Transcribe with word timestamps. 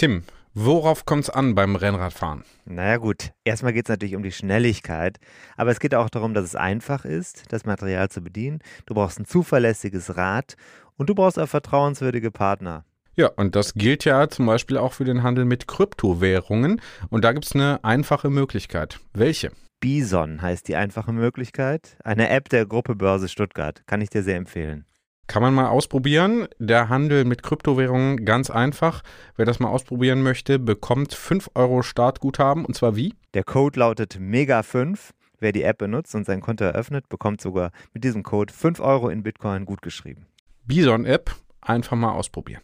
Tim, 0.00 0.22
worauf 0.54 1.04
kommt 1.04 1.24
es 1.24 1.28
an 1.28 1.54
beim 1.54 1.76
Rennradfahren? 1.76 2.42
Naja 2.64 2.96
gut, 2.96 3.32
erstmal 3.44 3.74
geht 3.74 3.84
es 3.84 3.90
natürlich 3.90 4.16
um 4.16 4.22
die 4.22 4.32
Schnelligkeit, 4.32 5.18
aber 5.58 5.72
es 5.72 5.78
geht 5.78 5.94
auch 5.94 6.08
darum, 6.08 6.32
dass 6.32 6.46
es 6.46 6.56
einfach 6.56 7.04
ist, 7.04 7.52
das 7.52 7.66
Material 7.66 8.08
zu 8.08 8.22
bedienen. 8.22 8.60
Du 8.86 8.94
brauchst 8.94 9.20
ein 9.20 9.26
zuverlässiges 9.26 10.16
Rad 10.16 10.56
und 10.96 11.10
du 11.10 11.14
brauchst 11.14 11.38
auch 11.38 11.50
vertrauenswürdige 11.50 12.30
Partner. 12.30 12.86
Ja, 13.14 13.26
und 13.36 13.54
das 13.54 13.74
gilt 13.74 14.06
ja 14.06 14.30
zum 14.30 14.46
Beispiel 14.46 14.78
auch 14.78 14.94
für 14.94 15.04
den 15.04 15.22
Handel 15.22 15.44
mit 15.44 15.68
Kryptowährungen. 15.68 16.80
Und 17.10 17.22
da 17.22 17.32
gibt 17.32 17.44
es 17.44 17.54
eine 17.54 17.84
einfache 17.84 18.30
Möglichkeit. 18.30 19.00
Welche? 19.12 19.52
Bison 19.80 20.40
heißt 20.40 20.66
die 20.68 20.76
einfache 20.76 21.12
Möglichkeit. 21.12 21.98
Eine 22.04 22.30
App 22.30 22.48
der 22.48 22.64
Gruppe 22.64 22.94
Börse 22.94 23.28
Stuttgart. 23.28 23.82
Kann 23.86 24.00
ich 24.00 24.08
dir 24.08 24.22
sehr 24.22 24.36
empfehlen. 24.36 24.86
Kann 25.30 25.42
man 25.42 25.54
mal 25.54 25.68
ausprobieren. 25.68 26.48
Der 26.58 26.88
Handel 26.88 27.24
mit 27.24 27.44
Kryptowährungen 27.44 28.24
ganz 28.24 28.50
einfach. 28.50 29.04
Wer 29.36 29.46
das 29.46 29.60
mal 29.60 29.68
ausprobieren 29.68 30.24
möchte, 30.24 30.58
bekommt 30.58 31.14
5 31.14 31.50
Euro 31.54 31.82
Startguthaben. 31.82 32.64
Und 32.64 32.74
zwar 32.74 32.96
wie? 32.96 33.14
Der 33.34 33.44
Code 33.44 33.78
lautet 33.78 34.16
MEGA5. 34.16 34.98
Wer 35.38 35.52
die 35.52 35.62
App 35.62 35.78
benutzt 35.78 36.16
und 36.16 36.26
sein 36.26 36.40
Konto 36.40 36.64
eröffnet, 36.64 37.08
bekommt 37.08 37.40
sogar 37.40 37.70
mit 37.94 38.02
diesem 38.02 38.24
Code 38.24 38.52
5 38.52 38.80
Euro 38.80 39.08
in 39.08 39.22
Bitcoin 39.22 39.66
gutgeschrieben. 39.66 40.26
Bison-App. 40.64 41.30
Einfach 41.60 41.96
mal 41.96 42.10
ausprobieren. 42.10 42.62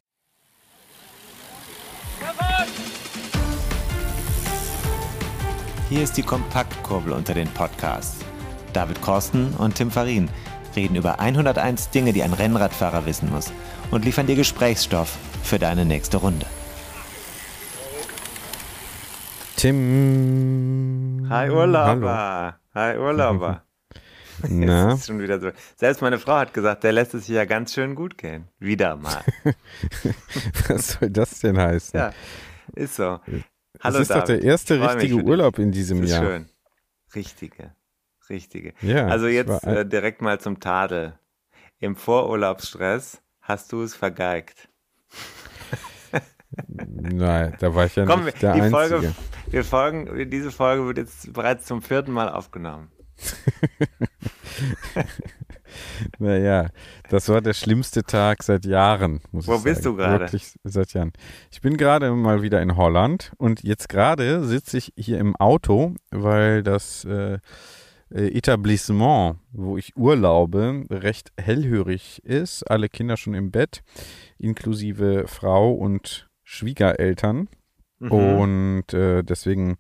Hier 5.89 6.03
ist 6.03 6.17
die 6.17 6.25
Kompaktkurbel 6.25 7.13
unter 7.13 7.33
den 7.33 7.47
Podcasts. 7.47 8.25
David 8.73 9.01
Korsten 9.01 9.55
und 9.55 9.77
Tim 9.77 9.93
Farin 9.93 10.29
reden 10.77 10.95
über 10.97 11.19
101 11.21 11.91
Dinge, 11.91 12.13
die 12.13 12.23
ein 12.23 12.33
Rennradfahrer 12.33 13.07
wissen 13.07 13.31
muss 13.31 13.53
und 13.91 14.05
liefern 14.05 14.27
dir 14.27 14.37
Gesprächsstoff 14.37 15.17
für 15.43 15.59
deine 15.59 15.85
nächste 15.85 16.19
Runde. 16.19 16.47
Tim. 19.57 21.27
Hi 21.31 21.51
Urlauber. 21.51 22.59
Hi 22.75 22.97
Urlauber. 22.99 23.63
Na? 24.49 24.91
Das 24.91 25.01
ist 25.01 25.07
schon 25.07 25.19
wieder 25.21 25.41
so. 25.41 25.51
Selbst 25.77 26.03
meine 26.03 26.19
Frau 26.19 26.35
hat 26.37 26.53
gesagt, 26.53 26.85
der 26.85 26.93
lässt 26.93 27.15
es 27.15 27.27
sich 27.27 27.35
ja 27.35 27.47
ganz 27.47 27.73
schön 27.73 27.95
gut 27.95 28.19
gehen. 28.19 28.49
Wieder 28.59 28.97
mal. 28.97 29.23
Was 30.69 30.89
soll 30.93 31.09
das 31.11 31.41
denn 31.41 31.57
heißen? 31.59 31.99
Ja, 31.99 32.13
ist 32.75 32.97
so. 32.97 33.19
das 33.27 33.83
Hallo 33.83 33.99
ist 34.01 34.11
doch 34.11 34.25
der 34.25 34.37
David. 34.37 34.45
erste 34.45 34.81
richtige. 34.81 35.23
Urlaub 35.25 35.59
in 35.59 35.73
diesem 35.73 36.03
Das 36.03 36.11
ist 36.11 36.17
Jahr. 36.17 36.25
schön. 36.25 36.47
Richtige. 37.15 37.75
Richtige. 38.31 38.75
Ja, 38.81 39.07
also 39.07 39.27
jetzt 39.27 39.65
äh, 39.65 39.87
direkt 39.87 40.23
mal 40.23 40.41
zum 40.41 40.61
Tadel. 40.61 41.19
Im 41.79 41.97
Vorurlaubsstress 41.97 43.23
hast 43.41 43.73
du 43.73 43.83
es 43.83 43.95
vergeigt. 43.95 44.69
Nein, 46.69 47.57
da 47.59 47.75
war 47.75 47.87
ich 47.87 47.97
ja 47.97 48.07
Komm, 48.07 48.25
nicht 48.25 48.41
der 48.41 48.55
die 48.55 48.63
Einzige. 48.63 48.77
Folge, 48.77 49.15
wir 49.49 49.65
folgen, 49.65 50.31
diese 50.31 50.51
Folge 50.51 50.87
wird 50.87 50.99
jetzt 50.99 51.33
bereits 51.33 51.67
zum 51.67 51.83
vierten 51.83 52.13
Mal 52.13 52.29
aufgenommen. 52.29 52.91
Naja, 56.19 56.69
das 57.11 57.29
war 57.29 57.41
der 57.41 57.55
schlimmste 57.55 58.03
Tag 58.05 58.43
seit 58.43 58.65
Jahren, 58.65 59.21
muss 59.33 59.47
Wo 59.47 59.59
bist 59.59 59.83
sagen. 59.83 59.97
du 59.97 60.03
gerade? 60.03 60.25
Wirklich 60.25 60.55
seit 60.65 60.93
Jahren. 60.95 61.13
Ich 61.51 61.61
bin 61.61 61.77
gerade 61.77 62.11
mal 62.13 62.43
wieder 62.43 62.63
in 62.63 62.77
Holland 62.77 63.33
und 63.39 63.63
jetzt 63.63 63.89
gerade 63.89 64.45
sitze 64.45 64.79
ich 64.79 64.93
hier 64.97 65.19
im 65.19 65.37
Auto, 65.37 65.95
weil 66.11 66.63
das 66.63 67.05
äh, 67.05 67.39
Etablissement, 68.11 69.39
wo 69.53 69.77
ich 69.77 69.97
urlaube, 69.97 70.85
recht 70.91 71.33
hellhörig 71.39 72.23
ist. 72.25 72.63
Alle 72.65 72.89
Kinder 72.89 73.17
schon 73.17 73.35
im 73.35 73.51
Bett, 73.51 73.83
inklusive 74.39 75.25
Frau 75.27 75.73
und 75.73 76.29
Schwiegereltern. 76.45 77.49
Mhm. 77.99 78.13
Und 78.13 78.95
äh, 78.95 79.23
deswegen 79.23 79.77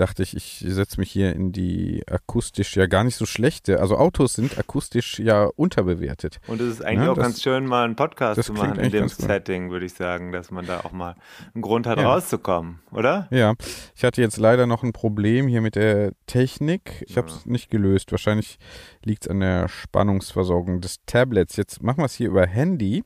dachte 0.00 0.22
ich, 0.22 0.34
ich 0.34 0.64
setze 0.66 0.98
mich 0.98 1.10
hier 1.10 1.34
in 1.34 1.52
die 1.52 2.02
akustisch 2.08 2.74
ja 2.76 2.86
gar 2.86 3.04
nicht 3.04 3.16
so 3.16 3.26
schlechte. 3.26 3.80
Also 3.80 3.96
Autos 3.96 4.34
sind 4.34 4.58
akustisch 4.58 5.18
ja 5.18 5.44
unterbewertet. 5.56 6.40
Und 6.46 6.60
es 6.60 6.68
ist 6.68 6.82
eigentlich 6.84 7.04
Ja, 7.04 7.10
auch 7.12 7.16
das- 7.16 7.24
ganz 7.24 7.42
schön, 7.42 7.66
mal 7.66 7.84
einen 7.84 7.96
Podcast 7.96 8.42
zu 8.42 8.52
machen 8.54 8.78
in 8.80 8.90
dem. 8.90 9.08
Setting, 9.08 9.70
würde 9.70 9.86
ich 9.86 9.94
sagen, 9.94 10.32
dass 10.32 10.50
man 10.50 10.66
da 10.66 10.80
auch 10.80 10.92
mal 10.92 11.16
einen 11.54 11.62
Grund 11.62 11.86
hat, 11.86 11.98
Ja. 11.98 12.10
rauszukommen, 12.12 12.80
oder? 12.92 13.28
Ja, 13.30 13.54
ich 13.94 14.04
hatte 14.04 14.20
jetzt 14.22 14.38
leider 14.38 14.66
noch 14.66 14.82
ein 14.82 14.92
Problem 14.92 15.46
hier 15.48 15.60
mit 15.60 15.74
der 15.76 16.12
Technik. 16.26 17.04
Ich 17.06 17.16
habe 17.16 17.28
es 17.28 17.44
nicht 17.46 17.70
gelöst. 17.70 18.10
Wahrscheinlich 18.12 18.58
liegt 19.04 19.24
es 19.24 19.30
an 19.30 19.40
der 19.40 19.68
Spannungsversorgung 19.68 20.80
des 20.80 21.04
Tablets. 21.06 21.56
Jetzt 21.56 21.82
machen 21.82 21.98
wir 21.98 22.06
es 22.06 22.14
hier 22.14 22.28
über 22.28 22.46
Handy, 22.46 23.04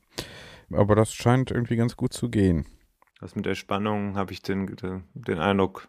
aber 0.71 0.95
das 0.95 1.13
scheint 1.13 1.51
irgendwie 1.51 1.75
ganz 1.75 1.95
gut 1.97 2.13
zu 2.13 2.29
gehen. 2.29 2.65
Das 3.19 3.35
mit 3.35 3.45
der 3.45 3.55
Spannung 3.55 4.15
habe 4.17 4.31
ich 4.33 4.41
den, 4.41 4.67
den, 4.75 5.03
den 5.13 5.39
Eindruck, 5.39 5.87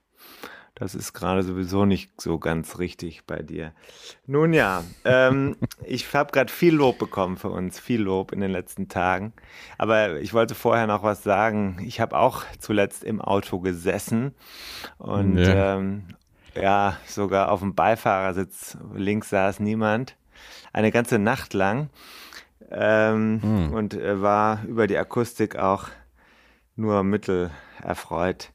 das 0.79 0.95
ist 0.95 1.15
gerade 1.15 1.43
sowieso 1.43 1.87
nicht 1.87 2.21
so 2.21 2.39
ganz 2.39 2.79
richtig 2.79 3.25
bei 3.27 3.39
dir. 3.43 3.73
Nun 4.27 4.53
ja, 4.53 4.85
ähm, 5.05 5.57
ich 5.85 6.13
habe 6.15 6.31
gerade 6.33 6.53
viel 6.53 6.75
Lob 6.75 6.99
bekommen 6.99 7.39
für 7.39 7.49
uns, 7.51 7.81
viel 7.81 8.03
Lob 8.03 8.31
in 8.31 8.41
den 8.41 8.51
letzten 8.53 8.89
Tagen. 8.89 9.33
Aber 9.79 10.21
ich 10.21 10.35
wollte 10.35 10.55
vorher 10.55 10.87
noch 10.87 11.03
was 11.03 11.23
sagen. 11.25 11.79
Ich 11.85 11.99
habe 12.01 12.17
auch 12.19 12.45
zuletzt 12.61 13.05
im 13.05 13.21
Auto 13.23 13.59
gesessen 13.59 14.35
und 14.99 15.39
Ja. 15.39 15.77
ähm, 15.79 16.05
ja, 16.55 16.97
sogar 17.07 17.51
auf 17.51 17.61
dem 17.61 17.75
Beifahrersitz 17.75 18.77
links 18.95 19.31
saß 19.31 19.61
niemand. 19.61 20.17
Eine 20.73 20.91
ganze 20.93 21.19
Nacht 21.19 21.55
lang. 21.55 21.89
Ähm, 22.71 23.71
Und 23.73 23.95
äh, 23.95 24.21
war 24.21 24.63
über 24.65 24.87
die 24.87 24.97
Akustik 24.99 25.57
auch 25.57 25.89
nur 26.75 27.03
mittel 27.03 27.51
erfreut. 27.83 28.51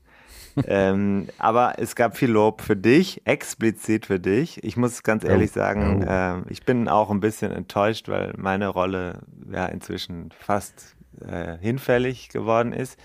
Ähm, 0.67 1.28
aber 1.38 1.75
es 1.78 1.95
gab 1.95 2.17
viel 2.17 2.31
Lob 2.31 2.62
für 2.62 2.75
dich, 2.75 3.22
explizit 3.25 4.06
für 4.06 4.19
dich. 4.19 4.63
Ich 4.63 4.78
muss 4.78 5.03
ganz 5.03 5.23
ehrlich 5.23 5.51
Oh, 5.51 5.56
sagen, 5.56 6.06
ähm, 6.07 6.45
ich 6.50 6.63
bin 6.63 6.88
auch 6.88 7.09
ein 7.09 7.19
bisschen 7.19 7.51
enttäuscht, 7.51 8.09
weil 8.09 8.34
meine 8.38 8.67
Rolle 8.67 9.19
ja 9.51 9.66
inzwischen 9.66 10.29
fast 10.38 10.95
äh, 11.25 11.57
hinfällig 11.59 12.29
geworden 12.29 12.73
ist. 12.73 13.00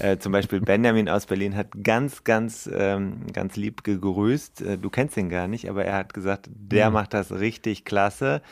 Äh, 0.00 0.18
zum 0.18 0.32
Beispiel 0.32 0.60
Benjamin 0.60 1.08
aus 1.08 1.26
Berlin 1.26 1.56
hat 1.56 1.68
ganz, 1.82 2.24
ganz, 2.24 2.68
ähm, 2.72 3.26
ganz 3.32 3.56
lieb 3.56 3.84
gegrüßt. 3.84 4.62
Äh, 4.62 4.78
du 4.78 4.90
kennst 4.90 5.16
ihn 5.16 5.28
gar 5.28 5.46
nicht, 5.48 5.70
aber 5.70 5.84
er 5.84 5.96
hat 5.96 6.12
gesagt, 6.12 6.48
der 6.50 6.90
macht 6.90 7.14
das 7.14 7.32
richtig 7.32 7.84
klasse. 7.84 8.42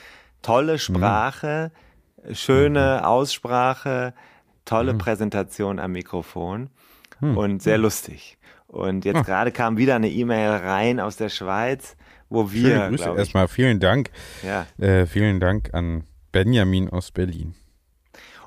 Tolle 0.42 0.78
Sprache, 0.78 1.72
schöne 2.32 3.06
Aussprache, 3.06 4.14
tolle 4.64 4.94
Präsentation 4.94 5.78
am 5.78 5.92
Mikrofon 5.92 6.70
und 7.32 7.62
sehr 7.62 7.78
lustig. 7.78 8.38
Und 8.66 9.04
jetzt 9.04 9.24
gerade 9.24 9.52
kam 9.52 9.76
wieder 9.76 9.94
eine 9.94 10.10
E-Mail 10.10 10.50
rein 10.50 11.00
aus 11.00 11.16
der 11.16 11.28
Schweiz, 11.28 11.96
wo 12.28 12.50
wir, 12.52 12.68
Schöne 12.76 12.88
Grüße 12.88 13.10
ich, 13.10 13.18
erstmal. 13.18 13.48
Vielen 13.48 13.80
Dank. 13.80 14.10
ja, 14.42 14.66
Äh, 14.84 15.06
vielen 15.06 15.40
Dank 15.40 15.72
an 15.72 16.04
Benjamin 16.32 16.90
aus 16.90 17.12
Berlin. 17.12 17.54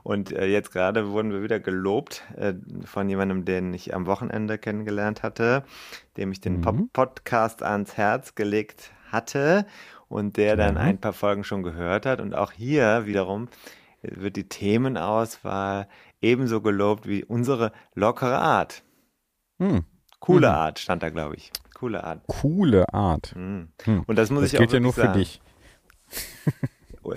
Und 0.03 0.31
äh, 0.31 0.45
jetzt 0.45 0.71
gerade 0.71 1.09
wurden 1.09 1.31
wir 1.33 1.43
wieder 1.43 1.59
gelobt 1.59 2.23
äh, 2.37 2.53
von 2.85 3.09
jemandem, 3.09 3.43
den 3.43 3.73
ich 3.73 3.93
am 3.93 4.05
Wochenende 4.05 4.57
kennengelernt 4.57 5.21
hatte, 5.21 5.63
dem 6.15 6.31
ich 6.31 6.39
den 6.39 6.61
Pop 6.61 6.77
Podcast 6.93 7.61
ans 7.61 7.97
Herz 7.97 8.33
gelegt 8.33 8.91
hatte 9.11 9.65
und 10.07 10.37
der 10.37 10.55
dann 10.55 10.77
ein 10.77 10.97
paar 10.99 11.13
Folgen 11.13 11.43
schon 11.43 11.63
gehört 11.63 12.05
hat. 12.05 12.21
Und 12.21 12.35
auch 12.35 12.53
hier 12.53 13.05
wiederum 13.05 13.49
äh, 14.01 14.09
wird 14.15 14.37
die 14.37 14.47
Themenauswahl 14.47 15.87
ebenso 16.27 16.61
gelobt 16.61 17.07
wie 17.07 17.23
unsere 17.25 17.71
lockere 17.95 18.37
Art. 18.39 18.83
Hm. 19.59 19.83
Coole 20.19 20.51
Art 20.53 20.79
stand 20.79 21.03
da, 21.03 21.09
glaube 21.09 21.35
ich. 21.35 21.51
Coole 21.73 22.03
Art. 22.03 22.21
Coole 22.27 22.91
Art. 22.93 23.35
Mhm. 23.35 23.69
Hm. 23.83 24.03
Und 24.07 24.15
das 24.17 24.29
muss 24.29 24.41
Das 24.43 24.53
ich 24.53 24.57
gilt 24.59 24.69
auch 24.69 24.73
ja 24.73 24.79
nur 24.79 24.93
für 24.93 25.01
sagen. 25.01 25.13
dich. 25.19 25.41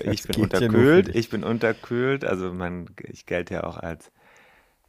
Ich 0.03 0.21
Das 0.21 0.27
bin 0.27 0.43
unterkühlt, 0.43 1.15
ich 1.15 1.29
bin 1.29 1.43
unterkühlt, 1.43 2.23
also 2.23 2.53
man, 2.53 2.89
ich 3.09 3.25
gelte 3.25 3.55
ja 3.55 3.63
auch 3.65 3.77
als 3.77 4.11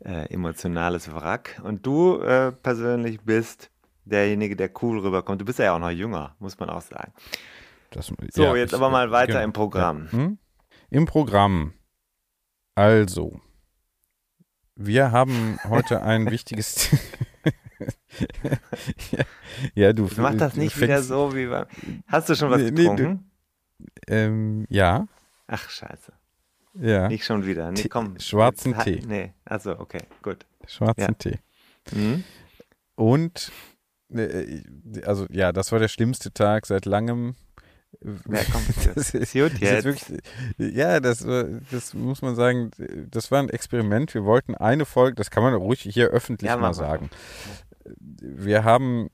äh, 0.04 0.32
emotionales 0.32 1.12
Wrack. 1.12 1.60
Und 1.64 1.84
du 1.86 2.20
äh, 2.20 2.52
persönlich 2.52 3.20
bist 3.22 3.70
derjenige, 4.04 4.54
der 4.54 4.70
cool 4.82 5.00
rüberkommt. 5.00 5.40
Du 5.40 5.44
bist 5.44 5.58
ja 5.58 5.74
auch 5.74 5.78
noch 5.80 5.90
jünger, 5.90 6.36
muss 6.38 6.58
man 6.60 6.70
auch 6.70 6.82
sagen. 6.82 7.12
Das, 7.90 8.12
So, 8.32 8.42
ja, 8.44 8.54
jetzt 8.56 8.70
ich- 8.72 8.78
aber 8.78 8.90
mal 8.90 9.10
weiter 9.10 9.32
genau. 9.34 9.44
im 9.44 9.52
Programm. 9.52 10.10
Hm? 10.12 10.38
Im 10.90 11.06
Programm. 11.06 11.72
Also, 12.74 13.40
Wir 14.74 15.12
haben 15.12 15.58
heute 15.68 16.02
ein 16.02 16.30
wichtiges. 16.30 16.90
ja, 19.10 19.24
ja, 19.74 19.92
du. 19.92 20.08
Mach 20.16 20.34
das 20.34 20.56
nicht 20.56 20.80
wieder 20.80 21.02
so 21.02 21.34
wie 21.34 21.46
beim. 21.46 21.66
Hast 22.06 22.28
du 22.28 22.34
schon 22.34 22.50
was 22.50 22.62
nee, 22.62 22.70
getrunken? 22.70 23.30
Nee, 23.78 23.86
du, 24.06 24.14
ähm, 24.14 24.66
ja. 24.68 25.06
Ach, 25.46 25.68
scheiße. 25.68 26.12
Ja. 26.74 27.08
Nicht 27.08 27.24
schon 27.24 27.44
wieder. 27.44 27.70
Nee, 27.70 27.88
komm. 27.88 28.18
Schwarzen 28.18 28.78
Tee. 28.78 29.02
Nee, 29.06 29.34
also 29.44 29.78
okay, 29.78 30.02
gut. 30.22 30.46
Schwarzen 30.66 31.00
ja. 31.00 31.12
Tee. 31.12 31.38
Mhm. 31.92 32.24
Und, 32.94 33.52
äh, 34.14 34.62
also 35.04 35.26
ja, 35.30 35.52
das 35.52 35.72
war 35.72 35.78
der 35.78 35.88
schlimmste 35.88 36.32
Tag 36.32 36.66
seit 36.66 36.86
langem. 36.86 37.34
Ja, 38.04 38.40
komm, 38.52 38.62
das 38.94 39.14
ist 39.14 39.32
gut 39.32 39.58
jetzt. 39.58 39.84
Wirklich, 39.84 40.20
ja, 40.58 41.00
das, 41.00 41.24
das 41.70 41.94
muss 41.94 42.22
man 42.22 42.34
sagen, 42.34 42.70
das 43.10 43.30
war 43.30 43.40
ein 43.40 43.48
Experiment. 43.48 44.14
Wir 44.14 44.24
wollten 44.24 44.54
eine 44.54 44.84
Folge, 44.84 45.14
das 45.14 45.30
kann 45.30 45.42
man 45.42 45.54
ruhig 45.54 45.82
hier 45.82 46.08
öffentlich 46.08 46.50
ja, 46.50 46.56
mal 46.56 46.74
sagen. 46.74 47.10
Wir 47.94 48.64
haben 48.64 49.08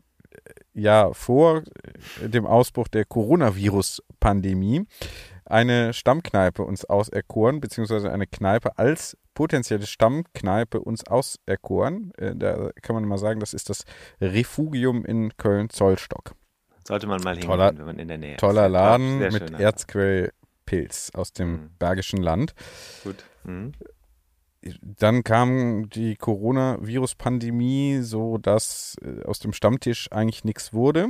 ja 0.75 1.13
vor 1.13 1.63
dem 2.23 2.47
Ausbruch 2.47 2.89
der 2.89 3.05
Coronavirus-Pandemie 3.05 4.87
eine 5.45 5.93
Stammkneipe 5.93 6.63
uns 6.63 6.85
auserkoren, 6.85 7.61
beziehungsweise 7.61 8.13
eine 8.13 8.27
Kneipe 8.27 8.79
als 8.79 9.17
potenzielle 9.35 9.87
Stammkneipe 9.87 10.81
uns 10.81 11.07
auserkoren. 11.07 12.13
Äh, 12.19 12.35
da 12.37 12.71
kann 12.83 12.95
man 12.95 13.05
mal 13.05 13.19
sagen, 13.19 13.41
das 13.41 13.55
ist 13.55 13.71
das 13.71 13.85
Refugium 14.21 15.05
in 15.05 15.37
Köln-Zollstock. 15.37 16.35
Sollte 16.89 17.07
man 17.07 17.21
mal 17.21 17.35
hingehen, 17.35 17.51
toller, 17.51 17.77
wenn 17.77 17.85
man 17.85 17.99
in 17.99 18.09
der 18.09 18.17
Nähe 18.17 18.39
toller 18.39 18.67
ist. 18.67 18.73
Toller 18.73 18.81
Laden 18.81 19.19
mit 19.19 19.61
Erzquellpilz 19.61 21.11
aus 21.13 21.35
dem 21.35 21.51
mhm. 21.51 21.71
Bergischen 21.79 22.23
Land. 22.23 22.55
Gut. 23.05 23.25
Mhm. 23.45 23.73
Dann 24.81 25.23
kam 25.23 25.91
die 25.91 26.17
Coronavirus-Pandemie, 26.17 27.99
so 28.01 28.39
dass 28.39 28.97
äh, 29.03 29.23
aus 29.27 29.39
dem 29.39 29.53
Stammtisch 29.53 30.11
eigentlich 30.13 30.45
nichts 30.45 30.73
wurde. 30.73 31.09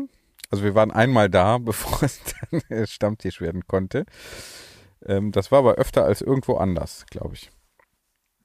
Also 0.50 0.64
wir 0.64 0.74
waren 0.74 0.90
einmal 0.90 1.30
da, 1.30 1.58
bevor 1.62 2.02
es 2.02 2.22
dann 2.50 2.86
Stammtisch 2.88 3.40
werden 3.40 3.68
konnte. 3.68 4.04
Ähm, 5.06 5.30
das 5.30 5.52
war 5.52 5.60
aber 5.60 5.76
öfter 5.76 6.04
als 6.04 6.22
irgendwo 6.22 6.56
anders, 6.56 7.06
glaube 7.06 7.34
ich. 7.34 7.52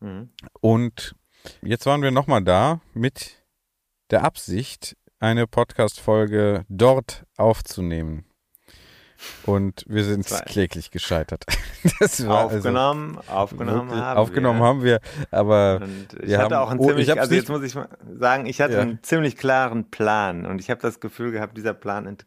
Mhm. 0.02 0.30
Und 0.62 1.16
jetzt 1.64 1.88
waren 1.88 2.04
wir 2.04 2.12
nochmal 2.12 2.44
da 2.44 2.80
mit 2.94 3.44
der 4.12 4.24
Absicht, 4.24 4.96
eine 5.24 5.48
Podcast-Folge 5.48 6.66
dort 6.68 7.24
aufzunehmen. 7.38 8.26
Und 9.46 9.86
wir 9.88 10.04
sind 10.04 10.26
kläglich 10.46 10.92
gescheitert. 10.92 11.46
aufgenommen, 12.28 13.18
also 13.20 13.32
aufgenommen 13.32 13.96
haben 13.96 14.18
Aufgenommen 14.18 14.60
wir. 14.60 14.66
haben 14.66 14.84
wir, 14.84 15.00
aber 15.32 15.80
und 15.82 16.22
ich 16.22 16.36
hatte 16.36 16.56
haben, 16.58 16.68
auch 16.68 16.72
einen 16.72 16.82
ziemlich, 16.82 17.10
oh, 17.10 17.16
also 17.18 17.34
jetzt 17.36 17.48
muss 17.48 17.64
ich 17.64 17.74
mal 17.74 17.88
sagen, 18.20 18.48
ich 18.48 18.60
hatte 18.60 18.74
ja. 18.74 18.82
einen 18.82 19.02
ziemlich 19.02 19.38
klaren 19.38 19.90
Plan 19.92 20.46
und 20.46 20.60
ich 20.60 20.70
habe 20.70 20.82
das 20.82 21.00
Gefühl 21.00 21.32
gehabt, 21.32 21.56
dieser 21.56 21.74
Plan, 21.74 22.18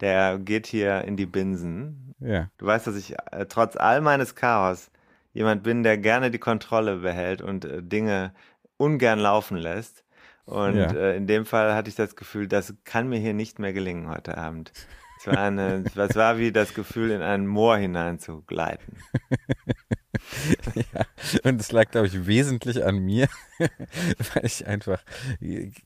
der 0.00 0.38
geht 0.38 0.66
hier 0.66 1.02
in 1.04 1.16
die 1.16 1.24
Binsen. 1.24 2.14
Ja. 2.20 2.50
Du 2.58 2.66
weißt, 2.66 2.86
dass 2.86 2.96
ich 2.96 3.14
äh, 3.32 3.46
trotz 3.48 3.74
all 3.76 4.02
meines 4.02 4.34
Chaos 4.34 4.90
jemand 5.32 5.62
bin, 5.62 5.82
der 5.82 5.96
gerne 5.96 6.30
die 6.30 6.38
Kontrolle 6.38 6.96
behält 6.98 7.40
und 7.40 7.64
äh, 7.64 7.82
Dinge 7.82 8.34
ungern 8.76 9.18
laufen 9.18 9.56
lässt. 9.56 10.03
Und 10.46 10.76
ja. 10.76 10.92
äh, 10.92 11.16
in 11.16 11.26
dem 11.26 11.46
Fall 11.46 11.74
hatte 11.74 11.88
ich 11.88 11.94
das 11.94 12.16
Gefühl, 12.16 12.48
das 12.48 12.74
kann 12.84 13.08
mir 13.08 13.18
hier 13.18 13.34
nicht 13.34 13.58
mehr 13.58 13.72
gelingen 13.72 14.08
heute 14.08 14.36
Abend. 14.36 14.72
Es 15.18 15.26
war, 15.26 15.38
eine, 15.38 15.84
es 15.94 16.16
war 16.16 16.38
wie 16.38 16.52
das 16.52 16.74
Gefühl, 16.74 17.10
in 17.10 17.22
ein 17.22 17.46
Moor 17.46 17.76
hineinzugleiten. 17.76 18.98
ja, 20.74 21.06
und 21.44 21.60
es 21.60 21.72
lag, 21.72 21.90
glaube 21.90 22.08
ich, 22.08 22.26
wesentlich 22.26 22.84
an 22.84 22.98
mir, 22.98 23.28
weil 23.58 24.44
ich 24.44 24.66
einfach 24.66 25.02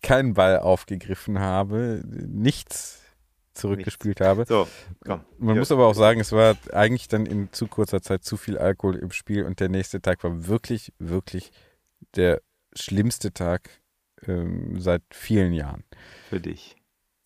keinen 0.02 0.34
Ball 0.34 0.58
aufgegriffen 0.58 1.38
habe, 1.38 2.02
nichts 2.04 3.02
zurückgespielt 3.54 4.20
habe. 4.20 4.44
So, 4.46 4.68
komm. 5.04 5.24
Man 5.38 5.58
muss 5.58 5.72
aber 5.72 5.86
auch 5.86 5.94
sagen, 5.94 6.20
es 6.20 6.32
war 6.32 6.56
eigentlich 6.72 7.08
dann 7.08 7.26
in 7.26 7.52
zu 7.52 7.66
kurzer 7.66 8.00
Zeit 8.00 8.24
zu 8.24 8.36
viel 8.36 8.56
Alkohol 8.56 8.96
im 8.96 9.10
Spiel 9.10 9.44
und 9.44 9.60
der 9.60 9.68
nächste 9.68 10.00
Tag 10.00 10.22
war 10.24 10.46
wirklich, 10.46 10.92
wirklich 10.98 11.50
der 12.14 12.40
schlimmste 12.74 13.32
Tag 13.32 13.70
ähm, 14.26 14.80
seit 14.80 15.02
vielen 15.10 15.52
Jahren. 15.52 15.84
Für 16.28 16.40
dich. 16.40 16.76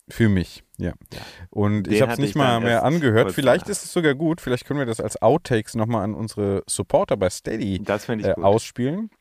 Für 0.09 0.27
mich, 0.27 0.65
ja. 0.77 0.91
ja. 1.13 1.21
Und 1.49 1.83
Den 1.83 1.93
ich 1.93 2.01
habe 2.01 2.11
es 2.11 2.17
nicht 2.17 2.35
mal 2.35 2.59
mehr 2.59 2.83
angehört. 2.83 3.31
Vielleicht 3.31 3.69
ist 3.69 3.85
es 3.85 3.93
sogar 3.93 4.15
gut. 4.15 4.41
Vielleicht 4.41 4.65
können 4.65 4.77
wir 4.77 4.85
das 4.85 4.99
als 4.99 5.21
Outtakes 5.21 5.75
nochmal 5.75 6.03
an 6.03 6.13
unsere 6.13 6.61
Supporter 6.67 7.15
bei 7.15 7.29
Steady 7.29 7.81
äh, 7.85 8.33
ausspielen. 8.33 9.11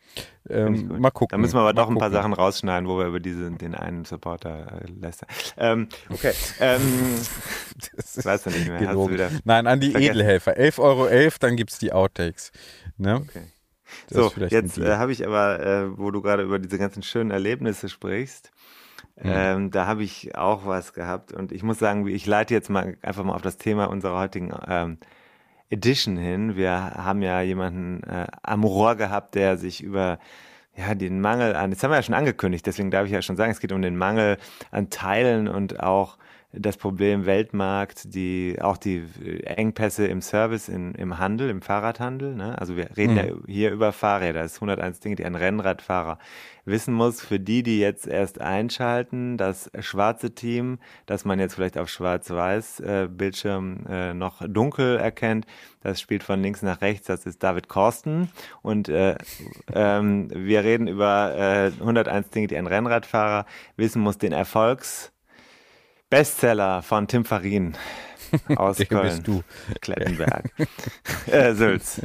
Ähm, 0.50 0.88
mal 0.98 1.12
gucken. 1.12 1.36
Da 1.36 1.38
müssen 1.38 1.54
wir 1.54 1.60
aber 1.60 1.72
doch 1.72 1.88
ein 1.88 1.96
paar 1.96 2.10
Sachen 2.10 2.32
rausschneiden, 2.32 2.88
wo 2.88 2.98
wir 2.98 3.06
über 3.06 3.20
diesen, 3.20 3.58
den 3.58 3.76
einen 3.76 4.04
Supporter 4.04 4.82
äh, 4.82 4.90
lästern. 4.90 5.28
Ähm, 5.56 5.88
okay. 6.10 6.32
ähm, 6.58 6.80
das 7.96 8.24
weißt 8.24 8.46
du 8.46 8.50
nicht 8.50 8.66
mehr. 8.66 8.80
Nein, 9.44 9.68
an 9.68 9.78
die 9.78 9.92
vergessen. 9.92 10.16
Edelhelfer. 10.16 10.58
11,11 10.58 10.78
Euro, 10.80 11.30
dann 11.38 11.56
gibt 11.56 11.70
es 11.70 11.78
die 11.78 11.92
Outtakes. 11.92 12.50
Ne? 12.96 13.16
Okay. 13.16 13.42
So, 14.08 14.32
jetzt 14.48 14.78
äh, 14.78 14.96
habe 14.96 15.12
ich 15.12 15.26
aber, 15.26 15.60
äh, 15.60 15.98
wo 15.98 16.10
du 16.10 16.22
gerade 16.22 16.42
über 16.42 16.58
diese 16.58 16.78
ganzen 16.78 17.02
schönen 17.02 17.30
Erlebnisse 17.30 17.88
sprichst, 17.88 18.52
Mhm. 19.16 19.30
Ähm, 19.30 19.70
da 19.70 19.86
habe 19.86 20.02
ich 20.02 20.36
auch 20.36 20.66
was 20.66 20.94
gehabt 20.94 21.32
und 21.32 21.52
ich 21.52 21.62
muss 21.62 21.78
sagen, 21.78 22.06
ich 22.06 22.26
leite 22.26 22.54
jetzt 22.54 22.70
mal 22.70 22.96
einfach 23.02 23.24
mal 23.24 23.34
auf 23.34 23.42
das 23.42 23.58
Thema 23.58 23.86
unserer 23.86 24.18
heutigen 24.18 24.52
ähm, 24.66 24.98
Edition 25.70 26.16
hin. 26.16 26.56
Wir 26.56 26.72
haben 26.72 27.22
ja 27.22 27.40
jemanden 27.42 28.02
äh, 28.04 28.26
am 28.42 28.64
Rohr 28.64 28.96
gehabt, 28.96 29.34
der 29.34 29.58
sich 29.58 29.82
über 29.82 30.18
ja, 30.74 30.94
den 30.94 31.20
Mangel 31.20 31.54
an, 31.54 31.70
das 31.70 31.82
haben 31.82 31.90
wir 31.90 31.96
ja 31.96 32.02
schon 32.02 32.14
angekündigt, 32.14 32.66
deswegen 32.66 32.90
darf 32.90 33.04
ich 33.04 33.12
ja 33.12 33.20
schon 33.20 33.36
sagen, 33.36 33.52
es 33.52 33.60
geht 33.60 33.72
um 33.72 33.82
den 33.82 33.96
Mangel 33.96 34.38
an 34.70 34.88
Teilen 34.88 35.46
und 35.46 35.80
auch 35.80 36.16
das 36.52 36.76
Problem 36.76 37.24
Weltmarkt, 37.24 38.14
die 38.14 38.58
auch 38.60 38.76
die 38.76 39.02
Engpässe 39.44 40.06
im 40.06 40.20
Service, 40.20 40.68
in, 40.68 40.94
im 40.94 41.18
Handel, 41.18 41.48
im 41.48 41.62
Fahrradhandel. 41.62 42.34
Ne? 42.34 42.58
Also 42.58 42.76
wir 42.76 42.94
reden 42.96 43.14
mhm. 43.14 43.18
ja 43.18 43.24
hier 43.46 43.70
über 43.72 43.92
Fahrräder. 43.92 44.42
Das 44.42 44.52
ist 44.52 44.58
101 44.58 45.00
Dinge, 45.00 45.16
die 45.16 45.24
ein 45.24 45.34
Rennradfahrer 45.34 46.18
wissen 46.64 46.94
muss, 46.94 47.20
für 47.20 47.40
die, 47.40 47.62
die 47.62 47.80
jetzt 47.80 48.06
erst 48.06 48.40
einschalten, 48.40 49.36
das 49.36 49.70
schwarze 49.80 50.34
Team, 50.34 50.78
das 51.06 51.24
man 51.24 51.40
jetzt 51.40 51.54
vielleicht 51.54 51.76
auf 51.76 51.88
schwarz-weiß 51.88 52.80
äh, 52.80 53.08
Bildschirm 53.10 53.84
äh, 53.88 54.14
noch 54.14 54.42
dunkel 54.46 54.96
erkennt, 54.96 55.46
das 55.80 56.00
spielt 56.00 56.22
von 56.22 56.40
links 56.40 56.62
nach 56.62 56.80
rechts, 56.80 57.06
das 57.08 57.26
ist 57.26 57.42
David 57.42 57.68
Korsten 57.68 58.30
und 58.62 58.88
äh, 58.88 59.16
ähm, 59.74 60.28
wir 60.32 60.62
reden 60.62 60.86
über 60.86 61.34
äh, 61.36 61.72
101 61.80 62.30
Dinge, 62.30 62.46
die 62.46 62.56
ein 62.56 62.68
Rennradfahrer 62.68 63.46
wissen 63.76 64.00
muss, 64.00 64.18
den 64.18 64.32
Erfolgs 64.32 65.11
Bestseller 66.12 66.82
von 66.82 67.08
Tim 67.08 67.24
Farin 67.24 67.74
aus 68.56 68.76
Den 68.76 68.88
Köln. 68.88 69.02
Bist 69.04 69.26
du. 69.26 69.42
Klettenberg. 69.80 70.50
äh, 71.26 71.54
Sülz. 71.54 72.02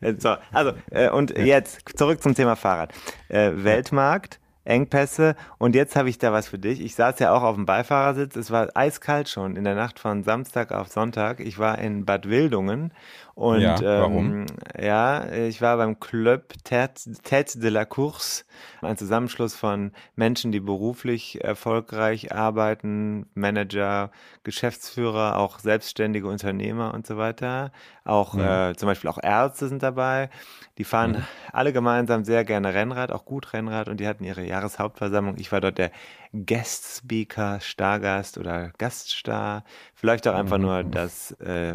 Äh, 0.00 0.14
so, 0.18 0.34
also, 0.52 0.72
äh, 0.90 1.08
und 1.08 1.30
jetzt 1.38 1.96
zurück 1.96 2.20
zum 2.20 2.34
Thema 2.34 2.56
Fahrrad. 2.56 2.92
Äh, 3.28 3.52
Weltmarkt, 3.54 4.40
Engpässe 4.68 5.34
und 5.58 5.74
jetzt 5.74 5.96
habe 5.96 6.08
ich 6.08 6.18
da 6.18 6.32
was 6.32 6.48
für 6.48 6.58
dich. 6.58 6.80
Ich 6.80 6.94
saß 6.94 7.18
ja 7.18 7.32
auch 7.32 7.42
auf 7.42 7.54
dem 7.54 7.66
Beifahrersitz. 7.66 8.36
Es 8.36 8.50
war 8.50 8.68
eiskalt 8.74 9.28
schon 9.28 9.56
in 9.56 9.64
der 9.64 9.74
Nacht 9.74 9.98
von 9.98 10.22
Samstag 10.22 10.72
auf 10.72 10.88
Sonntag. 10.88 11.40
Ich 11.40 11.58
war 11.58 11.78
in 11.78 12.04
Bad 12.04 12.28
Wildungen 12.28 12.92
und 13.38 13.60
ja, 13.60 13.80
warum? 13.80 14.40
Ähm, 14.40 14.46
ja, 14.80 15.30
ich 15.32 15.62
war 15.62 15.76
beim 15.76 16.00
Club 16.00 16.54
Tête 16.64 17.60
de 17.60 17.70
la 17.70 17.84
Course, 17.84 18.42
ein 18.82 18.96
Zusammenschluss 18.96 19.54
von 19.54 19.92
Menschen, 20.16 20.50
die 20.50 20.58
beruflich 20.58 21.44
erfolgreich 21.44 22.32
arbeiten, 22.34 23.26
Manager, 23.34 24.10
Geschäftsführer, 24.42 25.36
auch 25.36 25.60
selbstständige 25.60 26.26
Unternehmer 26.26 26.92
und 26.94 27.06
so 27.06 27.16
weiter. 27.16 27.70
Auch 28.04 28.34
mhm. 28.34 28.40
äh, 28.40 28.74
zum 28.74 28.88
Beispiel 28.88 29.08
auch 29.08 29.22
Ärzte 29.22 29.68
sind 29.68 29.84
dabei. 29.84 30.30
Die 30.78 30.84
fahren 30.84 31.12
mhm. 31.12 31.24
alle 31.52 31.72
gemeinsam 31.72 32.24
sehr 32.24 32.44
gerne 32.44 32.74
Rennrad, 32.74 33.12
auch 33.12 33.24
gut 33.24 33.52
Rennrad 33.52 33.88
und 33.88 34.00
die 34.00 34.08
hatten 34.08 34.24
ihre 34.24 34.44
Jahreshauptversammlung. 34.58 35.36
Ich 35.38 35.52
war 35.52 35.60
dort 35.60 35.78
der 35.78 35.90
Guest 36.32 36.98
Speaker, 36.98 37.60
Stargast 37.60 38.38
oder 38.38 38.72
Gaststar. 38.78 39.64
Vielleicht 39.94 40.26
auch 40.28 40.34
einfach 40.34 40.58
nur 40.58 40.84
das, 40.84 41.32
äh, 41.40 41.74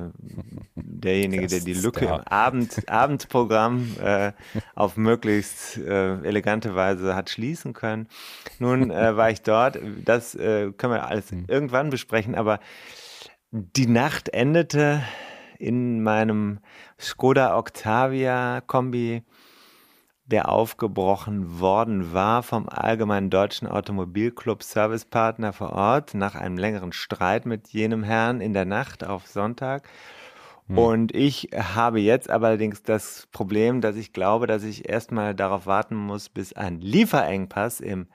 derjenige, 0.76 1.48
der 1.48 1.62
die 1.62 1.74
Lücke 1.74 2.06
im 2.06 2.22
Abend, 2.26 2.88
Abendprogramm 2.88 3.96
äh, 4.02 4.34
auf 4.76 4.98
möglichst 4.98 5.78
äh, 5.78 6.16
elegante 6.24 6.76
Weise 6.76 7.16
hat 7.16 7.30
schließen 7.30 7.74
können. 7.74 8.08
Nun 8.60 8.92
äh, 8.92 9.16
war 9.16 9.32
ich 9.32 9.42
dort. 9.42 9.80
Das 10.04 10.36
äh, 10.36 10.72
können 10.72 10.94
wir 10.94 11.08
alles 11.08 11.32
mhm. 11.32 11.46
irgendwann 11.48 11.90
besprechen, 11.90 12.36
aber 12.36 12.60
die 13.52 13.88
Nacht 13.88 14.30
endete 14.30 15.04
in 15.58 16.04
meinem 16.04 16.60
Skoda 17.00 17.58
Octavia 17.58 18.62
Kombi 18.62 19.24
der 20.26 20.50
aufgebrochen 20.50 21.60
worden 21.60 22.14
war 22.14 22.44
vom 22.44 22.70
Allgemeinen 22.70 23.30
Deutschen 23.30 23.68
Automobilclub 23.68 24.64
Servicepartner 24.64 25.52
vor 25.52 25.74
Ort 25.74 26.14
nach 26.14 26.36
einem 26.36 26.58
längeren 26.58 26.94
Streit 26.94 27.46
mit 27.46 27.70
jenem 27.70 28.04
Herrn 28.04 28.40
in 28.40 28.54
der 28.54 28.66
Nacht 28.66 29.04
auf 29.04 29.28
Sonntag. 29.28 29.88
Hm. 30.68 30.78
Und 30.78 31.16
ich 31.16 31.50
habe 31.54 32.00
jetzt 32.00 32.30
allerdings 32.30 32.84
das 32.84 33.28
Problem, 33.32 33.82
dass 33.82 33.98
ich 33.98 34.14
glaube, 34.14 34.48
dass 34.48 34.64
ich 34.64 34.88
erstmal 34.88 35.36
darauf 35.36 35.66
warten 35.66 35.96
muss, 35.96 36.30
bis 36.30 36.54
ein 36.54 36.80
Lieferengpass 36.80 37.82
im 37.82 38.08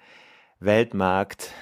Weltmarkt 0.60 1.52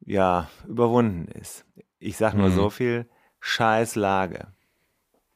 ja 0.00 0.48
überwunden 0.68 1.26
ist. 1.32 1.66
Ich 1.98 2.16
sage 2.16 2.38
nur 2.38 2.46
hm. 2.46 2.54
so 2.54 2.70
viel, 2.70 3.08
scheiß 3.40 3.96
Lage. 3.96 4.52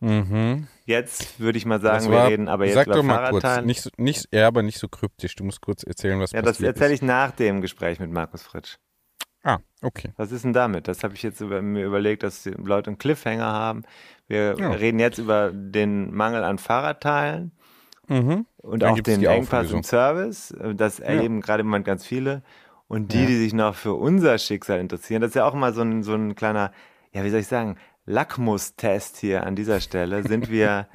Mhm. 0.05 0.67
Jetzt 0.85 1.41
würde 1.41 1.57
ich 1.57 1.65
mal 1.65 1.81
sagen, 1.81 2.11
war, 2.11 2.27
wir 2.27 2.33
reden 2.33 2.49
aber 2.49 2.67
jetzt 2.67 2.75
sag 2.75 2.87
über 2.87 2.97
doch 2.97 3.03
mal 3.03 3.31
kurz, 3.31 3.63
nicht, 3.63 3.81
so, 3.81 3.91
nicht, 3.97 4.29
ja, 4.33 4.47
aber 4.47 4.63
nicht 4.63 4.79
so 4.79 4.87
kryptisch. 4.87 5.35
Du 5.35 5.45
musst 5.45 5.63
kurz 5.63 5.83
erzählen, 5.83 6.21
was 6.21 6.33
ja, 6.33 6.43
passiert 6.43 6.57
ist. 6.57 6.61
Ja, 6.61 6.69
das 6.69 6.77
erzähle 6.77 6.95
ich 6.95 7.03
nach 7.03 7.31
dem 7.31 7.63
Gespräch 7.63 8.01
mit 8.01 8.11
Markus 8.11 8.43
Fritsch. 8.43 8.77
Ah, 9.43 9.59
okay. 9.83 10.13
Was 10.17 10.31
ist 10.31 10.45
denn 10.45 10.53
damit? 10.53 10.89
Das 10.89 11.05
habe 11.05 11.15
ich 11.15 11.23
jetzt 11.23 11.41
über, 11.41 11.63
mir 11.63 11.87
überlegt, 11.87 12.23
dass 12.23 12.43
die 12.43 12.51
Leute 12.51 12.89
einen 12.89 12.99
Cliffhanger 12.99 13.47
haben. 13.47 13.83
Wir 14.27 14.57
ja. 14.59 14.73
reden 14.73 14.99
jetzt 14.99 15.19
über 15.19 15.53
den 15.53 16.15
Mangel 16.15 16.45
an 16.45 16.59
Fahrradteilen 16.59 17.53
mhm. 18.09 18.47
und 18.59 18.83
Dann 18.83 18.93
auch 18.93 19.01
den 19.01 19.25
Engpass 19.25 19.71
im 19.71 19.83
Service. 19.83 20.55
Das 20.75 21.01
erleben 21.01 21.37
ja. 21.37 21.41
gerade 21.41 21.61
im 21.63 21.69
Moment 21.69 21.87
ganz 21.87 22.07
viele. 22.07 22.43
Und 22.89 23.13
die, 23.13 23.21
ja. 23.21 23.27
die 23.27 23.37
sich 23.37 23.55
noch 23.55 23.75
für 23.75 23.95
unser 23.95 24.37
Schicksal 24.37 24.81
interessieren, 24.81 25.23
das 25.23 25.31
ist 25.31 25.35
ja 25.35 25.47
auch 25.47 25.55
immer 25.55 25.73
so 25.73 25.81
ein, 25.81 26.03
so 26.03 26.15
ein 26.15 26.35
kleiner, 26.35 26.73
ja, 27.13 27.25
wie 27.25 27.31
soll 27.31 27.41
ich 27.41 27.47
sagen, 27.47 27.77
Lackmustest 28.07 29.17
hier 29.17 29.47
an 29.47 29.57
dieser 29.57 29.81
Stelle. 29.81 30.23
Sind 30.23 30.51
wir 30.51 30.89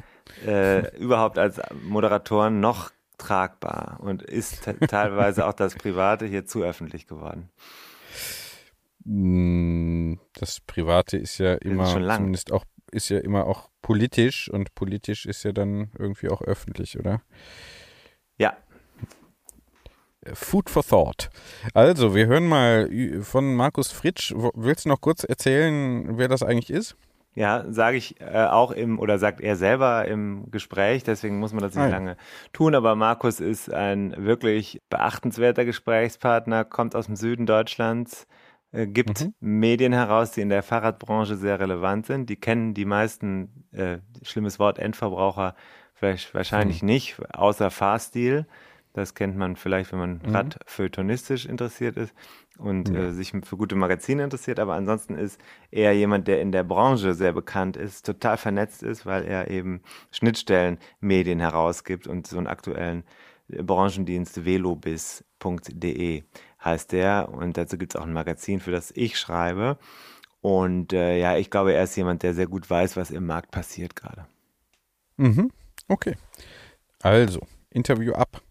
äh, 0.45 0.95
überhaupt 0.97 1.37
als 1.37 1.59
Moderatoren 1.83 2.59
noch 2.59 2.91
tragbar? 3.17 3.99
Und 4.01 4.21
ist 4.23 4.63
teilweise 4.87 5.45
auch 5.47 5.53
das 5.53 5.75
Private 5.75 6.25
hier 6.25 6.45
zu 6.45 6.63
öffentlich 6.63 7.07
geworden? 7.07 7.49
Hm, 9.05 10.19
das 10.33 10.59
Private 10.61 11.17
ist 11.17 11.37
ja 11.37 11.55
immer, 11.55 11.83
ist 11.83 12.15
zumindest 12.15 12.51
auch, 12.51 12.65
ist 12.91 13.09
ja 13.09 13.19
immer 13.19 13.45
auch 13.45 13.69
politisch 13.81 14.49
und 14.49 14.75
politisch 14.75 15.25
ist 15.25 15.43
ja 15.43 15.51
dann 15.51 15.91
irgendwie 15.97 16.29
auch 16.29 16.41
öffentlich, 16.41 16.99
oder? 16.99 17.21
Ja, 18.37 18.55
Food 20.33 20.69
for 20.69 20.83
Thought. 20.83 21.29
Also, 21.73 22.13
wir 22.13 22.27
hören 22.27 22.47
mal 22.47 22.89
von 23.21 23.55
Markus 23.55 23.91
Fritsch. 23.91 24.33
Willst 24.53 24.85
du 24.85 24.89
noch 24.89 25.01
kurz 25.01 25.23
erzählen, 25.23 26.17
wer 26.17 26.27
das 26.27 26.43
eigentlich 26.43 26.69
ist? 26.69 26.95
Ja, 27.35 27.63
sage 27.69 27.97
ich 27.97 28.19
äh, 28.19 28.45
auch 28.45 28.71
im, 28.71 28.99
oder 28.99 29.17
sagt 29.19 29.39
er 29.39 29.55
selber 29.55 30.05
im 30.05 30.49
Gespräch, 30.51 31.03
deswegen 31.03 31.39
muss 31.39 31.53
man 31.53 31.61
das 31.61 31.73
nicht 31.73 31.83
Nein. 31.83 31.91
lange 31.91 32.17
tun. 32.53 32.75
Aber 32.75 32.95
Markus 32.95 33.39
ist 33.39 33.71
ein 33.71 34.13
wirklich 34.17 34.81
beachtenswerter 34.89 35.63
Gesprächspartner, 35.63 36.65
kommt 36.65 36.95
aus 36.95 37.05
dem 37.05 37.15
Süden 37.15 37.45
Deutschlands, 37.45 38.27
äh, 38.71 38.87
gibt 38.87 39.21
mhm. 39.21 39.33
Medien 39.39 39.93
heraus, 39.93 40.31
die 40.31 40.41
in 40.41 40.49
der 40.49 40.63
Fahrradbranche 40.63 41.37
sehr 41.37 41.59
relevant 41.59 42.07
sind. 42.07 42.29
Die 42.29 42.35
kennen 42.35 42.73
die 42.73 42.85
meisten, 42.85 43.65
äh, 43.71 43.99
schlimmes 44.23 44.59
Wort, 44.59 44.79
Endverbraucher 44.79 45.55
vielleicht 45.93 46.33
wahrscheinlich 46.33 46.81
mhm. 46.81 46.87
nicht, 46.87 47.17
außer 47.33 47.71
Fahrstil. 47.71 48.47
Das 48.93 49.13
kennt 49.13 49.37
man 49.37 49.55
vielleicht, 49.55 49.91
wenn 49.91 49.99
man 49.99 50.21
mhm. 50.23 50.35
radfeuilletonistisch 50.35 51.45
interessiert 51.45 51.95
ist 51.95 52.13
und 52.57 52.89
ja. 52.89 53.05
äh, 53.05 53.11
sich 53.11 53.31
für 53.43 53.57
gute 53.57 53.75
Magazine 53.75 54.23
interessiert. 54.23 54.59
Aber 54.59 54.73
ansonsten 54.73 55.15
ist 55.15 55.39
er 55.71 55.93
jemand, 55.93 56.27
der 56.27 56.41
in 56.41 56.51
der 56.51 56.63
Branche 56.63 57.13
sehr 57.13 57.33
bekannt 57.33 57.77
ist, 57.77 58.05
total 58.05 58.37
vernetzt 58.37 58.81
ist, 58.81 59.05
weil 59.05 59.25
er 59.25 59.49
eben 59.49 59.81
Schnittstellenmedien 60.11 61.39
herausgibt 61.39 62.07
und 62.07 62.27
so 62.27 62.37
einen 62.37 62.47
aktuellen 62.47 63.03
äh, 63.49 63.61
Branchendienst 63.61 64.43
velobis.de 64.45 66.23
heißt 66.63 66.91
der. 66.91 67.29
Und 67.29 67.57
dazu 67.57 67.77
gibt 67.77 67.93
es 67.93 68.01
auch 68.01 68.05
ein 68.05 68.13
Magazin, 68.13 68.59
für 68.59 68.71
das 68.71 68.91
ich 68.95 69.17
schreibe. 69.17 69.77
Und 70.41 70.93
äh, 70.93 71.19
ja, 71.19 71.37
ich 71.37 71.49
glaube, 71.49 71.73
er 71.73 71.83
ist 71.83 71.95
jemand, 71.95 72.23
der 72.23 72.33
sehr 72.33 72.47
gut 72.47 72.69
weiß, 72.69 72.97
was 72.97 73.11
im 73.11 73.25
Markt 73.25 73.51
passiert 73.51 73.95
gerade. 73.95 74.25
Mhm. 75.17 75.51
Okay. 75.87 76.15
Also, 77.01 77.41
Interview 77.69 78.13
ab. 78.13 78.41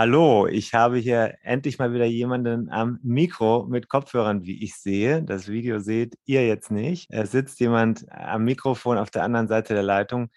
Hallo, 0.00 0.46
ich 0.46 0.74
habe 0.74 0.98
hier 0.98 1.34
endlich 1.42 1.80
mal 1.80 1.92
wieder 1.92 2.04
jemanden 2.04 2.70
am 2.70 3.00
Mikro 3.02 3.66
mit 3.68 3.88
Kopfhörern, 3.88 4.44
wie 4.44 4.62
ich 4.62 4.76
sehe. 4.76 5.24
Das 5.24 5.48
Video 5.48 5.80
seht 5.80 6.16
ihr 6.24 6.46
jetzt 6.46 6.70
nicht. 6.70 7.08
Es 7.10 7.32
sitzt 7.32 7.58
jemand 7.58 8.06
am 8.08 8.44
Mikrofon 8.44 8.96
auf 8.96 9.10
der 9.10 9.24
anderen 9.24 9.48
Seite 9.48 9.74
der 9.74 9.82
Leitung, 9.82 10.28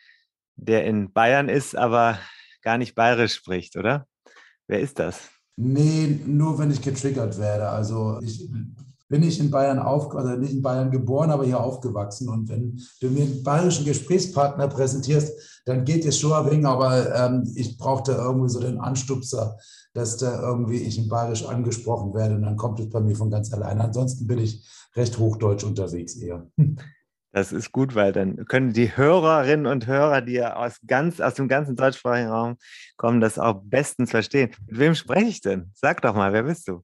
der 0.56 0.86
in 0.86 1.14
Bayern 1.14 1.48
ist, 1.48 1.78
aber 1.78 2.18
gar 2.64 2.80
nicht 2.80 2.96
bayerisch 2.96 3.36
spricht, 3.36 3.78
oder? 3.78 4.08
Wer 4.66 4.80
ist 4.80 4.98
das? 4.98 5.30
Nee, 5.58 6.08
nur 6.26 6.58
wenn 6.58 6.72
ich 6.72 6.82
getriggert 6.82 7.38
werde. 7.38 7.70
Also 7.70 8.20
ich 8.24 8.50
bin 9.12 9.24
ich 9.24 9.42
in 9.42 9.52
Bayern 9.52 9.78
auf, 9.78 10.16
also 10.16 10.38
nicht 10.38 10.54
in 10.54 10.62
Bayern 10.62 10.90
geboren, 10.90 11.32
aber 11.32 11.44
hier 11.44 11.60
aufgewachsen. 11.60 12.30
Und 12.30 12.48
wenn 12.48 12.80
du 13.02 13.10
mir 13.10 13.24
einen 13.24 13.44
bayerischen 13.44 13.86
Gesprächspartner 13.86 14.70
präsentierst, 14.70 15.62
dann 15.66 15.84
geht 15.84 16.06
es 16.06 16.18
schon 16.18 16.32
ein 16.32 16.50
wenig, 16.50 16.66
aber 16.66 17.14
ähm, 17.14 17.44
ich 17.56 17.78
brauche 17.78 18.04
da 18.10 18.24
irgendwie 18.24 18.50
so 18.50 18.62
den 18.62 18.80
Anstupser, 18.80 19.58
dass 19.94 20.16
da 20.16 20.42
irgendwie 20.42 20.78
ich 20.78 20.98
in 20.98 21.10
Bayerisch 21.10 21.46
angesprochen 21.46 22.14
werde 22.14 22.36
und 22.36 22.44
dann 22.44 22.56
kommt 22.56 22.80
es 22.80 22.90
bei 22.90 23.02
mir 23.02 23.16
von 23.16 23.30
ganz 23.30 23.52
alleine. 23.52 23.84
Ansonsten 23.84 24.26
bin 24.28 24.40
ich 24.40 24.66
recht 24.96 25.20
hochdeutsch 25.20 25.66
unterwegs 25.66 26.16
eher. 26.16 26.48
Das 27.34 27.54
ist 27.54 27.72
gut, 27.72 27.96
weil 27.96 28.12
dann 28.12 28.46
können 28.46 28.74
die 28.74 28.98
Hörerinnen 28.98 29.66
und 29.66 29.88
Hörer, 29.88 30.20
die 30.20 30.34
ja 30.34 30.58
aus, 30.58 30.82
ganz, 30.86 31.22
aus 31.22 31.36
dem 31.36 31.48
ganzen 31.48 31.78
deutschsprachigen 31.78 32.28
Raum 32.28 32.58
kommen, 32.98 33.22
das 33.22 33.40
auch 33.40 33.62
bestens 33.64 34.12
verstehen. 34.12 34.52
Mit 34.68 34.80
wem 34.80 34.96
spreche 34.96 35.30
ich 35.30 35.40
denn? 35.40 35.72
Sag 35.74 36.02
doch 36.02 36.14
mal, 36.14 36.34
wer 36.34 36.44
bist 36.44 36.68
du? 36.68 36.84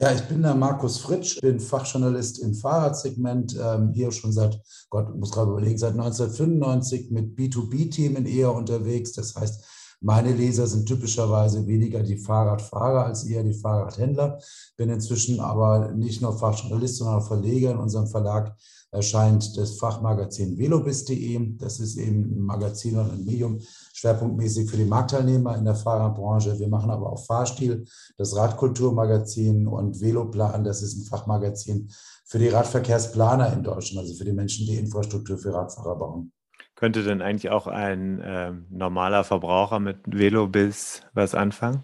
Ja, 0.00 0.12
ich 0.12 0.22
bin 0.22 0.42
der 0.42 0.54
Markus 0.54 0.98
Fritsch, 0.98 1.40
bin 1.40 1.58
Fachjournalist 1.58 2.38
im 2.38 2.54
Fahrradsegment, 2.54 3.56
ähm, 3.60 3.90
hier 3.92 4.12
schon 4.12 4.32
seit, 4.32 4.62
Gott, 4.90 5.12
muss 5.16 5.32
gerade 5.32 5.50
überlegen, 5.50 5.76
seit 5.76 5.94
1995 5.94 7.10
mit 7.10 7.36
B2B-Themen 7.36 8.24
eher 8.24 8.54
unterwegs. 8.54 9.12
Das 9.14 9.34
heißt, 9.34 9.64
meine 10.00 10.32
Leser 10.32 10.66
sind 10.66 10.86
typischerweise 10.86 11.66
weniger 11.66 12.02
die 12.02 12.18
Fahrradfahrer 12.18 13.06
als 13.06 13.24
eher 13.24 13.42
die 13.42 13.54
Fahrradhändler. 13.54 14.38
Bin 14.76 14.90
inzwischen 14.90 15.40
aber 15.40 15.92
nicht 15.92 16.22
nur 16.22 16.38
Fachjournalist, 16.38 16.96
sondern 16.96 17.20
auch 17.20 17.26
Verleger 17.26 17.72
in 17.72 17.78
unserem 17.78 18.06
Verlag 18.06 18.56
erscheint 18.90 19.56
das 19.56 19.76
Fachmagazin 19.78 20.56
velobis.de. 20.56 21.56
Das 21.56 21.80
ist 21.80 21.96
eben 21.96 22.24
ein 22.24 22.40
Magazin 22.40 22.96
und 22.98 23.10
ein 23.10 23.24
Medium 23.24 23.58
schwerpunktmäßig 23.92 24.70
für 24.70 24.76
die 24.76 24.84
Marktteilnehmer 24.84 25.56
in 25.56 25.64
der 25.64 25.74
Fahrerbranche. 25.74 26.58
Wir 26.58 26.68
machen 26.68 26.90
aber 26.90 27.12
auch 27.12 27.26
Fahrstil, 27.26 27.84
das 28.16 28.34
Radkulturmagazin 28.36 29.66
und 29.66 30.00
Veloplan. 30.00 30.64
Das 30.64 30.82
ist 30.82 30.96
ein 30.96 31.04
Fachmagazin 31.04 31.90
für 32.24 32.38
die 32.38 32.48
Radverkehrsplaner 32.48 33.52
in 33.52 33.62
Deutschland, 33.62 34.06
also 34.06 34.14
für 34.14 34.24
die 34.24 34.32
Menschen, 34.32 34.66
die 34.66 34.76
Infrastruktur 34.76 35.38
für 35.38 35.52
Radfahrer 35.52 35.96
bauen. 35.96 36.32
Könnte 36.78 37.02
denn 37.02 37.22
eigentlich 37.22 37.50
auch 37.50 37.66
ein 37.66 38.20
äh, 38.20 38.52
normaler 38.70 39.24
Verbraucher 39.24 39.80
mit 39.80 39.96
Velobis 40.06 41.02
was 41.12 41.34
anfangen? 41.34 41.82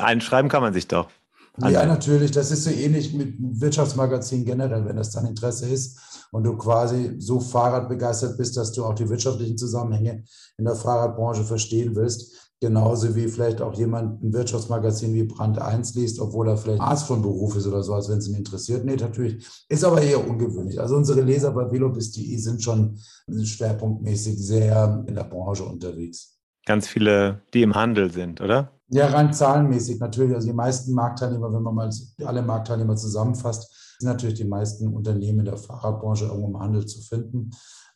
Einschreiben 0.00 0.50
kann 0.50 0.62
man 0.62 0.74
sich 0.74 0.88
doch. 0.88 1.10
Ja, 1.58 1.86
natürlich. 1.86 2.32
Das 2.32 2.50
ist 2.50 2.64
so 2.64 2.70
ähnlich 2.70 3.14
mit 3.14 3.36
Wirtschaftsmagazin 3.38 4.44
generell, 4.44 4.84
wenn 4.84 4.96
das 4.96 5.12
dein 5.12 5.26
Interesse 5.26 5.68
ist 5.68 6.26
und 6.32 6.42
du 6.42 6.56
quasi 6.56 7.14
so 7.20 7.38
Fahrradbegeistert 7.38 8.36
bist, 8.36 8.56
dass 8.56 8.72
du 8.72 8.84
auch 8.84 8.94
die 8.94 9.08
wirtschaftlichen 9.08 9.56
Zusammenhänge 9.56 10.24
in 10.58 10.64
der 10.64 10.74
Fahrradbranche 10.74 11.44
verstehen 11.44 11.94
willst. 11.94 12.45
Genauso 12.60 13.14
wie 13.14 13.28
vielleicht 13.28 13.60
auch 13.60 13.74
jemand 13.74 14.22
ein 14.22 14.32
Wirtschaftsmagazin 14.32 15.12
wie 15.12 15.24
Brand 15.24 15.60
1 15.60 15.94
liest, 15.94 16.18
obwohl 16.20 16.48
er 16.48 16.56
vielleicht 16.56 16.80
Arzt 16.80 17.06
von 17.06 17.20
Beruf 17.20 17.54
ist 17.54 17.66
oder 17.66 17.82
so, 17.82 17.92
als 17.92 18.08
wenn 18.08 18.16
es 18.16 18.28
ihn 18.28 18.34
interessiert. 18.34 18.84
Nee, 18.84 18.96
natürlich. 18.96 19.46
Ist 19.68 19.84
aber 19.84 20.00
eher 20.00 20.26
ungewöhnlich. 20.26 20.80
Also 20.80 20.96
unsere 20.96 21.20
Leser 21.20 21.50
bei 21.50 21.70
velobis.de 21.70 22.36
sind 22.38 22.62
schon 22.62 22.98
schwerpunktmäßig 23.30 24.38
sehr 24.38 25.04
in 25.06 25.14
der 25.14 25.24
Branche 25.24 25.64
unterwegs. 25.64 26.38
Ganz 26.64 26.88
viele, 26.88 27.42
die 27.52 27.62
im 27.62 27.74
Handel 27.74 28.10
sind, 28.10 28.40
oder? 28.40 28.72
Ja, 28.88 29.08
rein 29.08 29.34
zahlenmäßig 29.34 30.00
natürlich. 30.00 30.34
Also 30.34 30.48
die 30.48 30.54
meisten 30.54 30.92
Marktteilnehmer, 30.94 31.52
wenn 31.52 31.62
man 31.62 31.74
mal 31.74 31.90
alle 32.24 32.42
Marktteilnehmer 32.42 32.96
zusammenfasst, 32.96 33.98
sind 33.98 34.08
natürlich 34.08 34.36
die 34.36 34.44
meisten 34.44 34.88
Unternehmen 34.88 35.40
in 35.40 35.44
der 35.44 35.56
Fahrradbranche 35.56 36.26
irgendwo 36.26 36.48
im 36.48 36.58
Handel 36.58 36.86
zu 36.86 37.00
finden. 37.02 37.50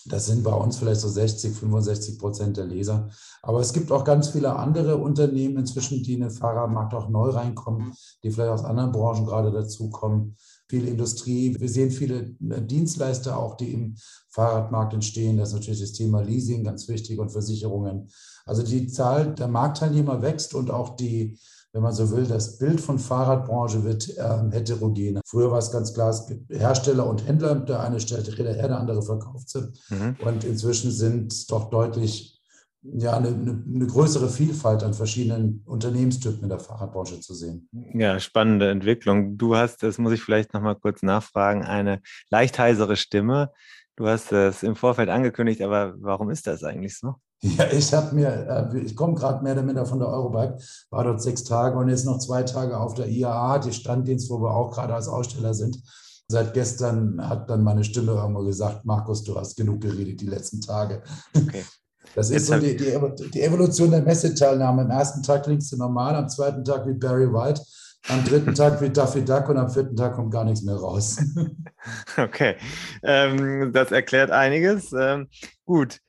Das 0.06 0.26
sind 0.26 0.42
bei 0.42 0.52
uns 0.52 0.76
vielleicht 0.76 1.00
so 1.00 1.08
60, 1.08 1.54
65 1.54 2.18
Prozent 2.18 2.56
der 2.56 2.66
Leser. 2.66 3.10
Aber 3.42 3.60
es 3.60 3.72
gibt 3.72 3.92
auch 3.92 4.04
ganz 4.04 4.28
viele 4.28 4.56
andere 4.56 4.96
Unternehmen 4.96 5.58
inzwischen, 5.58 6.02
die 6.02 6.14
in 6.14 6.20
den 6.20 6.30
Fahrradmarkt 6.30 6.94
auch 6.94 7.08
neu 7.08 7.30
reinkommen, 7.30 7.92
die 8.22 8.30
vielleicht 8.30 8.52
aus 8.52 8.64
anderen 8.64 8.92
Branchen 8.92 9.26
gerade 9.26 9.50
dazukommen. 9.50 10.36
viele 10.68 10.88
Industrie. 10.88 11.56
Wir 11.58 11.68
sehen 11.68 11.90
viele 11.90 12.36
äh, 12.48 12.62
Dienstleister 12.62 13.36
auch, 13.36 13.56
die 13.56 13.72
im 13.72 13.96
Fahrradmarkt 14.28 14.94
entstehen. 14.94 15.36
Das 15.36 15.48
ist 15.48 15.54
natürlich 15.54 15.80
das 15.80 15.92
Thema 15.92 16.20
Leasing 16.22 16.62
ganz 16.62 16.86
wichtig 16.88 17.18
und 17.18 17.30
Versicherungen. 17.30 18.08
Also 18.46 18.62
die 18.62 18.86
Zahl 18.86 19.34
der 19.34 19.48
Marktteilnehmer 19.48 20.22
wächst 20.22 20.54
und 20.54 20.70
auch 20.70 20.96
die 20.96 21.38
wenn 21.72 21.82
man 21.82 21.92
so 21.92 22.10
will, 22.10 22.26
das 22.26 22.58
Bild 22.58 22.80
von 22.80 22.98
Fahrradbranche 22.98 23.84
wird 23.84 24.08
äh, 24.16 24.50
heterogener. 24.50 25.20
Früher 25.24 25.50
war 25.50 25.58
es 25.58 25.70
ganz 25.70 25.94
klar, 25.94 26.10
es 26.10 26.26
gibt 26.26 26.50
Hersteller 26.50 27.06
und 27.06 27.26
Händler. 27.26 27.54
Der 27.54 27.80
eine 27.80 28.00
stellt 28.00 28.38
Räder 28.38 28.54
her, 28.54 28.68
der 28.68 28.78
andere 28.78 29.02
verkauft 29.02 29.48
sie. 29.48 29.70
Mhm. 29.90 30.16
Und 30.24 30.44
inzwischen 30.44 30.90
sind 30.90 31.50
doch 31.50 31.70
deutlich 31.70 32.40
ja, 32.82 33.16
eine, 33.16 33.28
eine, 33.28 33.86
größere 33.86 34.28
Vielfalt 34.28 34.82
an 34.82 34.94
verschiedenen 34.94 35.62
Unternehmenstypen 35.66 36.42
in 36.42 36.48
der 36.48 36.58
Fahrradbranche 36.58 37.20
zu 37.20 37.34
sehen. 37.34 37.68
Ja, 37.92 38.18
spannende 38.18 38.70
Entwicklung. 38.70 39.36
Du 39.36 39.54
hast, 39.54 39.82
das 39.82 39.98
muss 39.98 40.12
ich 40.12 40.22
vielleicht 40.22 40.54
noch 40.54 40.62
mal 40.62 40.74
kurz 40.74 41.02
nachfragen, 41.02 41.62
eine 41.62 42.00
leicht 42.30 42.58
heisere 42.58 42.96
Stimme. 42.96 43.52
Du 43.96 44.06
hast 44.06 44.32
es 44.32 44.62
im 44.62 44.76
Vorfeld 44.76 45.10
angekündigt, 45.10 45.60
aber 45.60 45.94
warum 45.98 46.30
ist 46.30 46.46
das 46.46 46.64
eigentlich 46.64 46.96
so? 46.96 47.16
Ja, 47.56 47.66
ich 47.72 47.92
habe 47.94 48.14
mir, 48.14 48.70
äh, 48.72 48.78
ich 48.80 48.94
komme 48.94 49.14
gerade 49.14 49.42
mehr 49.42 49.54
oder 49.54 49.62
minder 49.62 49.86
von 49.86 49.98
der 49.98 50.08
Eurobike, 50.08 50.58
war 50.90 51.04
dort 51.04 51.22
sechs 51.22 51.42
Tage 51.42 51.76
und 51.78 51.88
jetzt 51.88 52.04
noch 52.04 52.18
zwei 52.18 52.42
Tage 52.42 52.78
auf 52.78 52.92
der 52.94 53.08
IAA, 53.08 53.60
die 53.60 53.72
Standdienst, 53.72 54.28
wo 54.28 54.42
wir 54.42 54.54
auch 54.54 54.70
gerade 54.70 54.94
als 54.94 55.08
Aussteller 55.08 55.54
sind. 55.54 55.78
Seit 56.28 56.52
gestern 56.54 57.28
hat 57.28 57.48
dann 57.48 57.64
meine 57.64 57.82
Stimme 57.82 58.12
irgendwo 58.12 58.44
gesagt, 58.44 58.84
Markus, 58.84 59.24
du 59.24 59.36
hast 59.36 59.56
genug 59.56 59.80
geredet 59.80 60.20
die 60.20 60.26
letzten 60.26 60.60
Tage. 60.60 61.02
Okay. 61.36 61.64
Das 62.16 62.28
ist 62.30 62.46
so 62.48 62.58
die, 62.58 62.76
die, 62.76 62.98
die, 63.32 63.40
Evolution 63.40 63.92
der 63.92 64.02
Messeteilnahme. 64.02 64.82
Am 64.82 64.90
ersten 64.90 65.22
Tag 65.22 65.44
klingst 65.44 65.70
du 65.70 65.76
normal, 65.76 66.16
am 66.16 66.28
zweiten 66.28 66.64
Tag 66.64 66.84
wie 66.84 66.94
Barry 66.94 67.32
White, 67.32 67.62
am 68.08 68.24
dritten 68.24 68.52
Tag 68.52 68.80
wie 68.80 68.90
Duffy 68.90 69.24
Duck 69.24 69.48
und 69.48 69.58
am 69.58 69.70
vierten 69.70 69.94
Tag 69.94 70.14
kommt 70.14 70.32
gar 70.32 70.44
nichts 70.44 70.62
mehr 70.62 70.74
raus. 70.74 71.18
Okay, 72.18 72.56
ähm, 73.02 73.72
das 73.72 73.90
erklärt 73.90 74.30
einiges. 74.30 74.92
Ähm, 74.92 75.28
gut, 75.64 76.00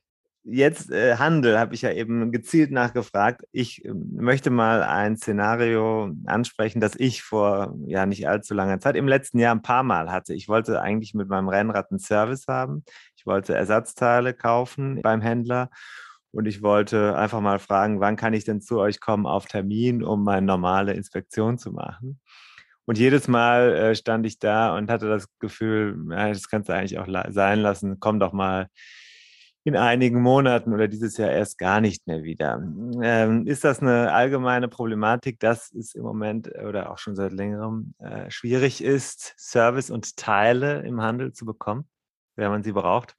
jetzt 0.44 0.90
äh, 0.90 1.16
Handel, 1.16 1.58
habe 1.58 1.74
ich 1.74 1.82
ja 1.82 1.92
eben 1.92 2.32
gezielt 2.32 2.70
nachgefragt. 2.70 3.42
Ich 3.52 3.84
äh, 3.84 3.92
möchte 3.92 4.50
mal 4.50 4.82
ein 4.82 5.16
Szenario 5.16 6.12
ansprechen, 6.26 6.80
das 6.80 6.94
ich 6.96 7.22
vor 7.22 7.74
ja 7.86 8.06
nicht 8.06 8.28
allzu 8.28 8.54
langer 8.54 8.80
Zeit, 8.80 8.96
im 8.96 9.08
letzten 9.08 9.38
Jahr 9.38 9.54
ein 9.54 9.62
paar 9.62 9.82
Mal 9.82 10.10
hatte. 10.10 10.34
Ich 10.34 10.48
wollte 10.48 10.80
eigentlich 10.80 11.14
mit 11.14 11.28
meinem 11.28 11.48
Rennrad 11.48 11.90
einen 11.90 12.00
Service 12.00 12.46
haben. 12.48 12.84
Ich 13.16 13.26
wollte 13.26 13.54
Ersatzteile 13.54 14.34
kaufen 14.34 15.00
beim 15.02 15.20
Händler 15.20 15.70
und 16.32 16.46
ich 16.46 16.62
wollte 16.62 17.16
einfach 17.16 17.40
mal 17.40 17.58
fragen, 17.58 18.00
wann 18.00 18.16
kann 18.16 18.32
ich 18.32 18.44
denn 18.44 18.60
zu 18.60 18.78
euch 18.80 19.00
kommen 19.00 19.26
auf 19.26 19.46
Termin, 19.46 20.02
um 20.02 20.24
meine 20.24 20.46
normale 20.46 20.94
Inspektion 20.94 21.58
zu 21.58 21.72
machen? 21.72 22.20
Und 22.84 22.98
jedes 22.98 23.28
Mal 23.28 23.74
äh, 23.74 23.94
stand 23.94 24.26
ich 24.26 24.38
da 24.38 24.76
und 24.76 24.90
hatte 24.90 25.08
das 25.08 25.26
Gefühl, 25.38 25.96
ja, 26.10 26.30
das 26.30 26.48
kannst 26.48 26.68
du 26.68 26.74
eigentlich 26.74 26.98
auch 26.98 27.06
sein 27.28 27.60
lassen, 27.60 28.00
komm 28.00 28.18
doch 28.18 28.32
mal 28.32 28.66
in 29.64 29.76
einigen 29.76 30.20
Monaten 30.20 30.72
oder 30.72 30.88
dieses 30.88 31.16
Jahr 31.16 31.30
erst 31.30 31.58
gar 31.58 31.80
nicht 31.80 32.06
mehr 32.06 32.22
wieder. 32.22 32.60
Ähm, 33.00 33.46
ist 33.46 33.64
das 33.64 33.80
eine 33.80 34.12
allgemeine 34.12 34.68
Problematik, 34.68 35.38
dass 35.38 35.72
es 35.72 35.94
im 35.94 36.02
Moment 36.02 36.50
oder 36.66 36.90
auch 36.90 36.98
schon 36.98 37.14
seit 37.14 37.32
längerem 37.32 37.94
äh, 37.98 38.30
schwierig 38.30 38.82
ist, 38.82 39.34
Service 39.38 39.90
und 39.90 40.16
Teile 40.16 40.82
im 40.82 41.00
Handel 41.00 41.32
zu 41.32 41.44
bekommen, 41.44 41.84
wenn 42.36 42.50
man 42.50 42.62
sie 42.62 42.72
braucht? 42.72 43.14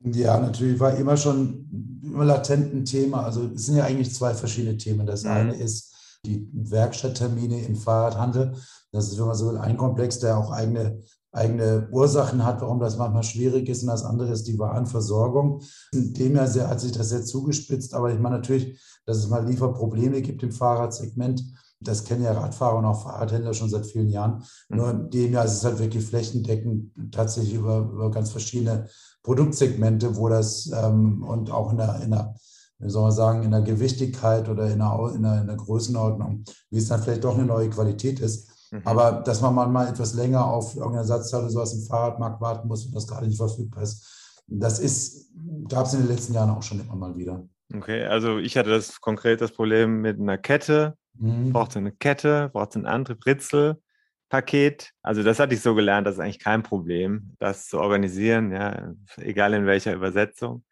Ja, 0.00 0.38
natürlich 0.38 0.78
war 0.78 0.96
immer 0.96 1.16
schon 1.16 2.00
immer 2.02 2.24
latent 2.24 2.74
ein 2.74 2.84
Thema. 2.84 3.24
Also 3.24 3.50
es 3.54 3.66
sind 3.66 3.76
ja 3.76 3.84
eigentlich 3.84 4.14
zwei 4.14 4.34
verschiedene 4.34 4.76
Themen. 4.76 5.06
Das 5.06 5.24
mhm. 5.24 5.30
eine 5.30 5.54
ist 5.54 6.20
die 6.24 6.48
Werkstatttermine 6.52 7.64
im 7.64 7.74
Fahrradhandel. 7.74 8.54
Das 8.92 9.08
ist, 9.08 9.18
wenn 9.18 9.26
man 9.26 9.34
so 9.34 9.50
will, 9.50 9.58
ein 9.58 9.76
Komplex, 9.76 10.20
der 10.20 10.38
auch 10.38 10.50
eigene 10.50 11.02
eigene 11.34 11.88
Ursachen 11.90 12.44
hat, 12.44 12.60
warum 12.62 12.80
das 12.80 12.96
manchmal 12.96 13.24
schwierig 13.24 13.68
ist. 13.68 13.82
Und 13.82 13.88
das 13.88 14.04
andere 14.04 14.32
ist 14.32 14.44
die 14.44 14.58
Warenversorgung. 14.58 15.62
In 15.92 16.14
dem 16.14 16.36
Jahr 16.36 16.48
hat 16.68 16.80
sich 16.80 16.92
das 16.92 17.08
sehr 17.08 17.24
zugespitzt. 17.24 17.94
Aber 17.94 18.12
ich 18.12 18.18
meine 18.18 18.36
natürlich, 18.36 18.80
dass 19.04 19.18
es 19.18 19.28
mal 19.28 19.44
Lieferprobleme 19.46 20.22
gibt 20.22 20.42
im 20.42 20.52
Fahrradsegment. 20.52 21.42
Das 21.80 22.04
kennen 22.04 22.22
ja 22.22 22.32
Radfahrer 22.32 22.78
und 22.78 22.84
auch 22.84 23.02
Fahrradhändler 23.02 23.52
schon 23.52 23.68
seit 23.68 23.84
vielen 23.84 24.08
Jahren. 24.08 24.44
Mhm. 24.68 24.76
Nur 24.76 24.90
in 24.90 25.10
dem 25.10 25.32
Jahr 25.32 25.44
ist 25.44 25.54
es 25.54 25.64
halt 25.64 25.78
wirklich 25.78 26.06
flächendeckend 26.06 26.92
tatsächlich 27.12 27.54
über, 27.54 27.78
über 27.78 28.10
ganz 28.10 28.30
verschiedene 28.30 28.88
Produktsegmente, 29.22 30.16
wo 30.16 30.28
das 30.28 30.70
ähm, 30.72 31.22
und 31.22 31.50
auch 31.50 31.72
in 31.72 31.78
der, 31.78 32.00
in 32.02 32.10
der 32.12 32.34
wie 32.78 32.90
soll 32.90 33.02
man 33.02 33.12
sagen, 33.12 33.42
in 33.42 33.50
der 33.50 33.62
Gewichtigkeit 33.62 34.48
oder 34.48 34.70
in 34.70 34.78
der, 34.80 35.12
in 35.14 35.22
der, 35.22 35.40
in 35.40 35.46
der 35.46 35.56
Größenordnung, 35.56 36.44
wie 36.70 36.78
es 36.78 36.88
dann 36.88 37.02
vielleicht 37.02 37.24
doch 37.24 37.34
eine 37.34 37.46
neue 37.46 37.70
Qualität 37.70 38.20
ist. 38.20 38.50
Mhm. 38.74 38.82
Aber 38.84 39.22
dass 39.24 39.40
man 39.40 39.54
mal 39.72 39.88
etwas 39.88 40.14
länger 40.14 40.44
auf 40.44 40.74
irgendeine 40.74 41.04
Satzzahl 41.04 41.42
oder 41.42 41.50
sowas 41.50 41.74
im 41.74 41.82
Fahrradmarkt 41.82 42.40
warten 42.40 42.66
muss 42.66 42.84
und 42.84 42.94
das 42.94 43.06
gerade 43.06 43.26
nicht 43.26 43.36
verfügbar 43.36 43.84
ist, 43.84 44.42
das 44.48 44.80
ist, 44.80 45.30
gab 45.68 45.86
es 45.86 45.94
in 45.94 46.00
den 46.00 46.08
letzten 46.08 46.34
Jahren 46.34 46.50
auch 46.50 46.62
schon 46.62 46.80
immer 46.80 46.96
mal 46.96 47.16
wieder. 47.16 47.46
Okay, 47.72 48.04
also 48.04 48.38
ich 48.38 48.56
hatte 48.56 48.70
das 48.70 49.00
konkret 49.00 49.40
das 49.40 49.52
Problem 49.52 50.00
mit 50.00 50.18
einer 50.18 50.38
Kette. 50.38 50.96
Mhm. 51.14 51.52
Brauchte 51.52 51.78
eine 51.78 51.92
Kette, 51.92 52.50
brauchte 52.52 52.80
einen 52.80 52.86
Antrieb, 52.86 53.24
Ritzel, 53.24 53.80
Paket. 54.28 54.90
Also 55.02 55.22
das 55.22 55.38
hatte 55.38 55.54
ich 55.54 55.60
so 55.60 55.76
gelernt, 55.76 56.06
das 56.06 56.16
ist 56.16 56.20
eigentlich 56.20 56.40
kein 56.40 56.64
Problem, 56.64 57.36
das 57.38 57.68
zu 57.68 57.78
organisieren, 57.78 58.50
ja, 58.50 58.92
egal 59.18 59.54
in 59.54 59.66
welcher 59.66 59.94
Übersetzung. 59.94 60.64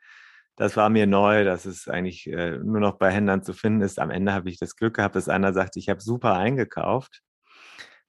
Das 0.56 0.76
war 0.76 0.90
mir 0.90 1.06
neu, 1.06 1.44
dass 1.44 1.66
es 1.66 1.88
eigentlich 1.88 2.26
äh, 2.26 2.58
nur 2.58 2.80
noch 2.80 2.98
bei 2.98 3.10
Händlern 3.10 3.42
zu 3.42 3.52
finden 3.54 3.80
ist. 3.80 4.00
Am 4.00 4.10
Ende 4.10 4.32
habe 4.32 4.50
ich 4.50 4.58
das 4.58 4.74
Glück 4.76 4.96
gehabt, 4.96 5.14
dass 5.14 5.28
einer 5.28 5.52
sagt, 5.52 5.76
ich 5.76 5.88
habe 5.88 6.00
super 6.00 6.34
eingekauft 6.34 7.22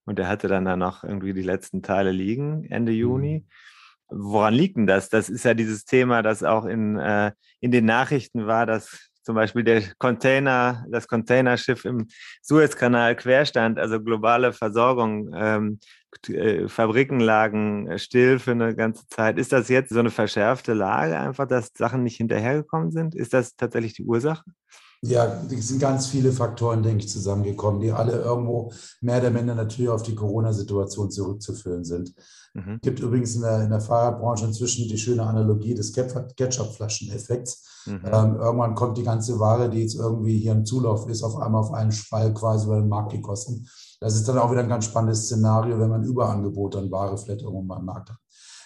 und 0.05 0.19
er 0.19 0.27
hatte 0.27 0.47
dann 0.47 0.65
da 0.65 0.75
noch 0.75 1.03
irgendwie 1.03 1.33
die 1.33 1.41
letzten 1.41 1.81
Teile 1.81 2.11
liegen, 2.11 2.65
Ende 2.65 2.91
mhm. 2.91 2.97
Juni. 2.97 3.45
Woran 4.09 4.53
liegt 4.53 4.77
denn 4.77 4.87
das? 4.87 5.09
Das 5.09 5.29
ist 5.29 5.45
ja 5.45 5.53
dieses 5.53 5.85
Thema, 5.85 6.21
das 6.21 6.43
auch 6.43 6.65
in, 6.65 6.97
äh, 6.97 7.31
in 7.61 7.71
den 7.71 7.85
Nachrichten 7.85 8.45
war, 8.45 8.65
dass 8.65 9.09
zum 9.23 9.35
Beispiel 9.35 9.63
der 9.63 9.81
Container, 9.97 10.85
das 10.89 11.07
Containerschiff 11.07 11.85
im 11.85 12.07
Suezkanal 12.41 13.15
querstand, 13.15 13.79
also 13.79 14.01
globale 14.01 14.51
Versorgung, 14.51 15.31
ähm, 15.33 15.79
äh, 16.27 16.67
Fabriken 16.67 17.19
lagen 17.19 17.97
still 17.97 18.39
für 18.39 18.51
eine 18.51 18.75
ganze 18.75 19.07
Zeit. 19.07 19.39
Ist 19.39 19.51
das 19.53 19.69
jetzt 19.69 19.89
so 19.89 19.99
eine 19.99 20.11
verschärfte 20.11 20.73
Lage 20.73 21.17
einfach, 21.17 21.47
dass 21.47 21.71
Sachen 21.73 22.03
nicht 22.03 22.17
hinterhergekommen 22.17 22.91
sind? 22.91 23.15
Ist 23.15 23.33
das 23.33 23.55
tatsächlich 23.55 23.93
die 23.93 24.03
Ursache? 24.03 24.43
Ja, 25.05 25.41
es 25.51 25.67
sind 25.67 25.81
ganz 25.81 26.07
viele 26.07 26.31
Faktoren, 26.31 26.81
denke 26.81 27.03
ich, 27.03 27.11
zusammengekommen, 27.11 27.81
die 27.81 27.91
alle 27.91 28.21
irgendwo 28.21 28.71
mehr 29.01 29.19
oder 29.19 29.31
minder 29.31 29.53
natürlich 29.53 29.89
auf 29.89 30.01
die 30.01 30.15
Corona-Situation 30.15 31.11
zurückzuführen 31.11 31.83
sind. 31.83 32.13
Es 32.53 32.65
mhm. 32.65 32.79
gibt 32.81 33.01
übrigens 33.01 33.35
in 33.35 33.41
der, 33.41 33.63
in 33.63 33.69
der 33.69 33.81
Fahrradbranche 33.81 34.45
inzwischen 34.45 34.87
die 34.87 34.97
schöne 34.97 35.23
Analogie 35.23 35.73
des 35.73 35.91
Ketchup-Flaschen-Effekts. 35.91 37.83
Mhm. 37.85 38.01
Ähm, 38.05 38.35
irgendwann 38.37 38.75
kommt 38.75 38.97
die 38.97 39.03
ganze 39.03 39.37
Ware, 39.39 39.69
die 39.69 39.81
jetzt 39.81 39.95
irgendwie 39.95 40.37
hier 40.37 40.53
im 40.53 40.63
Zulauf 40.63 41.09
ist, 41.09 41.21
auf 41.21 41.35
einmal 41.35 41.63
auf 41.63 41.73
einen 41.73 41.91
Spall 41.91 42.33
quasi 42.33 42.67
über 42.67 42.79
den 42.79 42.87
Markt 42.87 43.11
gekostet. 43.11 43.59
Das 43.99 44.15
ist 44.15 44.25
dann 44.29 44.37
auch 44.37 44.51
wieder 44.51 44.61
ein 44.61 44.69
ganz 44.69 44.85
spannendes 44.85 45.25
Szenario, 45.25 45.79
wenn 45.79 45.89
man 45.89 46.05
Überangebot 46.05 46.77
an 46.77 46.89
Ware 46.89 47.17
vielleicht 47.17 47.41
irgendwo 47.41 47.61
mal 47.61 47.79
am 47.79 47.85
Markt 47.85 48.09
hat. 48.09 48.17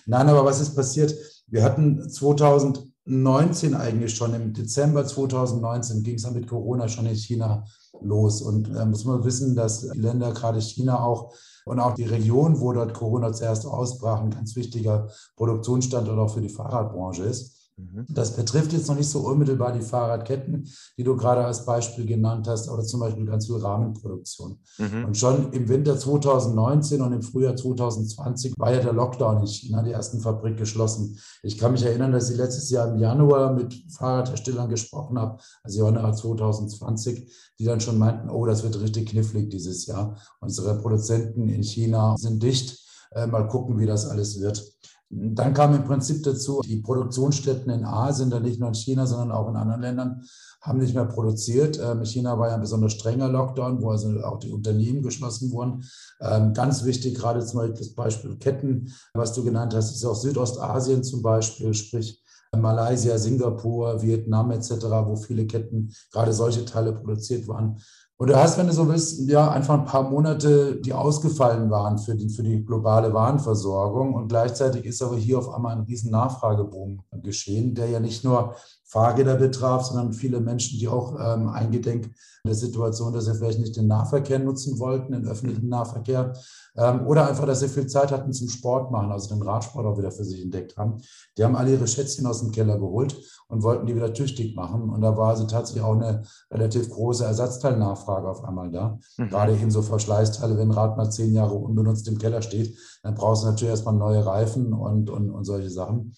Nein, 0.06 0.30
aber 0.30 0.46
was 0.46 0.62
ist 0.62 0.76
passiert? 0.76 1.16
Wir 1.48 1.64
hatten 1.64 2.08
2000 2.08 2.87
2019 3.08 3.74
eigentlich 3.74 4.16
schon, 4.16 4.34
im 4.34 4.54
Dezember 4.54 5.06
2019 5.06 6.04
ging 6.04 6.16
es 6.16 6.24
dann 6.24 6.34
mit 6.34 6.48
Corona 6.48 6.90
schon 6.90 7.06
in 7.06 7.16
China 7.16 7.64
los. 8.02 8.42
Und 8.42 8.70
da 8.70 8.84
äh, 8.84 8.86
muss 8.86 9.06
man 9.06 9.24
wissen, 9.24 9.56
dass 9.56 9.90
die 9.90 10.00
Länder, 10.00 10.34
gerade 10.34 10.60
China 10.62 11.02
auch 11.04 11.34
und 11.66 11.80
auch 11.80 11.96
die 11.96 12.04
Region, 12.04 12.60
wo 12.60 12.74
dort 12.74 12.94
Corona 12.94 13.32
zuerst 13.32 13.66
ausbrach, 13.66 14.22
ein 14.22 14.32
ganz 14.32 14.56
wichtiger 14.56 15.08
Produktionsstandort 15.38 16.20
auch 16.20 16.34
für 16.34 16.42
die 16.42 16.50
Fahrradbranche 16.50 17.24
ist. 17.24 17.57
Mhm. 17.78 18.06
Das 18.10 18.36
betrifft 18.36 18.74
jetzt 18.74 18.88
noch 18.88 18.96
nicht 18.96 19.10
so 19.10 19.20
unmittelbar 19.20 19.72
die 19.72 19.82
Fahrradketten, 19.82 20.68
die 20.98 21.04
du 21.04 21.16
gerade 21.16 21.46
als 21.46 21.64
Beispiel 21.64 22.06
genannt 22.06 22.48
hast, 22.48 22.70
oder 22.70 22.84
zum 22.84 23.00
Beispiel 23.00 23.26
ganz 23.26 23.46
viel 23.46 23.58
Rahmenproduktion. 23.58 24.60
Mhm. 24.80 25.06
Und 25.06 25.18
schon 25.18 25.54
im 25.54 25.70
Winter 25.70 25.98
2019 25.98 27.02
und 27.02 27.14
im 27.14 27.22
Frühjahr 27.22 27.56
2020 27.56 28.54
war 28.58 28.74
ja 28.74 28.82
der 28.82 28.94
Lockdown 28.94 29.42
in 29.42 29.48
China, 29.48 29.84
die 29.84 29.92
ersten 29.92 30.20
Fabrik 30.20 30.58
geschlossen. 30.58 31.20
Ich 31.44 31.58
kann 31.58 31.72
mich 31.72 31.84
erinnern, 31.84 32.12
dass 32.12 32.32
ich 32.32 32.38
letztes 32.38 32.70
Jahr 32.72 32.88
im 32.92 32.98
Januar 32.98 33.54
mit 33.54 33.76
Fahrradherstellern 33.90 34.70
gesprochen 34.70 35.20
habe, 35.20 35.40
also 35.64 35.86
Januar 35.86 36.14
2020, 36.14 37.32
die 37.60 37.66
dann 37.66 37.80
schon 37.80 38.00
meinten, 38.00 38.30
oh, 38.30 38.46
das 38.46 38.64
wird 38.64 38.80
richtig 38.82 39.10
knifflig 39.10 39.50
dieses 39.50 39.86
Jahr. 39.86 40.18
Unsere 40.40 40.80
Produzenten 40.80 41.48
in 41.50 41.64
China 41.64 42.16
sind 42.18 42.42
dicht. 42.42 42.86
Äh, 43.12 43.28
mal 43.28 43.48
gucken, 43.48 43.80
wie 43.80 43.86
das 43.86 44.06
alles 44.06 44.40
wird. 44.42 44.77
Dann 45.10 45.54
kam 45.54 45.74
im 45.74 45.86
Prinzip 45.86 46.22
dazu, 46.24 46.62
die 46.66 46.82
Produktionsstätten 46.82 47.72
in 47.72 47.86
Asien, 47.86 48.30
dann 48.30 48.44
nicht 48.44 48.60
nur 48.60 48.70
in 48.70 48.76
China, 48.76 49.06
sondern 49.08 49.32
auch 49.32 49.48
in 49.48 49.56
anderen 49.56 49.82
Ländern, 49.82 50.24
haben 50.62 50.80
nicht 50.80 50.96
mehr 50.96 51.06
produziert. 51.06 51.80
Ähm, 51.82 52.04
China 52.04 52.38
war 52.38 52.50
ja 52.50 52.56
ein 52.56 52.62
besonders 52.62 52.94
strenger 52.94 53.30
Lockdown, 53.30 53.82
wo 53.82 53.92
also 53.92 54.10
auch 54.24 54.40
die 54.40 54.52
Unternehmen 54.52 55.02
geschlossen 55.02 55.52
wurden. 55.52 55.84
Ähm, 56.20 56.54
ganz 56.54 56.84
wichtig, 56.84 57.16
gerade 57.16 57.46
zum 57.46 57.60
Beispiel 57.60 57.78
das 57.78 57.96
Beispiel 57.96 58.38
Ketten, 58.38 58.94
was 59.14 59.34
du 59.34 59.46
genannt 59.46 59.74
hast, 59.74 59.96
ist 59.96 60.04
auch 60.04 60.16
Südostasien 60.16 61.04
zum 61.04 61.22
Beispiel, 61.22 61.74
sprich 61.74 62.22
Malaysia, 62.56 63.18
Singapur, 63.18 64.02
Vietnam 64.02 64.52
etc., 64.52 64.72
wo 65.06 65.16
viele 65.16 65.46
Ketten, 65.46 65.94
gerade 66.12 66.34
solche 66.34 66.66
Teile 66.66 66.94
produziert 66.94 67.48
waren, 67.48 67.80
Und 68.20 68.30
du 68.30 68.36
hast, 68.36 68.58
wenn 68.58 68.66
du 68.66 68.74
so 68.74 68.88
willst, 68.88 69.20
ja, 69.30 69.52
einfach 69.52 69.76
ein 69.76 69.86
paar 69.86 70.10
Monate, 70.10 70.82
die 70.82 70.92
ausgefallen 70.92 71.70
waren 71.70 72.00
für 72.00 72.16
die, 72.16 72.30
für 72.30 72.42
die 72.42 72.66
globale 72.66 73.14
Warenversorgung. 73.14 74.16
Und 74.16 74.28
gleichzeitig 74.30 74.86
ist 74.86 75.04
aber 75.04 75.18
hier 75.18 75.38
auf 75.38 75.54
einmal 75.54 75.76
ein 75.76 75.84
riesen 75.84 76.10
Nachfrageboom 76.10 77.04
geschehen, 77.24 77.76
der 77.76 77.90
ja 77.90 78.00
nicht 78.00 78.24
nur 78.24 78.56
Fahrräder 78.86 79.36
betraf, 79.36 79.86
sondern 79.86 80.14
viele 80.14 80.40
Menschen, 80.40 80.80
die 80.80 80.88
auch 80.88 81.18
ähm, 81.20 81.50
eingedenk 81.50 82.10
der 82.46 82.56
Situation, 82.56 83.12
dass 83.14 83.26
sie 83.26 83.36
vielleicht 83.36 83.60
nicht 83.60 83.76
den 83.76 83.88
Nahverkehr 83.88 84.40
nutzen 84.40 84.80
wollten, 84.80 85.12
den 85.12 85.28
öffentlichen 85.28 85.68
Nahverkehr, 85.68 86.34
ähm, 86.78 87.06
oder 87.06 87.28
einfach, 87.28 87.46
dass 87.46 87.60
sie 87.60 87.68
viel 87.68 87.88
Zeit 87.88 88.12
hatten 88.12 88.32
zum 88.32 88.48
Sport 88.48 88.92
machen, 88.92 89.12
also 89.12 89.34
den 89.36 89.42
Radsport 89.42 89.86
auch 89.86 89.98
wieder 89.98 90.12
für 90.12 90.24
sich 90.24 90.42
entdeckt 90.42 90.78
haben. 90.78 91.02
Die 91.38 91.44
haben 91.44 91.58
alle 91.58 91.74
ihre 91.74 91.88
Schätzchen 91.88 92.26
aus 92.26 92.40
dem 92.40 92.52
Keller 92.52 92.80
geholt 92.80 93.18
und 93.50 93.64
wollten 93.64 93.88
die 93.88 93.96
wieder 93.96 94.14
tüchtig 94.14 94.56
machen. 94.56 94.90
Und 94.90 95.02
da 95.02 95.18
war 95.18 95.30
also 95.30 95.46
tatsächlich 95.46 95.84
auch 95.84 95.96
eine 95.96 96.24
relativ 96.50 96.90
große 96.90 97.26
Ersatzteilnachfrage 97.26 98.30
auf 98.30 98.44
einmal 98.46 98.72
da. 98.72 99.00
Mhm. 99.18 99.30
Gerade 99.30 99.54
eben 99.54 99.72
so 99.72 99.82
Verschleißteile, 99.82 100.58
wenn 100.58 100.70
ein 100.70 100.78
Rad 100.78 100.96
mal 100.96 101.10
zehn 101.10 101.34
Jahre 101.34 101.56
unbenutzt 101.56 102.08
im 102.08 102.18
Keller 102.18 102.42
steht, 102.42 102.78
dann 103.04 103.16
brauchst 103.16 103.44
du 103.44 103.48
natürlich 103.48 103.72
erstmal 103.72 103.96
neue 103.96 104.26
Reifen 104.26 104.72
und, 104.72 105.10
und, 105.10 105.30
und 105.30 105.44
solche 105.44 105.70
Sachen. 105.70 106.14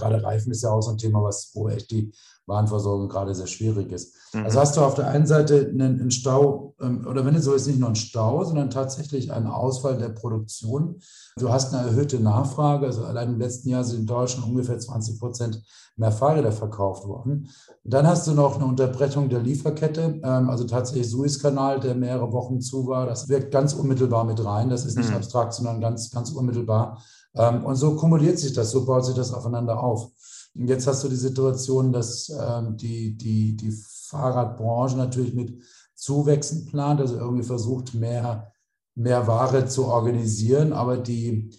Gerade 0.00 0.22
Reifen 0.22 0.50
ist 0.50 0.62
ja 0.62 0.70
auch 0.70 0.80
so 0.80 0.90
ein 0.90 0.98
Thema, 0.98 1.22
was, 1.22 1.50
wo 1.54 1.68
echt 1.68 1.90
die 1.90 2.12
Warenversorgung 2.46 3.08
gerade 3.08 3.34
sehr 3.34 3.46
schwierig 3.46 3.92
ist. 3.92 4.14
Mhm. 4.34 4.44
Also 4.44 4.60
hast 4.60 4.76
du 4.76 4.82
auf 4.82 4.94
der 4.94 5.08
einen 5.08 5.26
Seite 5.26 5.68
einen, 5.68 6.00
einen 6.00 6.10
Stau, 6.10 6.74
ähm, 6.80 7.06
oder 7.08 7.24
wenn 7.24 7.34
es 7.34 7.44
so 7.44 7.54
ist, 7.54 7.66
nicht 7.66 7.78
nur 7.78 7.88
einen 7.88 7.96
Stau, 7.96 8.44
sondern 8.44 8.70
tatsächlich 8.70 9.32
einen 9.32 9.46
Ausfall 9.46 9.96
der 9.96 10.10
Produktion. 10.10 11.00
Du 11.36 11.50
hast 11.50 11.72
eine 11.72 11.86
erhöhte 11.86 12.20
Nachfrage. 12.20 12.86
Also 12.86 13.04
allein 13.04 13.34
im 13.34 13.38
letzten 13.38 13.68
Jahr 13.68 13.84
sind 13.84 14.00
in 14.00 14.06
Deutschland 14.06 14.48
ungefähr 14.48 14.78
20 14.78 15.18
Prozent 15.18 15.62
mehr 15.96 16.12
Fahrräder 16.12 16.52
verkauft 16.52 17.06
worden. 17.06 17.48
dann 17.84 18.06
hast 18.06 18.26
du 18.26 18.32
noch 18.32 18.56
eine 18.56 18.64
Unterbrechung 18.64 19.28
der 19.28 19.40
Lieferkette, 19.40 20.20
ähm, 20.22 20.50
also 20.50 20.64
tatsächlich 20.64 21.10
Suezkanal, 21.10 21.78
der 21.78 21.94
mehrere 21.94 22.32
Wochen 22.32 22.60
zu 22.60 22.86
war. 22.86 23.06
Das 23.06 23.28
wirkt 23.28 23.52
ganz 23.52 23.74
unmittelbar 23.74 24.24
mit 24.24 24.42
rein. 24.44 24.70
Das 24.70 24.84
ist 24.84 24.96
nicht 24.96 25.10
mhm. 25.10 25.16
abstrakt, 25.16 25.52
sondern 25.54 25.80
ganz, 25.80 26.10
ganz 26.10 26.30
unmittelbar. 26.30 27.02
Ähm, 27.34 27.64
und 27.64 27.76
so 27.76 27.96
kumuliert 27.96 28.38
sich 28.38 28.52
das, 28.52 28.70
so 28.70 28.84
baut 28.84 29.04
sich 29.04 29.14
das 29.14 29.32
aufeinander 29.32 29.82
auf. 29.82 30.10
Und 30.54 30.68
jetzt 30.68 30.86
hast 30.86 31.04
du 31.04 31.08
die 31.08 31.16
Situation, 31.16 31.92
dass 31.92 32.28
ähm, 32.28 32.76
die, 32.76 33.16
die, 33.16 33.56
die 33.56 33.72
Fahrradbranche 34.08 34.96
natürlich 34.96 35.34
mit 35.34 35.60
Zuwächsen 35.94 36.66
plant, 36.66 37.00
also 37.00 37.16
irgendwie 37.16 37.44
versucht, 37.44 37.94
mehr, 37.94 38.52
mehr 38.94 39.26
Ware 39.26 39.66
zu 39.66 39.86
organisieren, 39.86 40.72
aber 40.72 40.96
die, 40.96 41.50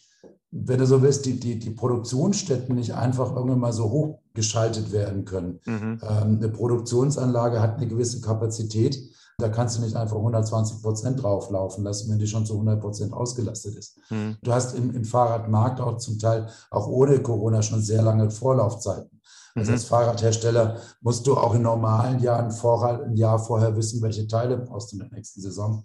wenn 0.51 0.79
du 0.79 0.85
so 0.85 1.01
willst, 1.01 1.25
die, 1.25 1.39
die, 1.39 1.57
die 1.57 1.69
Produktionsstätten 1.69 2.75
nicht 2.75 2.93
einfach 2.93 3.33
irgendwann 3.33 3.59
mal 3.59 3.73
so 3.73 3.89
hochgeschaltet 3.89 4.91
werden 4.91 5.23
können. 5.23 5.59
Mhm. 5.65 6.01
Ähm, 6.03 6.37
eine 6.37 6.49
Produktionsanlage 6.49 7.61
hat 7.61 7.77
eine 7.77 7.87
gewisse 7.87 8.19
Kapazität 8.19 8.97
da 9.41 9.49
kannst 9.49 9.77
du 9.77 9.81
nicht 9.81 9.95
einfach 9.95 10.15
120 10.15 10.81
Prozent 10.81 11.21
drauflaufen 11.21 11.83
lassen, 11.83 12.09
wenn 12.09 12.19
die 12.19 12.27
schon 12.27 12.45
zu 12.45 12.53
100 12.53 12.79
Prozent 12.79 13.13
ausgelastet 13.13 13.75
ist. 13.75 13.97
Mhm. 14.09 14.37
Du 14.41 14.53
hast 14.53 14.75
im, 14.75 14.95
im, 14.95 15.03
Fahrradmarkt 15.03 15.81
auch 15.81 15.97
zum 15.97 16.19
Teil 16.19 16.47
auch 16.69 16.87
ohne 16.87 17.21
Corona 17.21 17.61
schon 17.61 17.81
sehr 17.81 18.01
lange 18.01 18.29
Vorlaufzeiten. 18.29 19.21
Also 19.55 19.71
mhm. 19.71 19.75
als 19.75 19.85
Fahrradhersteller 19.85 20.77
musst 21.01 21.27
du 21.27 21.35
auch 21.35 21.53
in 21.55 21.63
normalen 21.63 22.19
Jahren 22.19 22.51
vorher, 22.51 23.03
ein 23.03 23.17
Jahr 23.17 23.39
vorher 23.39 23.75
wissen, 23.75 24.01
welche 24.01 24.27
Teile 24.27 24.57
brauchst 24.57 24.91
du 24.91 24.95
in 24.95 24.99
der 25.01 25.11
nächsten 25.11 25.41
Saison. 25.41 25.83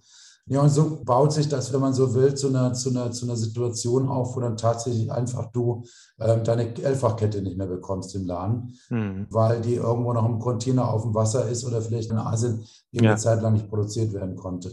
Ja, 0.49 0.61
und 0.61 0.69
so 0.69 1.03
baut 1.05 1.33
sich 1.33 1.49
das, 1.49 1.73
wenn 1.73 1.81
man 1.81 1.93
so 1.93 2.15
will, 2.15 2.33
zu 2.35 2.49
einer, 2.49 2.73
zu 2.73 2.91
einer, 2.91 3.11
zu 3.11 3.27
einer 3.27 3.35
Situation 3.35 4.09
auf, 4.09 4.37
wo 4.37 4.41
dann 4.41 4.57
tatsächlich 4.57 5.11
einfach 5.11 5.51
du 5.51 5.85
ähm, 6.21 6.45
deine 6.45 6.73
Elffachkette 6.83 7.43
nicht 7.43 7.57
mehr 7.57 7.67
bekommst 7.67 8.15
im 8.15 8.27
Laden, 8.27 8.79
mhm. 8.89 9.27
weil 9.31 9.61
die 9.61 9.75
irgendwo 9.75 10.13
noch 10.13 10.25
im 10.25 10.39
Container 10.39 10.89
auf 10.89 11.03
dem 11.03 11.15
Wasser 11.15 11.49
ist 11.49 11.65
oder 11.65 11.83
vielleicht 11.83 12.13
in 12.13 12.19
Asien 12.19 12.65
die 12.93 13.05
ja. 13.05 13.11
eine 13.11 13.19
Zeit 13.19 13.43
lang 13.43 13.55
nicht 13.55 13.69
produziert 13.69 14.13
werden 14.13 14.37
konnte. 14.37 14.71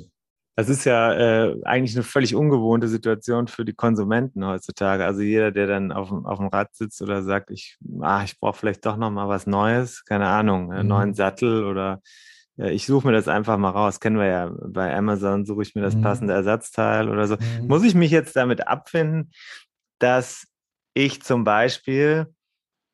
Das 0.55 0.69
ist 0.69 0.86
ja 0.86 1.13
äh, 1.13 1.59
eigentlich 1.63 1.95
eine 1.95 2.03
völlig 2.03 2.36
ungewohnte 2.36 2.88
Situation 2.88 3.47
für 3.47 3.65
die 3.65 3.73
Konsumenten 3.73 4.45
heutzutage. 4.45 5.03
Also 5.03 5.21
jeder, 5.21 5.51
der 5.51 5.65
dann 5.65 5.91
auf, 5.91 6.12
auf 6.12 6.38
dem 6.38 6.49
Rad 6.49 6.75
sitzt 6.75 7.01
oder 7.01 7.23
sagt, 7.23 7.49
ich, 7.49 7.79
ah, 8.01 8.23
ich 8.23 8.39
brauche 8.39 8.59
vielleicht 8.59 8.86
doch 8.86 8.95
noch 8.95 9.09
mal 9.09 9.27
was 9.27 9.47
Neues, 9.47 10.05
keine 10.05 10.27
Ahnung, 10.27 10.71
einen 10.71 10.83
mhm. 10.83 10.89
neuen 10.89 11.13
Sattel 11.15 11.65
oder 11.65 12.01
ja, 12.57 12.67
ich 12.67 12.85
suche 12.85 13.07
mir 13.07 13.13
das 13.13 13.27
einfach 13.27 13.57
mal 13.57 13.69
raus. 13.69 13.99
Kennen 13.99 14.17
wir 14.17 14.27
ja 14.27 14.51
bei 14.67 14.95
Amazon, 14.95 15.45
suche 15.45 15.63
ich 15.63 15.75
mir 15.75 15.81
das 15.81 15.95
mhm. 15.95 16.01
passende 16.01 16.33
Ersatzteil 16.33 17.09
oder 17.09 17.27
so. 17.27 17.35
Mhm. 17.35 17.67
Muss 17.67 17.83
ich 17.83 17.95
mich 17.95 18.11
jetzt 18.11 18.35
damit 18.35 18.67
abfinden, 18.67 19.31
dass 19.99 20.47
ich 20.93 21.23
zum 21.23 21.43
Beispiel 21.43 22.27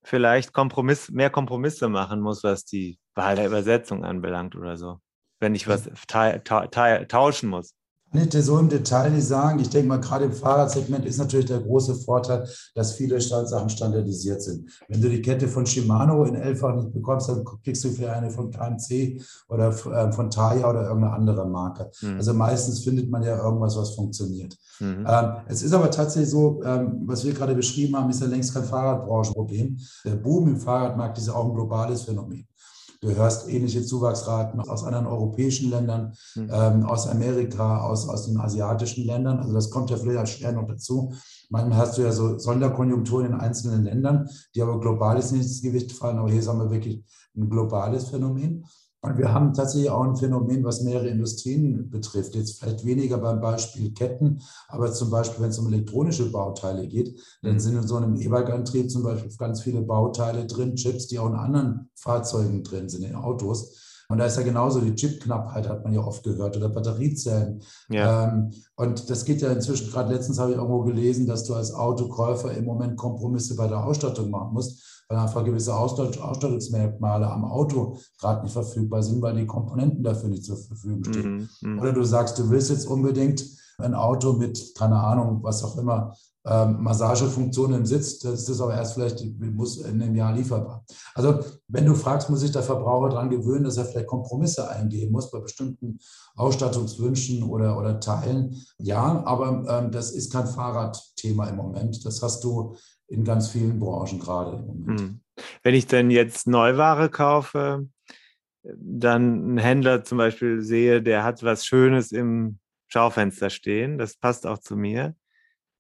vielleicht 0.04 0.54
Kompromiss, 0.54 1.10
mehr 1.12 1.30
Kompromisse 1.30 1.90
machen 1.90 2.22
muss, 2.22 2.44
was 2.44 2.64
die 2.64 3.00
Wahl 3.16 3.36
der 3.36 3.48
Übersetzung 3.48 4.06
anbelangt 4.06 4.56
oder 4.56 4.78
so, 4.78 5.00
wenn 5.40 5.56
ich 5.56 5.68
was 5.68 5.90
ta 6.08 6.38
ta 6.40 6.68
ta 6.68 7.04
tauschen 7.06 7.50
muss? 7.50 7.74
Nicht 8.12 8.34
so 8.34 8.58
im 8.58 8.70
Detail 8.70 9.12
nicht 9.12 9.28
sagen. 9.28 9.60
Ich 9.60 9.70
denke 9.70 9.88
mal, 9.88 10.00
gerade 10.00 10.26
im 10.26 10.34
Fahrradsegment 10.34 11.06
ist 11.06 11.18
natürlich 11.18 11.46
der 11.46 11.60
große 11.60 11.96
Vorteil, 11.96 12.48
dass 12.76 12.94
viele 12.94 13.20
Sachen 13.22 13.70
standardisiert 13.70 14.42
sind. 14.42 14.70
Wenn 14.88 15.02
du 15.02 15.10
die 15.10 15.22
Kette 15.22 15.48
von 15.48 15.66
Shimano 15.66 16.24
in 16.24 16.36
Elfach 16.36 16.76
nicht 16.76 16.92
bekommst, 16.92 17.30
dann 17.30 17.44
kriegst 17.64 17.84
du 17.84 17.90
vielleicht 17.90 18.16
eine 18.16 18.32
von 18.32 18.52
KMC 18.52 19.22
oder 19.48 19.70
äh, 19.70 20.12
von 20.12 20.30
Taya 20.30 20.70
oder 20.70 20.88
irgendeine 20.88 21.14
andere 21.14 21.48
Marke. 21.48 21.92
Mhm. 22.02 22.18
Also 22.18 22.34
meistens 22.34 22.84
findet 22.84 23.10
man 23.10 23.24
ja 23.24 23.44
irgendwas, 23.44 23.78
was 23.78 23.96
funktioniert. 23.96 24.58
Mhm. 24.80 25.06
Ähm, 25.08 25.32
es 25.48 25.62
ist 25.62 25.74
aber 25.74 25.92
tatsächlich 25.92 26.32
so, 26.32 26.62
ähm, 26.64 27.04
was 27.06 27.26
wir 27.26 27.34
gerade 27.34 27.54
beschrieben 27.54 27.96
haben, 27.96 28.10
ist 28.10 28.22
ja 28.22 28.28
längst 28.28 28.54
kein 28.54 28.64
Fahrradbranchenproblem. 28.64 29.78
Der 30.06 30.16
Boom 30.16 30.48
im 30.48 30.58
Fahrradmarkt 30.58 31.18
ist 31.18 31.28
ja 31.28 31.34
auch 31.34 31.46
ein 31.46 31.54
globales 31.54 32.04
Phänomen. 32.04 32.48
Du 33.02 33.16
hörst 33.16 33.48
ähnliche 33.48 33.82
Zuwachsraten 33.82 34.60
aus 34.60 34.84
anderen 34.84 35.08
europäischen 35.08 35.70
Ländern, 35.70 36.14
mhm. 36.36 36.50
ähm, 36.52 36.86
aus 36.86 37.08
Amerika, 37.08 37.82
aus, 37.82 38.10
aus 38.10 38.26
den 38.26 38.38
asiatischen 38.38 39.06
Ländern. 39.06 39.40
Also 39.40 39.54
das 39.54 39.70
kommt 39.70 39.90
ja 39.90 39.96
vielleicht 39.96 40.34
schwer 40.34 40.52
noch 40.52 40.68
dazu. 40.68 41.14
Manchmal 41.50 41.78
hast 41.78 41.98
du 41.98 42.02
ja 42.02 42.12
so 42.12 42.38
Sonderkonjunkturen 42.38 43.28
in 43.28 43.34
einzelnen 43.34 43.86
Ländern, 43.86 44.28
die 44.54 44.62
aber 44.62 44.82
global 44.82 45.18
ins 45.18 45.62
Gewicht 45.62 45.94
fallen. 45.94 46.18
Aber 46.18 46.30
hier 46.30 46.46
haben 46.46 46.60
wir 46.60 46.72
wirklich 46.72 47.06
ein 47.38 47.50
globales 47.50 48.10
Phänomen. 48.10 48.66
Und 49.02 49.18
wir 49.18 49.34
haben 49.34 49.54
tatsächlich 49.54 49.90
auch 49.90 50.04
ein 50.04 50.18
Phänomen, 50.18 50.64
was 50.66 50.82
mehrere 50.82 51.08
Industrien 51.08 51.90
betrifft. 51.90 52.36
Jetzt 52.36 52.60
vielleicht 52.60 52.86
weniger 52.86 53.18
beim 53.18 53.40
Beispiel 53.40 53.94
Ketten, 53.94 54.42
aber 54.68 54.92
zum 54.92 55.10
Beispiel, 55.10 55.42
wenn 55.42 55.52
es 55.52 55.60
um 55.60 55.72
elektronische 55.72 56.30
Bauteile 56.30 56.86
geht, 56.86 57.18
dann 57.42 57.54
mhm. 57.54 57.60
sind 57.60 57.76
in 57.78 57.88
so 57.88 57.96
einem 57.96 58.18
E-Bike-Antrieb 58.18 58.92
zum 58.92 59.04
Beispiel 59.04 59.32
ganz 59.38 59.62
viele 59.62 59.82
Bauteile 59.82 60.46
drin, 60.48 60.76
Chips, 60.76 61.08
die 61.08 61.18
auch 61.18 61.30
in 61.30 61.36
anderen 61.36 61.90
Fahrzeugen 61.96 62.64
drin 62.64 62.90
sind, 62.90 63.06
in 63.06 63.16
Autos. 63.16 64.04
Und 64.10 64.18
da 64.18 64.26
ist 64.26 64.38
ja 64.38 64.44
genauso 64.44 64.82
die 64.82 64.96
Chipknappheit, 64.96 65.70
hat 65.70 65.84
man 65.84 65.94
ja 65.94 66.02
oft 66.02 66.24
gehört, 66.24 66.58
oder 66.58 66.68
Batteriezellen. 66.68 67.62
Ja. 67.90 68.28
Ähm, 68.28 68.52
und 68.76 69.10
das 69.10 69.24
geht 69.24 69.42
ja 69.42 69.52
inzwischen, 69.52 69.92
gerade 69.92 70.12
letztens 70.14 70.40
habe 70.40 70.52
ich 70.52 70.58
irgendwo 70.58 70.82
gelesen, 70.82 71.28
dass 71.28 71.46
du 71.46 71.54
als 71.54 71.74
Autokäufer 71.74 72.52
im 72.52 72.66
Moment 72.66 72.98
Kompromisse 72.98 73.56
bei 73.56 73.68
der 73.68 73.86
Ausstattung 73.86 74.30
machen 74.30 74.54
musst 74.54 74.99
weil 75.10 75.18
einfach 75.18 75.44
gewisse 75.44 75.76
Ausstattungsmerkmale 75.76 77.30
am 77.30 77.44
Auto 77.44 77.98
gerade 78.20 78.44
nicht 78.44 78.54
verfügbar 78.54 79.02
sind, 79.02 79.22
weil 79.22 79.36
die 79.36 79.48
Komponenten 79.48 80.04
dafür 80.04 80.30
nicht 80.30 80.46
zur 80.46 80.58
Verfügung 80.58 81.04
stehen. 81.04 81.50
Mhm, 81.62 81.72
mhm. 81.74 81.80
Oder 81.80 81.94
du 81.94 82.04
sagst, 82.04 82.38
du 82.38 82.50
willst 82.50 82.70
jetzt 82.70 82.88
unbedingt 82.88 83.44
ein 83.80 83.96
Auto 83.96 84.34
mit, 84.34 84.76
keine 84.78 85.00
Ahnung, 85.00 85.40
was 85.42 85.64
auch 85.64 85.78
immer, 85.78 86.14
ähm, 86.46 86.82
Massagefunktion 86.84 87.74
im 87.74 87.86
Sitz, 87.86 88.20
das 88.20 88.48
ist 88.48 88.62
aber 88.62 88.74
erst 88.76 88.94
vielleicht 88.94 89.26
muss 89.40 89.78
in 89.78 90.02
einem 90.02 90.16
Jahr 90.16 90.34
lieferbar. 90.34 90.86
Also 91.14 91.40
wenn 91.68 91.86
du 91.86 91.96
fragst, 91.96 92.30
muss 92.30 92.42
sich 92.42 92.52
der 92.52 92.64
Verbraucher 92.64 93.10
daran 93.10 93.30
gewöhnen, 93.30 93.66
dass 93.66 93.78
er 93.78 93.86
vielleicht 93.86 94.08
Kompromisse 94.08 94.70
eingehen 94.70 95.12
muss 95.12 95.32
bei 95.32 95.40
bestimmten 95.40 96.00
Ausstattungswünschen 96.36 97.44
oder, 97.44 97.78
oder 97.78 98.00
Teilen. 98.00 98.56
Ja, 98.78 99.24
aber 99.26 99.66
ähm, 99.68 99.92
das 99.92 100.12
ist 100.12 100.32
kein 100.32 100.48
Fahrradthema 100.48 101.48
im 101.48 101.58
Moment. 101.58 102.06
Das 102.06 102.22
hast 102.22 102.44
du 102.44 102.76
in 103.10 103.24
ganz 103.24 103.50
vielen 103.50 103.80
Branchen 103.80 104.20
gerade 104.20 104.58
im 104.58 104.66
Moment. 104.66 105.00
Hm. 105.00 105.20
Wenn 105.64 105.76
ich 105.76 105.88
denn 105.88 106.12
jetzt 106.12 106.48
Neuware 106.48 107.10
kaufe, 107.10 107.88
dann 108.64 109.24
einen 109.24 109.58
Händler 109.58 110.04
zum 110.04 110.18
Beispiel 110.18 110.62
sehe, 110.62 111.02
der 111.02 111.24
hat 111.24 111.44
was 111.44 111.66
Schönes 111.66 112.12
im 112.12 112.60
Schaufenster 112.88 113.50
stehen, 113.50 113.98
das 113.98 114.16
passt 114.16 114.46
auch 114.46 114.60
zu 114.60 114.76
mir. 114.76 115.16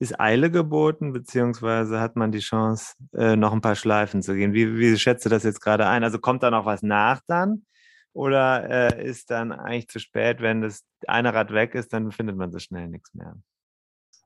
Ist 0.01 0.19
Eile 0.19 0.49
geboten, 0.49 1.11
beziehungsweise 1.11 1.99
hat 1.99 2.15
man 2.15 2.31
die 2.31 2.39
Chance, 2.39 2.93
äh, 3.13 3.35
noch 3.35 3.51
ein 3.51 3.61
paar 3.61 3.75
Schleifen 3.75 4.21
zu 4.21 4.33
gehen? 4.33 4.53
Wie, 4.53 4.77
wie 4.77 4.97
schätzt 4.97 5.25
du 5.25 5.29
das 5.29 5.43
jetzt 5.43 5.59
gerade 5.59 5.87
ein? 5.87 6.05
Also 6.05 6.19
kommt 6.19 6.41
da 6.41 6.51
noch 6.51 6.65
was 6.65 6.81
nach 6.83 7.21
dann? 7.27 7.65
Oder 8.13 8.69
äh, 8.69 9.05
ist 9.05 9.29
dann 9.29 9.51
eigentlich 9.51 9.89
zu 9.89 9.99
spät, 9.99 10.41
wenn 10.41 10.61
das 10.61 10.85
eine 11.05 11.33
Rad 11.33 11.53
weg 11.53 11.75
ist, 11.75 11.91
dann 11.91 12.11
findet 12.11 12.37
man 12.37 12.51
so 12.51 12.59
schnell 12.59 12.87
nichts 12.87 13.13
mehr? 13.13 13.35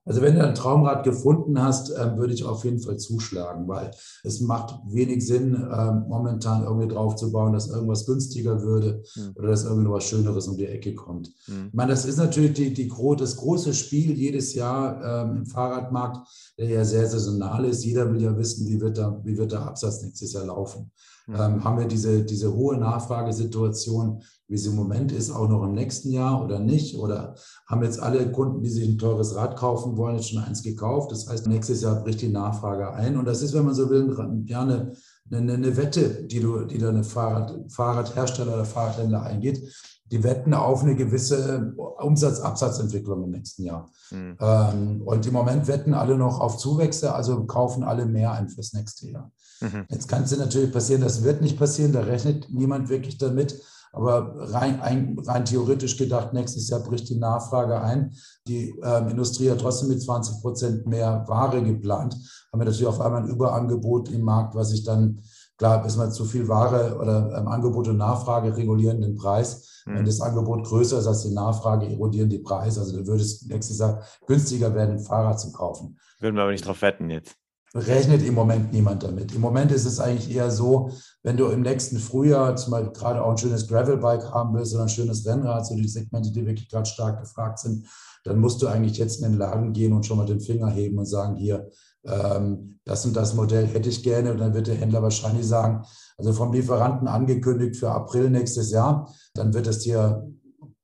Also 0.05 0.21
wenn 0.21 0.35
du 0.35 0.45
ein 0.45 0.55
Traumrad 0.55 1.03
gefunden 1.03 1.61
hast, 1.61 1.91
äh, 1.91 2.17
würde 2.17 2.33
ich 2.33 2.43
auf 2.43 2.65
jeden 2.65 2.79
Fall 2.79 2.97
zuschlagen, 2.97 3.67
weil 3.67 3.91
es 4.23 4.41
macht 4.41 4.75
wenig 4.87 5.25
Sinn, 5.25 5.53
äh, 5.53 5.91
momentan 5.91 6.63
irgendwie 6.63 6.89
drauf 6.89 7.15
zu 7.15 7.31
bauen, 7.31 7.53
dass 7.53 7.69
irgendwas 7.69 8.05
günstiger 8.05 8.61
würde 8.61 9.03
mhm. 9.15 9.31
oder 9.35 9.49
dass 9.49 9.63
irgendwie 9.63 9.89
was 9.89 10.03
Schöneres 10.03 10.47
um 10.47 10.57
die 10.57 10.67
Ecke 10.67 10.93
kommt. 10.93 11.31
Mhm. 11.47 11.67
Ich 11.67 11.73
meine, 11.73 11.91
das 11.91 12.05
ist 12.05 12.17
natürlich 12.17 12.53
die, 12.53 12.73
die, 12.73 12.91
das 13.17 13.37
große 13.37 13.73
Spiel 13.73 14.11
jedes 14.11 14.53
Jahr 14.53 15.25
ähm, 15.25 15.37
im 15.37 15.45
Fahrradmarkt, 15.45 16.27
der 16.57 16.67
ja 16.67 16.83
sehr 16.83 17.07
saisonal 17.07 17.65
ist. 17.65 17.85
Jeder 17.85 18.11
will 18.11 18.21
ja 18.21 18.37
wissen, 18.37 18.67
wie 18.67 18.81
wird, 18.81 18.97
da, 18.97 19.21
wie 19.23 19.37
wird 19.37 19.53
der 19.53 19.61
Absatz 19.61 20.01
nächstes 20.01 20.33
Jahr 20.33 20.45
laufen. 20.45 20.91
Mhm. 21.27 21.36
Ähm, 21.36 21.63
haben 21.63 21.77
wir 21.77 21.88
diese, 21.88 22.23
diese 22.23 22.53
hohe 22.53 22.77
Nachfragesituation, 22.77 24.21
wie 24.47 24.57
sie 24.57 24.69
im 24.69 24.75
Moment 24.75 25.12
ist, 25.12 25.31
auch 25.31 25.47
noch 25.47 25.63
im 25.63 25.73
nächsten 25.73 26.12
Jahr 26.12 26.43
oder 26.43 26.59
nicht? 26.59 26.97
Oder 26.97 27.36
haben 27.67 27.83
jetzt 27.83 28.01
alle 28.01 28.31
Kunden, 28.31 28.62
die 28.62 28.69
sich 28.69 28.88
ein 28.88 28.97
teures 28.97 29.36
Rad 29.36 29.55
kaufen 29.55 29.95
wollen, 29.97 30.15
jetzt 30.15 30.29
schon 30.29 30.43
eins 30.43 30.63
gekauft? 30.63 31.12
Das 31.12 31.29
heißt, 31.29 31.47
nächstes 31.47 31.81
Jahr 31.81 32.03
bricht 32.03 32.21
die 32.21 32.29
Nachfrage 32.29 32.93
ein. 32.93 33.17
Und 33.17 33.25
das 33.25 33.41
ist, 33.41 33.53
wenn 33.53 33.65
man 33.65 33.73
so 33.73 33.89
will, 33.89 34.15
ja, 34.47 34.62
eine, 34.62 34.93
eine, 35.31 35.53
eine 35.53 35.77
Wette, 35.77 36.23
die, 36.25 36.39
du, 36.39 36.65
die 36.65 36.77
da 36.77 36.89
eine 36.89 37.03
Fahrrad, 37.03 37.71
Fahrradhersteller 37.71 38.53
oder 38.53 38.65
Fahrradhändler 38.65 39.23
eingeht 39.23 39.62
die 40.11 40.23
wetten 40.23 40.53
auf 40.53 40.83
eine 40.83 40.95
gewisse 40.95 41.73
Umsatz-Absatzentwicklung 41.97 43.23
im 43.23 43.31
nächsten 43.31 43.63
Jahr. 43.63 43.89
Mhm. 44.11 44.37
Ähm, 44.39 45.01
und 45.05 45.25
im 45.25 45.33
Moment 45.33 45.67
wetten 45.67 45.93
alle 45.93 46.17
noch 46.17 46.39
auf 46.39 46.57
Zuwächse, 46.57 47.13
also 47.13 47.45
kaufen 47.45 47.83
alle 47.83 48.05
mehr 48.05 48.31
ein 48.33 48.49
fürs 48.49 48.73
nächste 48.73 49.09
Jahr. 49.09 49.31
Mhm. 49.61 49.85
Jetzt 49.89 50.07
kann 50.07 50.23
es 50.23 50.37
natürlich 50.37 50.71
passieren, 50.71 51.01
das 51.01 51.23
wird 51.23 51.41
nicht 51.41 51.57
passieren, 51.57 51.93
da 51.93 52.01
rechnet 52.01 52.47
niemand 52.51 52.89
wirklich 52.89 53.17
damit. 53.17 53.61
Aber 53.93 54.33
rein, 54.51 54.81
ein, 54.81 55.19
rein 55.19 55.45
theoretisch 55.45 55.97
gedacht, 55.97 56.33
nächstes 56.33 56.67
Jahr 56.67 56.79
bricht 56.79 57.09
die 57.09 57.19
Nachfrage 57.19 57.79
ein. 57.79 58.15
Die 58.47 58.73
ähm, 58.83 59.07
Industrie 59.09 59.51
hat 59.51 59.59
trotzdem 59.59 59.89
mit 59.89 60.01
20 60.01 60.41
Prozent 60.41 60.87
mehr 60.87 61.23
Ware 61.27 61.61
geplant. 61.63 62.15
Haben 62.51 62.59
wir 62.59 62.65
natürlich 62.65 62.87
auf 62.87 62.99
einmal 62.99 63.21
ein 63.21 63.29
Überangebot 63.29 64.09
im 64.09 64.21
Markt, 64.21 64.55
was 64.55 64.71
sich 64.71 64.83
dann, 64.83 65.21
klar, 65.63 65.86
ist 65.86 65.95
mal 65.95 66.12
zu 66.12 66.26
viel 66.26 66.47
Ware 66.49 66.97
oder 66.99 67.38
ähm, 67.38 67.47
Angebot 67.47 67.88
und 67.88 67.97
Nachfrage 67.97 68.56
regulieren 68.56 69.02
den 69.02 69.15
Preis. 69.15 69.82
Wenn 69.86 69.99
hm. 69.99 70.06
das 70.06 70.19
Angebot 70.19 70.65
größer 70.65 70.99
ist 70.99 71.08
als 71.08 71.23
die 71.23 71.34
Nachfrage, 71.34 71.88
erodieren 71.88 72.30
die 72.30 72.39
Preise. 72.39 72.82
Also 72.82 72.97
da 72.97 73.08
würde 73.08 73.21
es 73.21 73.45
nächstes 73.45 73.80
Jahr 73.80 74.04
günstiger 74.28 74.76
werden, 74.76 74.97
ein 74.97 74.99
Fahrrad 74.99 75.39
zu 75.39 75.52
kaufen. 75.54 75.97
Würden 76.19 76.36
wir 76.36 76.43
aber 76.43 76.52
nicht 76.52 76.65
drauf 76.65 76.82
wetten 76.82 77.10
jetzt. 77.10 77.36
Rechnet 77.76 78.23
im 78.23 78.36
Moment 78.36 78.71
niemand 78.71 79.04
damit. 79.04 79.34
Im 79.34 79.41
Moment 79.41 79.71
ist 79.71 79.86
es 79.86 79.99
eigentlich 79.99 80.36
eher 80.36 80.52
so, 80.52 80.91
wenn 81.23 81.38
du 81.38 81.47
im 81.47 81.62
nächsten 81.62 81.97
Frühjahr 81.97 82.56
zum 82.56 82.71
Beispiel 82.71 82.93
gerade 82.93 83.23
auch 83.23 83.32
ein 83.32 83.38
schönes 83.38 83.67
Gravelbike 83.67 84.32
haben 84.32 84.54
willst 84.54 84.76
oder 84.76 84.84
ein 84.84 84.89
schönes 84.89 85.26
Rennrad, 85.26 85.65
so 85.65 85.76
die 85.76 85.88
Segmente, 85.88 86.32
die 86.32 86.45
wirklich 86.45 86.69
gerade 86.69 86.86
stark 86.86 87.19
gefragt 87.19 87.60
sind, 87.60 87.88
dann 88.26 88.39
musst 88.39 88.62
du 88.62 88.67
eigentlich 88.67 88.97
jetzt 88.97 89.21
in 89.21 89.32
den 89.32 89.39
Laden 89.39 89.73
gehen 89.73 89.93
und 89.93 90.06
schon 90.06 90.17
mal 90.17 90.26
den 90.26 90.39
Finger 90.39 90.69
heben 90.69 90.99
und 90.99 91.06
sagen, 91.06 91.36
hier, 91.36 91.69
ähm, 92.05 92.79
das 92.85 93.05
und 93.05 93.15
das 93.15 93.33
Modell 93.33 93.67
hätte 93.67 93.89
ich 93.89 94.03
gerne. 94.03 94.31
Und 94.31 94.39
dann 94.39 94.53
wird 94.53 94.67
der 94.67 94.75
Händler 94.75 95.01
wahrscheinlich 95.01 95.47
sagen, 95.47 95.83
also 96.17 96.33
vom 96.33 96.53
Lieferanten 96.53 97.07
angekündigt 97.07 97.77
für 97.77 97.91
April 97.91 98.29
nächstes 98.29 98.71
Jahr, 98.71 99.13
dann 99.33 99.53
wird 99.53 99.67
es 99.67 99.79
dir 99.79 100.27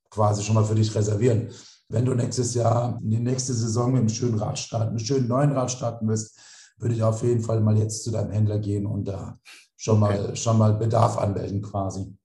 quasi 0.10 0.44
schon 0.44 0.56
mal 0.56 0.66
für 0.66 0.76
dich 0.76 0.94
reservieren. 0.96 1.50
Wenn 1.88 2.06
du 2.06 2.14
nächstes 2.14 2.54
Jahr 2.54 3.00
in 3.02 3.10
die 3.10 3.20
nächste 3.20 3.54
Saison 3.54 3.92
mit 3.92 4.02
einem 4.02 4.10
schönen 4.10 4.38
Rad 4.38 4.60
starten, 4.60 4.90
einem 4.90 5.00
schönen 5.00 5.28
neuen 5.28 5.52
Rad 5.52 5.72
starten 5.72 6.08
willst, 6.08 6.40
würde 6.78 6.96
ich 6.96 7.04
auf 7.04 7.24
jeden 7.24 7.42
Fall 7.42 7.62
mal 7.62 7.78
jetzt 7.78 8.04
zu 8.04 8.12
deinem 8.12 8.32
Händler 8.32 8.60
gehen 8.60 8.86
und 8.86 9.08
da 9.08 9.38
schon 9.76 10.00
mal, 10.00 10.20
okay. 10.20 10.36
schon 10.36 10.58
mal 10.58 10.74
Bedarf 10.74 11.18
anmelden 11.18 11.62
quasi. 11.62 12.16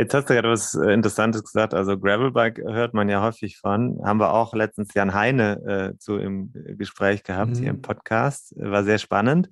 Jetzt 0.00 0.14
hast 0.14 0.30
du 0.30 0.34
gerade 0.34 0.48
was 0.48 0.74
äh, 0.74 0.94
Interessantes 0.94 1.44
gesagt. 1.44 1.74
Also 1.74 1.98
Gravelbike 1.98 2.62
hört 2.64 2.94
man 2.94 3.10
ja 3.10 3.20
häufig 3.22 3.58
von. 3.58 4.00
Haben 4.02 4.18
wir 4.18 4.32
auch 4.32 4.54
letztens 4.54 4.94
Jan 4.94 5.12
Heine 5.12 5.92
äh, 5.92 5.98
zu 5.98 6.16
im 6.16 6.54
Gespräch 6.78 7.22
gehabt, 7.22 7.50
mhm. 7.50 7.56
hier 7.56 7.68
im 7.68 7.82
Podcast. 7.82 8.54
War 8.56 8.82
sehr 8.82 8.96
spannend. 8.96 9.50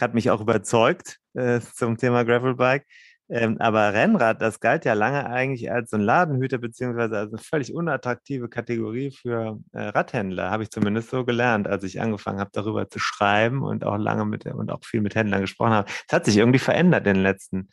Hat 0.00 0.14
mich 0.14 0.30
auch 0.30 0.40
überzeugt 0.40 1.18
äh, 1.34 1.60
zum 1.60 1.98
Thema 1.98 2.24
Gravelbike. 2.24 2.86
Ähm, 3.28 3.58
aber 3.58 3.92
Rennrad, 3.92 4.40
das 4.40 4.58
galt 4.60 4.86
ja 4.86 4.94
lange 4.94 5.26
eigentlich 5.28 5.70
als 5.70 5.90
so 5.90 5.98
ein 5.98 6.02
Ladenhüter 6.02 6.56
beziehungsweise 6.56 7.18
als 7.18 7.32
eine 7.34 7.42
völlig 7.42 7.74
unattraktive 7.74 8.48
Kategorie 8.48 9.10
für 9.10 9.60
äh, 9.72 9.82
Radhändler, 9.82 10.50
habe 10.50 10.62
ich 10.62 10.70
zumindest 10.70 11.10
so 11.10 11.26
gelernt, 11.26 11.68
als 11.68 11.84
ich 11.84 12.00
angefangen 12.00 12.40
habe, 12.40 12.50
darüber 12.54 12.88
zu 12.88 12.98
schreiben 12.98 13.62
und 13.62 13.84
auch 13.84 13.98
lange 13.98 14.24
mit 14.24 14.46
und 14.46 14.72
auch 14.72 14.82
viel 14.82 15.02
mit 15.02 15.14
Händlern 15.14 15.42
gesprochen 15.42 15.72
habe. 15.72 15.90
Es 16.08 16.14
hat 16.14 16.24
sich 16.24 16.38
irgendwie 16.38 16.58
verändert 16.58 17.06
in 17.06 17.16
den 17.16 17.22
letzten 17.22 17.68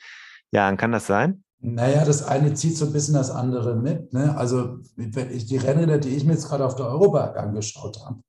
Jahren. 0.52 0.76
Kann 0.76 0.92
das 0.92 1.08
sein? 1.08 1.46
Naja, 1.60 2.06
das 2.06 2.24
eine 2.24 2.54
zieht 2.54 2.78
so 2.78 2.86
ein 2.86 2.93
bisschen 2.93 3.15
das 3.15 3.32
andere 3.32 3.76
mit. 3.76 4.13
Ne? 4.13 4.38
Also 4.38 4.78
die 4.96 5.58
Rennräder, 5.58 5.98
die 5.98 6.10
ich 6.10 6.24
mir 6.24 6.34
jetzt 6.34 6.48
gerade 6.48 6.65
auf 6.65 6.76
der 6.76 6.88
Eurobike 6.88 7.39
angeschaut 7.39 8.00
habe, 8.06 8.20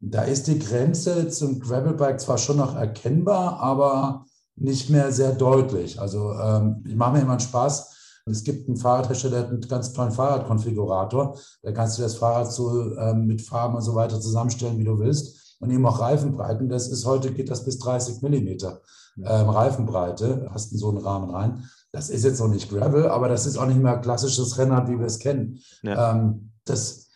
da 0.00 0.22
ist 0.22 0.48
die 0.48 0.58
Grenze 0.58 1.28
zum 1.28 1.60
Gravelbike 1.60 2.20
zwar 2.20 2.38
schon 2.38 2.56
noch 2.56 2.74
erkennbar, 2.74 3.60
aber 3.60 4.24
nicht 4.56 4.90
mehr 4.90 5.12
sehr 5.12 5.32
deutlich. 5.32 6.00
Also 6.00 6.32
ähm, 6.32 6.82
ich 6.86 6.96
mache 6.96 7.12
mir 7.12 7.20
immer 7.20 7.32
einen 7.32 7.40
Spaß. 7.40 8.22
Es 8.26 8.42
gibt 8.42 8.68
einen 8.68 8.76
Fahrradhersteller, 8.76 9.32
der 9.32 9.42
hat 9.42 9.50
einen 9.50 9.60
ganz 9.60 9.92
tollen 9.92 10.12
Fahrradkonfigurator. 10.12 11.36
Da 11.62 11.72
kannst 11.72 11.98
du 11.98 12.02
das 12.02 12.16
Fahrrad 12.16 12.52
so 12.52 12.96
ähm, 12.96 13.26
mit 13.26 13.42
Farben 13.42 13.76
und 13.76 13.82
so 13.82 13.94
weiter 13.94 14.20
zusammenstellen, 14.20 14.78
wie 14.78 14.84
du 14.84 14.98
willst. 14.98 15.56
Und 15.60 15.70
eben 15.70 15.86
auch 15.86 16.00
Reifenbreiten. 16.00 16.68
Das 16.68 16.88
ist 16.88 17.06
heute 17.06 17.32
geht 17.32 17.50
das 17.50 17.64
bis 17.64 17.78
30 17.78 18.22
Millimeter 18.22 18.80
ähm, 19.18 19.48
Reifenbreite. 19.48 20.48
Hast 20.52 20.72
du 20.72 20.78
so 20.78 20.88
einen 20.88 20.98
Rahmen 20.98 21.30
rein. 21.30 21.68
Das 21.92 22.08
ist 22.08 22.24
jetzt 22.24 22.40
noch 22.40 22.48
nicht 22.48 22.70
Gravel, 22.70 23.06
aber 23.06 23.28
das 23.28 23.46
ist 23.46 23.58
auch 23.58 23.66
nicht 23.66 23.80
mehr 23.80 23.98
klassisches 23.98 24.58
Rennrad, 24.58 24.88
wie 24.88 24.98
wir 24.98 25.06
es 25.06 25.18
kennen. 25.18 25.60
Ja. 25.82 26.12
Ähm, 26.12 26.52
das 26.64 27.08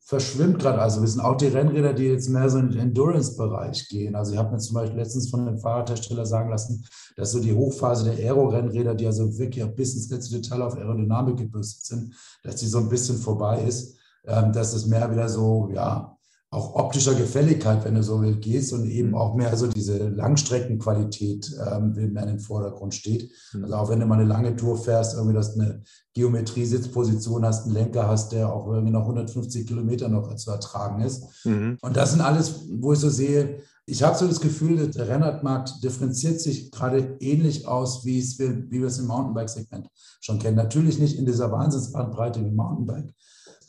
verschwimmt 0.00 0.58
gerade. 0.58 0.80
Also 0.80 1.00
wir 1.00 1.08
sind 1.08 1.20
auch 1.20 1.36
die 1.36 1.46
Rennräder, 1.46 1.92
die 1.92 2.04
jetzt 2.04 2.28
mehr 2.28 2.48
so 2.48 2.58
in 2.58 2.70
den 2.70 2.80
Endurance-Bereich 2.80 3.88
gehen. 3.88 4.14
Also 4.14 4.32
ich 4.32 4.38
habe 4.38 4.50
mir 4.50 4.58
zum 4.58 4.74
Beispiel 4.74 4.98
letztens 4.98 5.30
von 5.30 5.46
einem 5.46 5.58
Fahrradhersteller 5.58 6.26
sagen 6.26 6.50
lassen, 6.50 6.84
dass 7.16 7.32
so 7.32 7.40
die 7.40 7.54
Hochphase 7.54 8.04
der 8.04 8.14
Aero-Rennräder, 8.14 8.94
die 8.94 9.06
also 9.06 9.38
wirklich 9.38 9.64
bis 9.74 9.94
ins 9.94 10.10
letzte 10.10 10.40
Detail 10.40 10.62
auf 10.62 10.76
Aerodynamik 10.76 11.36
gebürstet 11.36 11.84
sind, 11.84 12.14
dass 12.42 12.56
die 12.56 12.66
so 12.66 12.78
ein 12.78 12.88
bisschen 12.88 13.18
vorbei 13.18 13.62
ist. 13.62 13.96
Ähm, 14.24 14.52
dass 14.52 14.72
es 14.72 14.86
mehr 14.86 15.10
wieder 15.10 15.28
so, 15.28 15.68
ja, 15.74 16.16
auch 16.52 16.74
optischer 16.74 17.14
Gefälligkeit, 17.14 17.82
wenn 17.84 17.94
du 17.94 18.02
so 18.02 18.20
willst, 18.20 18.42
gehst 18.42 18.72
und 18.74 18.84
eben 18.84 19.08
mhm. 19.08 19.14
auch 19.14 19.34
mehr 19.34 19.56
so 19.56 19.66
diese 19.68 20.08
Langstreckenqualität 20.10 21.50
ähm, 21.58 21.92
mehr 22.12 22.24
in 22.24 22.28
den 22.28 22.40
Vordergrund 22.40 22.94
steht. 22.94 23.30
Mhm. 23.54 23.64
Also 23.64 23.76
auch 23.76 23.88
wenn 23.88 24.00
du 24.00 24.06
mal 24.06 24.18
eine 24.18 24.28
lange 24.28 24.54
Tour 24.54 24.76
fährst, 24.76 25.14
irgendwie, 25.14 25.34
dass 25.34 25.54
du 25.54 25.62
eine 25.62 25.82
Geometrie-Sitzposition 26.12 27.46
hast, 27.46 27.64
einen 27.64 27.74
Lenker 27.74 28.06
hast, 28.06 28.32
der 28.32 28.52
auch 28.52 28.66
irgendwie 28.70 28.92
noch 28.92 29.00
150 29.00 29.66
Kilometer 29.66 30.10
noch 30.10 30.34
zu 30.34 30.50
ertragen 30.50 31.00
ist. 31.00 31.24
Mhm. 31.46 31.78
Und 31.80 31.96
das 31.96 32.10
sind 32.10 32.20
alles, 32.20 32.66
wo 32.70 32.92
ich 32.92 32.98
so 32.98 33.08
sehe, 33.08 33.60
ich 33.86 34.02
habe 34.02 34.16
so 34.16 34.28
das 34.28 34.40
Gefühl, 34.40 34.90
der 34.90 35.08
Rennradmarkt 35.08 35.82
differenziert 35.82 36.38
sich 36.38 36.70
gerade 36.70 37.16
ähnlich 37.20 37.66
aus, 37.66 38.04
wie, 38.04 38.18
es 38.18 38.38
wir, 38.38 38.70
wie 38.70 38.80
wir 38.80 38.88
es 38.88 38.98
im 38.98 39.06
Mountainbike-Segment 39.06 39.88
schon 40.20 40.38
kennen. 40.38 40.56
Natürlich 40.56 40.98
nicht 40.98 41.18
in 41.18 41.24
dieser 41.24 41.50
Wahnsinnsbandbreite 41.50 42.44
wie 42.44 42.50
Mountainbike, 42.50 43.12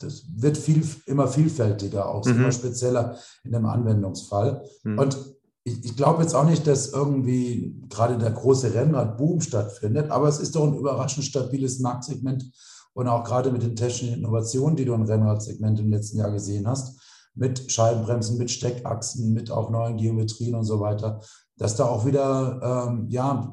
das 0.04 0.24
wird 0.36 0.56
viel, 0.56 0.86
immer 1.06 1.28
vielfältiger, 1.28 2.08
auch 2.08 2.24
mhm. 2.24 2.32
immer 2.32 2.52
spezieller 2.52 3.16
in 3.44 3.52
dem 3.52 3.66
Anwendungsfall. 3.66 4.64
Mhm. 4.84 4.98
Und 4.98 5.18
ich, 5.64 5.84
ich 5.84 5.96
glaube 5.96 6.22
jetzt 6.22 6.34
auch 6.34 6.44
nicht, 6.44 6.66
dass 6.66 6.92
irgendwie 6.92 7.74
gerade 7.88 8.18
der 8.18 8.30
große 8.30 8.74
Rennrad-Boom 8.74 9.40
stattfindet, 9.40 10.10
aber 10.10 10.28
es 10.28 10.38
ist 10.38 10.54
doch 10.54 10.64
ein 10.64 10.76
überraschend 10.76 11.24
stabiles 11.24 11.80
Marktsegment 11.80 12.50
und 12.92 13.08
auch 13.08 13.24
gerade 13.24 13.50
mit 13.50 13.62
den 13.62 13.74
technischen 13.74 14.14
Innovationen, 14.14 14.76
die 14.76 14.84
du 14.84 14.94
im 14.94 15.02
Rennradsegment 15.02 15.80
im 15.80 15.90
letzten 15.90 16.18
Jahr 16.18 16.30
gesehen 16.30 16.66
hast, 16.68 17.00
mit 17.34 17.70
Scheibenbremsen, 17.72 18.38
mit 18.38 18.50
Steckachsen, 18.50 19.32
mit 19.32 19.50
auch 19.50 19.70
neuen 19.70 19.96
Geometrien 19.96 20.54
und 20.54 20.64
so 20.64 20.80
weiter, 20.80 21.20
dass 21.56 21.76
da 21.76 21.86
auch 21.86 22.04
wieder 22.04 22.86
ähm, 22.88 23.06
ja, 23.08 23.52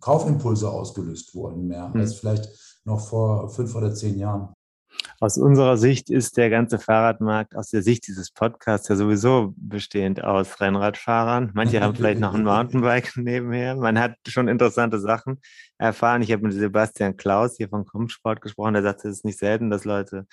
Kaufimpulse 0.00 0.70
ausgelöst 0.70 1.34
wurden, 1.34 1.66
mehr 1.66 1.88
mhm. 1.88 2.00
als 2.00 2.14
vielleicht 2.14 2.48
noch 2.84 3.00
vor 3.00 3.50
fünf 3.50 3.74
oder 3.74 3.94
zehn 3.94 4.18
Jahren. 4.18 4.48
Aus 5.20 5.36
unserer 5.36 5.76
Sicht 5.76 6.10
ist 6.10 6.36
der 6.36 6.48
ganze 6.48 6.78
Fahrradmarkt 6.78 7.56
aus 7.56 7.70
der 7.70 7.82
Sicht 7.82 8.06
dieses 8.06 8.30
Podcasts 8.30 8.88
ja 8.88 8.94
sowieso 8.94 9.52
bestehend 9.56 10.22
aus 10.22 10.60
Rennradfahrern. 10.60 11.50
Manche 11.54 11.80
haben 11.80 11.94
vielleicht 11.96 12.20
noch 12.20 12.34
ein 12.34 12.44
Mountainbike 12.44 13.16
nebenher. 13.16 13.74
Man 13.74 13.98
hat 13.98 14.14
schon 14.28 14.46
interessante 14.46 15.00
Sachen 15.00 15.40
erfahren. 15.76 16.22
Ich 16.22 16.30
habe 16.30 16.44
mit 16.44 16.52
Sebastian 16.52 17.16
Klaus 17.16 17.56
hier 17.56 17.68
von 17.68 17.84
Comsport 17.84 18.40
gesprochen. 18.40 18.74
Der 18.74 18.84
sagte, 18.84 19.08
es 19.08 19.18
ist 19.18 19.24
nicht 19.24 19.38
selten, 19.38 19.70
dass 19.70 19.84
Leute 19.84 20.26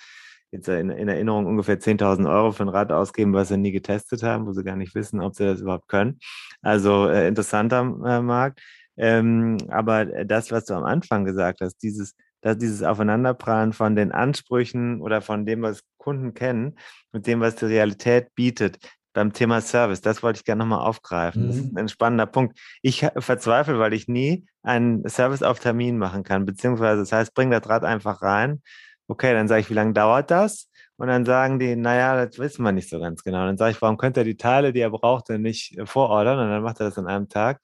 jetzt 0.52 0.68
in, 0.68 0.90
in 0.90 1.08
Erinnerung 1.08 1.46
ungefähr 1.46 1.80
10.000 1.80 2.30
Euro 2.30 2.52
für 2.52 2.62
ein 2.62 2.68
Rad 2.68 2.92
ausgeben, 2.92 3.32
was 3.32 3.48
sie 3.48 3.56
nie 3.56 3.72
getestet 3.72 4.22
haben, 4.22 4.46
wo 4.46 4.52
sie 4.52 4.62
gar 4.62 4.76
nicht 4.76 4.94
wissen, 4.94 5.20
ob 5.20 5.34
sie 5.34 5.44
das 5.44 5.60
überhaupt 5.60 5.88
können. 5.88 6.20
Also 6.62 7.08
äh, 7.08 7.26
interessanter 7.28 7.80
äh, 7.80 8.20
Markt. 8.20 8.60
Ähm, 8.96 9.58
aber 9.68 10.06
das, 10.24 10.52
was 10.52 10.64
du 10.64 10.74
am 10.74 10.84
Anfang 10.84 11.24
gesagt 11.24 11.60
hast, 11.60 11.82
dieses 11.82 12.14
dass 12.46 12.58
dieses 12.58 12.84
Aufeinanderprallen 12.84 13.72
von 13.72 13.96
den 13.96 14.12
Ansprüchen 14.12 15.00
oder 15.00 15.20
von 15.20 15.44
dem, 15.46 15.62
was 15.62 15.82
Kunden 15.98 16.32
kennen, 16.32 16.78
mit 17.10 17.26
dem, 17.26 17.40
was 17.40 17.56
die 17.56 17.64
Realität 17.64 18.36
bietet, 18.36 18.78
beim 19.12 19.32
Thema 19.32 19.60
Service, 19.60 20.00
das 20.00 20.22
wollte 20.22 20.38
ich 20.38 20.44
gerne 20.44 20.60
nochmal 20.60 20.86
aufgreifen. 20.86 21.42
Mhm. 21.42 21.46
Das 21.48 21.56
ist 21.56 21.72
mhm. 21.72 21.78
ein 21.78 21.88
spannender 21.88 22.26
Punkt. 22.26 22.56
Ich 22.82 23.04
verzweifle, 23.16 23.80
weil 23.80 23.94
ich 23.94 24.06
nie 24.06 24.46
einen 24.62 25.08
Service 25.08 25.42
auf 25.42 25.58
Termin 25.58 25.98
machen 25.98 26.22
kann, 26.22 26.44
beziehungsweise 26.44 27.00
das 27.00 27.10
heißt, 27.10 27.34
bring 27.34 27.50
das 27.50 27.68
Rad 27.68 27.82
einfach 27.82 28.22
rein. 28.22 28.62
Okay, 29.08 29.32
dann 29.32 29.48
sage 29.48 29.62
ich, 29.62 29.70
wie 29.70 29.74
lange 29.74 29.92
dauert 29.92 30.30
das? 30.30 30.70
Und 30.98 31.08
dann 31.08 31.24
sagen 31.24 31.58
die, 31.58 31.74
naja, 31.74 32.24
das 32.24 32.38
wissen 32.38 32.62
wir 32.62 32.70
nicht 32.70 32.88
so 32.88 33.00
ganz 33.00 33.24
genau. 33.24 33.40
Und 33.40 33.46
dann 33.46 33.56
sage 33.56 33.72
ich, 33.72 33.82
warum 33.82 33.96
könnt 33.96 34.16
ihr 34.18 34.24
die 34.24 34.36
Teile, 34.36 34.72
die 34.72 34.80
er 34.80 34.90
braucht, 34.90 35.30
denn 35.30 35.42
nicht 35.42 35.76
vorordern? 35.84 36.38
Und 36.38 36.48
dann 36.48 36.62
macht 36.62 36.78
er 36.78 36.86
das 36.86 36.98
an 36.98 37.08
einem 37.08 37.28
Tag. 37.28 37.60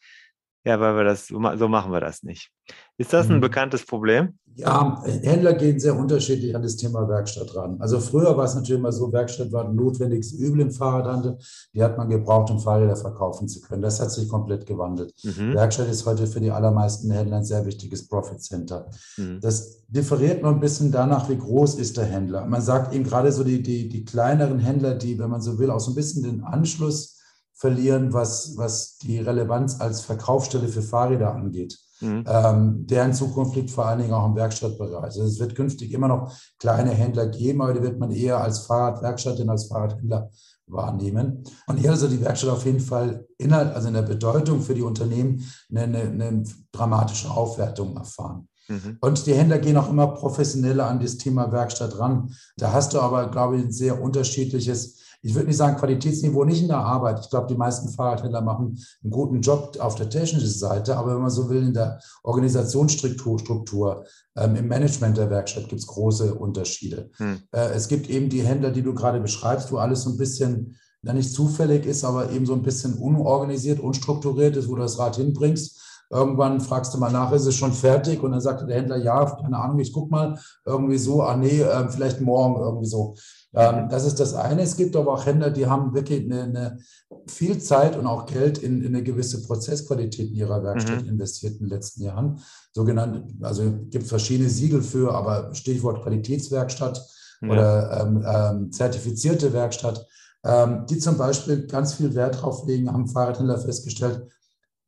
Ja, 0.65 0.81
weil 0.81 0.97
wir 0.97 1.05
das, 1.05 1.29
so 1.29 1.39
machen 1.39 1.93
wir 1.93 2.01
das 2.01 2.25
nicht. 2.25 2.51
Ist 2.99 3.13
das 3.13 3.29
ein 3.29 3.37
mhm. 3.37 3.41
bekanntes 3.41 3.85
Problem? 3.87 4.35
Ja, 4.55 5.03
Händler 5.05 5.55
gehen 5.55 5.81
sehr 5.81 5.99
unterschiedlich 5.99 6.55
an 6.55 6.63
das 6.63 6.77
Thema 6.77 7.09
Werkstatt 7.09 7.57
ran. 7.57 7.77
Also 7.81 8.01
früher 8.01 8.37
war 8.37 8.45
es 8.45 8.55
natürlich 8.55 8.81
immer 8.81 8.93
so, 8.93 9.11
Werkstatt 9.11 9.51
war 9.51 9.67
ein 9.67 9.75
notwendiges 9.75 10.33
Übel 10.33 10.61
im 10.61 10.71
Fahrradhandel. 10.71 11.39
Die 11.75 11.83
hat 11.83 11.97
man 11.97 12.11
gebraucht, 12.11 12.51
um 12.51 12.61
Fahrräder 12.61 12.97
verkaufen 12.97 13.49
zu 13.49 13.63
können. 13.63 13.81
Das 13.81 13.99
hat 13.99 14.11
sich 14.11 14.29
komplett 14.29 14.67
gewandelt. 14.67 15.15
Mhm. 15.23 15.55
Werkstatt 15.55 15.89
ist 15.89 16.05
heute 16.05 16.27
für 16.27 16.41
die 16.41 16.51
allermeisten 16.51 17.11
Händler 17.11 17.39
ein 17.39 17.45
sehr 17.45 17.65
wichtiges 17.65 18.07
Profit 18.07 18.43
Center. 18.43 18.91
Mhm. 19.17 19.41
Das 19.41 19.87
differiert 19.89 20.43
nur 20.43 20.53
ein 20.53 20.61
bisschen 20.61 20.93
danach, 20.93 21.31
wie 21.31 21.39
groß 21.39 21.77
ist 21.77 21.97
der 21.97 22.05
Händler. 22.05 22.45
Man 22.45 22.61
sagt 22.61 22.95
eben 22.95 23.05
gerade 23.05 23.33
so 23.33 23.45
die, 23.45 23.63
die, 23.63 23.89
die 23.89 24.05
kleineren 24.05 24.59
Händler, 24.59 24.95
die, 24.95 25.19
wenn 25.19 25.31
man 25.31 25.41
so 25.41 25.59
will, 25.59 25.71
auch 25.71 25.81
so 25.81 25.93
ein 25.93 25.97
bisschen 25.97 26.25
den 26.25 26.45
Anschluss 26.45 27.21
verlieren, 27.55 28.13
was, 28.13 28.55
was 28.57 28.99
die 28.99 29.19
Relevanz 29.19 29.81
als 29.81 30.03
Verkaufsstelle 30.03 30.69
für 30.69 30.83
Fahrräder 30.83 31.35
angeht. 31.35 31.79
Mhm. 32.03 32.25
Ähm, 32.27 32.87
deren 32.87 33.15
Zukunft 33.15 33.55
liegt 33.57 33.71
vor 33.71 33.87
allen 33.87 34.01
Dingen 34.01 34.13
auch 34.13 34.27
im 34.27 34.37
Werkstattbereich. 34.37 35.05
Also 35.05 35.23
es 35.23 35.39
wird 35.39 35.55
künftig 35.55 35.93
immer 35.93 36.09
noch 36.09 36.33
kleine 36.59 36.91
Händler 36.91 37.29
geben, 37.29 37.63
aber 37.63 37.75
die 37.75 37.83
wird 37.83 37.99
man 37.99 38.11
eher 38.11 38.41
als 38.41 38.61
Fahrradwerkstatt 38.61 39.39
denn 39.39 39.49
als 39.49 39.67
Fahrradhändler 39.67 40.31
wahrnehmen. 40.67 41.45
Und 41.67 41.77
hier 41.77 41.91
also 41.91 42.09
die 42.09 42.21
Werkstatt 42.21 42.51
auf 42.51 42.65
jeden 42.65 42.81
Fall 42.81 43.27
inhalt, 43.39 43.75
also 43.75 43.89
in 43.89 43.95
der 43.95 44.03
Bedeutung 44.03 44.61
für 44.61 44.75
die 44.75 44.83
Unternehmen 44.83 45.45
eine, 45.71 45.83
eine, 45.83 46.01
eine 46.03 46.45
dramatische 46.73 47.31
Aufwertung 47.31 47.97
erfahren. 47.97 48.49
Mhm. 48.69 48.99
Und 49.01 49.27
die 49.27 49.35
Händler 49.35 49.59
gehen 49.59 49.77
auch 49.77 49.91
immer 49.91 50.09
professioneller 50.09 50.87
an 50.87 51.01
das 51.01 51.19
Thema 51.19 51.51
Werkstatt 51.53 51.99
ran. 51.99 52.35
Da 52.57 52.73
hast 52.73 52.95
du 52.95 53.01
aber, 53.01 53.31
glaube 53.31 53.57
ich, 53.57 53.65
ein 53.65 53.73
sehr 53.73 54.01
unterschiedliches 54.01 55.02
ich 55.23 55.35
würde 55.35 55.47
nicht 55.47 55.57
sagen 55.57 55.77
Qualitätsniveau 55.77 56.45
nicht 56.45 56.63
in 56.63 56.69
der 56.69 56.79
Arbeit. 56.79 57.21
Ich 57.21 57.31
glaube, 57.31 57.47
die 57.47 57.57
meisten 57.57 57.89
Fahrradhändler 57.89 58.41
machen 58.41 58.79
einen 59.03 59.11
guten 59.11 59.41
Job 59.41 59.77
auf 59.79 59.95
der 59.95 60.11
technischen 60.11 60.49
Seite, 60.49 60.97
aber 60.97 61.15
wenn 61.15 61.23
man 61.23 61.31
so 61.31 61.49
will, 61.49 61.63
in 61.63 61.75
der 61.75 62.01
Organisationsstruktur, 62.25 63.39
Struktur, 63.39 64.05
ähm, 64.37 64.57
im 64.57 64.67
Management 64.67 65.17
der 65.17 65.31
Werkstatt 65.31 65.69
gibt 65.69 65.81
es 65.81 65.87
große 65.87 66.35
Unterschiede. 66.35 67.11
Hm. 67.17 67.39
Äh, 67.53 67.71
es 67.75 67.87
gibt 67.87 68.11
eben 68.11 68.29
die 68.29 68.43
Händler, 68.43 68.73
die 68.73 68.83
du 68.83 68.95
gerade 68.95 69.21
beschreibst, 69.21 69.71
wo 69.71 69.77
alles 69.77 70.03
so 70.03 70.11
ein 70.11 70.17
bisschen 70.17 70.77
ja, 71.03 71.13
nicht 71.13 71.33
zufällig 71.33 71.87
ist, 71.87 72.05
aber 72.05 72.31
eben 72.31 72.47
so 72.47 72.55
ein 72.55 72.63
bisschen 72.63 72.95
unorganisiert, 72.95 73.81
unstrukturiert 73.81 74.57
ist, 74.57 74.69
wo 74.69 74.75
du 74.75 74.83
das 74.83 74.99
Rad 74.99 75.17
hinbringst. 75.17 75.81
Irgendwann 76.13 76.61
fragst 76.61 76.93
du 76.93 76.99
mal 76.99 77.11
nach, 77.11 77.33
ist 77.33 77.47
es 77.47 77.57
schon 77.57 77.73
fertig? 77.73 78.23
Und 78.23 78.33
dann 78.33 78.41
sagte 78.43 78.67
der 78.67 78.77
Händler, 78.77 78.99
ja, 78.99 79.25
keine 79.25 79.57
Ahnung, 79.57 79.79
ich 79.79 79.95
guck 79.95 80.11
mal, 80.11 80.39
irgendwie 80.67 80.99
so, 80.99 81.23
ah 81.23 81.37
nee, 81.37 81.63
äh, 81.63 81.89
vielleicht 81.89 82.21
morgen 82.21 82.61
irgendwie 82.61 82.87
so. 82.87 83.15
Ähm, 83.55 83.89
das 83.89 84.05
ist 84.05 84.21
das 84.21 84.35
eine. 84.35 84.61
Es 84.61 84.77
gibt 84.77 84.95
aber 84.95 85.15
auch 85.15 85.25
Händler, 85.25 85.49
die 85.49 85.67
haben 85.67 85.95
wirklich 85.95 86.25
eine, 86.25 86.43
eine 86.43 86.79
viel 87.27 87.59
Zeit 87.59 87.97
und 87.97 88.07
auch 88.07 88.27
Geld 88.27 88.59
in, 88.59 88.83
in, 88.83 88.89
eine 88.89 89.03
gewisse 89.03 89.43
Prozessqualität 89.43 90.29
in 90.29 90.35
ihrer 90.35 90.63
Werkstatt 90.63 91.03
mhm. 91.03 91.09
investiert 91.09 91.55
in 91.55 91.61
den 91.61 91.69
letzten 91.69 92.03
Jahren. 92.03 92.41
Sogenannte, 92.73 93.25
also 93.41 93.65
gibt 93.89 94.07
verschiedene 94.07 94.51
Siegel 94.51 94.83
für, 94.83 95.15
aber 95.15 95.55
Stichwort 95.55 96.03
Qualitätswerkstatt 96.03 97.01
ja. 97.41 97.49
oder 97.49 98.01
ähm, 98.03 98.25
ähm, 98.27 98.73
zertifizierte 98.73 99.55
Werkstatt, 99.55 100.07
ähm, 100.45 100.85
die 100.91 100.99
zum 100.99 101.17
Beispiel 101.17 101.67
ganz 101.67 101.95
viel 101.95 102.15
Wert 102.15 102.43
drauf 102.43 102.67
legen, 102.67 102.93
haben 102.93 103.09
Fahrradhändler 103.09 103.59
festgestellt, 103.59 104.29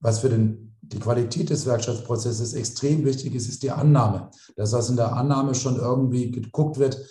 was 0.00 0.18
für 0.18 0.28
den 0.28 0.73
die 0.88 0.98
Qualität 0.98 1.50
des 1.50 1.66
Werkstattprozesses 1.66 2.54
extrem 2.54 3.04
wichtig 3.04 3.34
ist, 3.34 3.48
ist 3.48 3.62
die 3.62 3.70
Annahme. 3.70 4.30
Das 4.56 4.72
heißt, 4.72 4.90
in 4.90 4.96
der 4.96 5.14
Annahme 5.14 5.54
schon 5.54 5.76
irgendwie 5.76 6.30
geguckt 6.30 6.78
wird, 6.78 7.04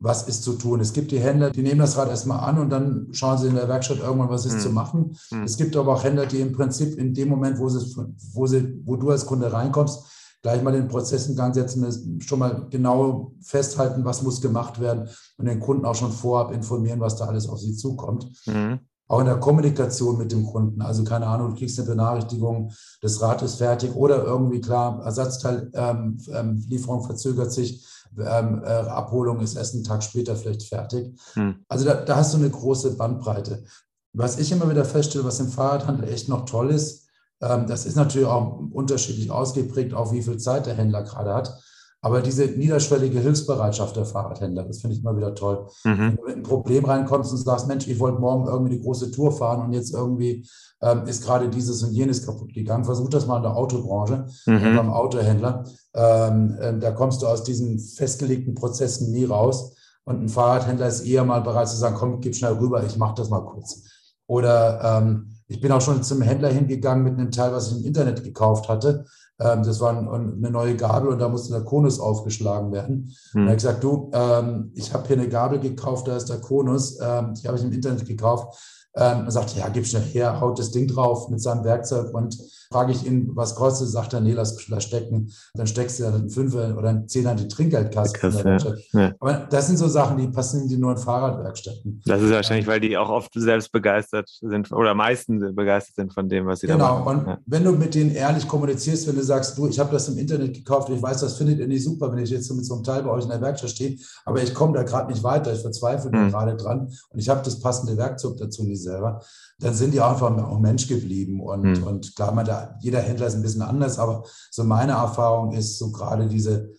was 0.00 0.28
ist 0.28 0.44
zu 0.44 0.52
tun. 0.52 0.80
Es 0.80 0.92
gibt 0.92 1.10
die 1.10 1.18
Händler, 1.18 1.50
die 1.50 1.62
nehmen 1.62 1.80
das 1.80 1.96
Rad 1.96 2.08
erstmal 2.08 2.48
an 2.48 2.58
und 2.58 2.70
dann 2.70 3.08
schauen 3.12 3.38
sie 3.38 3.48
in 3.48 3.54
der 3.54 3.68
Werkstatt 3.68 3.98
irgendwann, 3.98 4.28
was 4.28 4.46
ist 4.46 4.54
hm. 4.54 4.60
zu 4.60 4.70
machen. 4.70 5.16
Hm. 5.30 5.42
Es 5.42 5.56
gibt 5.56 5.76
aber 5.76 5.94
auch 5.94 6.04
Händler, 6.04 6.26
die 6.26 6.40
im 6.40 6.52
Prinzip 6.52 6.96
in 6.98 7.14
dem 7.14 7.28
Moment, 7.28 7.58
wo, 7.58 7.68
sie, 7.68 7.84
wo, 8.32 8.46
sie, 8.46 8.80
wo 8.84 8.96
du 8.96 9.10
als 9.10 9.26
Kunde 9.26 9.52
reinkommst, 9.52 10.04
gleich 10.42 10.62
mal 10.62 10.72
den 10.72 10.86
Prozess 10.86 11.28
in 11.28 11.34
Gang 11.34 11.52
setzen, 11.52 12.20
schon 12.20 12.38
mal 12.38 12.68
genau 12.70 13.32
festhalten, 13.42 14.04
was 14.04 14.22
muss 14.22 14.40
gemacht 14.40 14.80
werden 14.80 15.08
und 15.36 15.46
den 15.46 15.58
Kunden 15.58 15.84
auch 15.84 15.96
schon 15.96 16.12
vorab 16.12 16.52
informieren, 16.52 17.00
was 17.00 17.16
da 17.16 17.26
alles 17.26 17.48
auf 17.48 17.58
sie 17.58 17.74
zukommt. 17.74 18.30
Mhm. 18.46 18.78
Auch 19.08 19.20
in 19.20 19.26
der 19.26 19.40
Kommunikation 19.40 20.18
mit 20.18 20.32
dem 20.32 20.46
Kunden. 20.46 20.82
Also 20.82 21.02
keine 21.02 21.26
Ahnung, 21.26 21.50
du 21.50 21.56
kriegst 21.56 21.78
eine 21.78 21.88
Benachrichtigung, 21.88 22.72
das 23.00 23.20
Rad 23.22 23.42
ist 23.42 23.56
fertig 23.56 23.94
oder 23.94 24.22
irgendwie 24.22 24.60
klar, 24.60 25.02
Ersatzteillieferung 25.02 25.72
ähm, 25.74 26.60
ähm, 26.70 27.06
verzögert 27.06 27.50
sich 27.50 27.86
ähm, 28.16 28.62
äh, 28.64 28.68
Abholung 28.68 29.40
ist 29.40 29.56
erst 29.56 29.74
einen 29.74 29.84
Tag 29.84 30.02
später 30.02 30.36
vielleicht 30.36 30.62
fertig. 30.62 31.18
Hm. 31.34 31.64
Also 31.68 31.84
da, 31.84 31.94
da, 31.94 32.16
hast 32.16 32.34
du 32.34 32.38
eine 32.38 32.50
große 32.50 32.96
Bandbreite. 32.96 33.64
Was 34.12 34.38
ich 34.38 34.50
immer 34.50 34.70
wieder 34.70 34.84
feststelle, 34.84 35.24
was 35.24 35.40
im 35.40 35.48
Fahrradhandel 35.48 36.08
echt 36.08 36.28
noch 36.28 36.44
toll 36.44 36.70
ist, 36.70 37.06
ähm, 37.40 37.66
das 37.66 37.86
ist 37.86 37.96
natürlich 37.96 38.26
auch 38.26 38.60
unterschiedlich 38.72 39.30
ausgeprägt, 39.30 39.94
auch 39.94 40.12
wie 40.12 40.22
viel 40.22 40.38
Zeit 40.38 40.66
der 40.66 40.74
Händler 40.74 41.02
gerade 41.02 41.34
hat. 41.34 41.60
Aber 42.00 42.22
diese 42.22 42.46
niederschwellige 42.46 43.18
Hilfsbereitschaft 43.18 43.96
der 43.96 44.04
Fahrradhändler, 44.04 44.64
das 44.64 44.80
finde 44.80 44.94
ich 44.94 45.02
immer 45.02 45.16
wieder 45.16 45.34
toll. 45.34 45.66
Mhm. 45.84 45.98
Wenn 45.98 46.16
du 46.16 46.22
mit 46.24 46.34
einem 46.34 46.42
Problem 46.44 46.84
reinkommst 46.84 47.32
und 47.32 47.38
sagst, 47.38 47.66
Mensch, 47.66 47.88
ich 47.88 47.98
wollte 47.98 48.20
morgen 48.20 48.46
irgendwie 48.46 48.76
die 48.76 48.82
große 48.82 49.10
Tour 49.10 49.32
fahren 49.32 49.66
und 49.66 49.72
jetzt 49.72 49.92
irgendwie 49.92 50.46
ähm, 50.80 51.06
ist 51.06 51.24
gerade 51.24 51.48
dieses 51.48 51.82
und 51.82 51.92
jenes 51.92 52.24
kaputt 52.24 52.54
gegangen. 52.54 52.84
Versuch 52.84 53.08
das 53.08 53.26
mal 53.26 53.38
in 53.38 53.42
der 53.42 53.56
Autobranche, 53.56 54.26
mhm. 54.46 54.76
beim 54.76 54.90
Autohändler. 54.90 55.64
Ähm, 55.94 56.56
äh, 56.60 56.78
da 56.78 56.92
kommst 56.92 57.22
du 57.22 57.26
aus 57.26 57.42
diesen 57.42 57.80
festgelegten 57.80 58.54
Prozessen 58.54 59.10
nie 59.10 59.24
raus. 59.24 59.74
Und 60.04 60.22
ein 60.22 60.28
Fahrradhändler 60.28 60.86
ist 60.86 61.00
eher 61.00 61.24
mal 61.24 61.40
bereit 61.40 61.68
zu 61.68 61.76
sagen, 61.76 61.96
komm, 61.98 62.20
gib 62.20 62.34
schnell 62.36 62.52
rüber, 62.52 62.82
ich 62.84 62.96
mache 62.96 63.16
das 63.16 63.28
mal 63.28 63.44
kurz. 63.44 63.82
Oder 64.26 65.02
ähm, 65.02 65.37
ich 65.48 65.60
bin 65.60 65.72
auch 65.72 65.80
schon 65.80 66.02
zum 66.02 66.20
Händler 66.22 66.50
hingegangen 66.50 67.04
mit 67.04 67.14
einem 67.14 67.30
Teil, 67.30 67.52
was 67.52 67.72
ich 67.72 67.78
im 67.78 67.84
Internet 67.84 68.22
gekauft 68.22 68.68
hatte. 68.68 69.06
Ähm, 69.40 69.62
das 69.62 69.80
war 69.80 69.96
ein, 69.96 70.08
eine 70.08 70.50
neue 70.50 70.76
Gabel 70.76 71.08
und 71.10 71.18
da 71.18 71.28
musste 71.28 71.52
der 71.52 71.64
Konus 71.64 71.98
aufgeschlagen 71.98 72.70
werden. 72.70 73.14
Hm. 73.32 73.42
Und 73.42 73.46
er 73.48 73.52
hat 73.52 73.58
gesagt, 73.58 73.84
du, 73.84 74.10
ähm, 74.12 74.72
ich 74.74 74.92
habe 74.92 75.06
hier 75.06 75.16
eine 75.16 75.28
Gabel 75.28 75.58
gekauft, 75.58 76.06
da 76.06 76.16
ist 76.16 76.28
der 76.28 76.40
Konus, 76.40 76.98
ähm, 77.00 77.34
die 77.34 77.48
habe 77.48 77.56
ich 77.56 77.64
im 77.64 77.72
Internet 77.72 78.06
gekauft. 78.06 78.58
Ähm, 78.94 79.24
er 79.24 79.30
sagt, 79.30 79.56
ja, 79.56 79.68
gib 79.68 79.86
schnell 79.86 80.02
her, 80.02 80.40
haut 80.40 80.58
das 80.58 80.70
Ding 80.70 80.86
drauf 80.86 81.28
mit 81.30 81.40
seinem 81.40 81.64
Werkzeug 81.64 82.12
und 82.12 82.36
frage 82.70 82.92
ich 82.92 83.06
ihn, 83.06 83.30
was 83.34 83.54
kostet, 83.54 83.88
sagt 83.88 84.12
er, 84.12 84.20
nee, 84.20 84.32
lass 84.32 84.56
da 84.66 84.80
stecken. 84.80 85.30
Dann 85.54 85.66
steckst 85.66 85.98
du 85.98 86.04
ja 86.04 86.10
einen 86.10 86.28
Fünfer 86.28 86.76
oder 86.76 86.90
einen 86.90 87.08
Zehner 87.08 87.32
in 87.32 87.38
die 87.38 87.48
Trinkgeldkasse. 87.48 88.78
Ja. 88.92 89.00
Ja. 89.00 89.14
Aber 89.20 89.46
das 89.50 89.66
sind 89.68 89.78
so 89.78 89.88
Sachen, 89.88 90.18
die 90.18 90.28
passen 90.28 90.68
die 90.68 90.76
nur 90.76 90.92
in 90.92 90.98
Fahrradwerkstätten. 90.98 92.02
Das 92.04 92.20
ist 92.20 92.30
wahrscheinlich, 92.30 92.66
weil 92.66 92.80
die 92.80 92.96
auch 92.96 93.08
oft 93.08 93.32
selbst 93.34 93.72
begeistert 93.72 94.28
sind 94.28 94.70
oder 94.72 94.94
meisten 94.94 95.54
begeistert 95.54 95.96
sind 95.96 96.12
von 96.12 96.28
dem, 96.28 96.46
was 96.46 96.60
sie 96.60 96.66
genau. 96.66 96.78
da 96.78 96.98
machen. 96.98 97.04
Genau, 97.04 97.20
und 97.20 97.26
ja. 97.26 97.38
wenn 97.46 97.64
du 97.64 97.72
mit 97.72 97.94
denen 97.94 98.10
ehrlich 98.10 98.46
kommunizierst, 98.46 99.08
wenn 99.08 99.16
du 99.16 99.22
sagst, 99.22 99.56
du, 99.56 99.66
ich 99.66 99.78
habe 99.78 99.90
das 99.90 100.08
im 100.08 100.18
Internet 100.18 100.54
gekauft, 100.54 100.90
ich 100.90 101.00
weiß, 101.00 101.20
das 101.20 101.38
findet 101.38 101.58
ihr 101.60 101.68
nicht 101.68 101.84
super, 101.84 102.12
wenn 102.12 102.18
ich 102.18 102.30
jetzt 102.30 102.50
mit 102.52 102.66
so 102.66 102.74
einem 102.74 102.84
Teil 102.84 103.02
bei 103.02 103.10
euch 103.10 103.24
in 103.24 103.30
der 103.30 103.40
Werkstatt 103.40 103.70
stehe, 103.70 103.98
aber 104.24 104.42
ich 104.42 104.52
komme 104.52 104.74
da 104.74 104.82
gerade 104.82 105.10
nicht 105.10 105.22
weiter, 105.22 105.52
ich 105.52 105.60
verzweifle 105.60 106.10
mhm. 106.10 106.30
gerade 106.30 106.56
dran 106.56 106.90
und 107.10 107.18
ich 107.18 107.28
habe 107.28 107.40
das 107.42 107.60
passende 107.60 107.96
Werkzeug 107.96 108.36
dazu 108.36 108.64
nicht 108.64 108.82
selber 108.82 109.20
dann 109.60 109.74
sind 109.74 109.92
die 109.92 110.00
einfach 110.00 110.30
auch 110.30 110.58
Mensch 110.60 110.86
geblieben. 110.86 111.40
Und, 111.40 111.78
mhm. 111.78 111.82
und 111.82 112.16
klar, 112.16 112.32
man 112.32 112.46
da, 112.46 112.76
jeder 112.80 113.00
Händler 113.00 113.26
ist 113.26 113.34
ein 113.34 113.42
bisschen 113.42 113.62
anders, 113.62 113.98
aber 113.98 114.24
so 114.50 114.64
meine 114.64 114.92
Erfahrung 114.92 115.52
ist 115.52 115.78
so 115.78 115.90
gerade 115.90 116.26
diese 116.26 116.70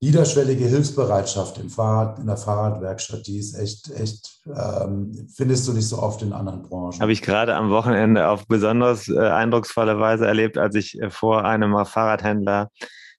niederschwellige 0.00 0.64
Hilfsbereitschaft 0.64 1.58
im 1.58 1.70
Fahrrad, 1.70 2.18
in 2.18 2.26
der 2.26 2.36
Fahrradwerkstatt, 2.36 3.24
die 3.26 3.38
ist 3.38 3.56
echt, 3.56 3.88
echt, 3.92 4.40
ähm, 4.46 5.28
findest 5.32 5.68
du 5.68 5.72
nicht 5.72 5.86
so 5.86 6.02
oft 6.02 6.22
in 6.22 6.32
anderen 6.32 6.62
Branchen. 6.62 7.00
Habe 7.00 7.12
ich 7.12 7.22
gerade 7.22 7.54
am 7.54 7.70
Wochenende 7.70 8.26
auf 8.26 8.46
besonders 8.48 9.08
äh, 9.08 9.16
eindrucksvolle 9.16 10.00
Weise 10.00 10.26
erlebt, 10.26 10.58
als 10.58 10.74
ich 10.74 11.00
äh, 11.00 11.08
vor 11.08 11.44
einem 11.44 11.72
Fahrradhändler 11.86 12.70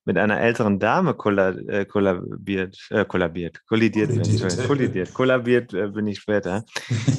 mit 0.06 0.18
einer 0.18 0.40
älteren 0.40 0.80
Dame 0.80 1.12
äh, 1.12 1.86
kollabiert, 1.86 2.78
äh, 2.90 3.06
kollabiert, 3.06 3.66
kollidiert, 3.68 4.10
kollidiert, 4.10 4.58
bin, 4.58 4.68
kollidiert, 4.68 5.14
kollabiert 5.14 5.74
äh, 5.74 5.88
bin 5.88 6.08
ich 6.08 6.20
später, 6.20 6.64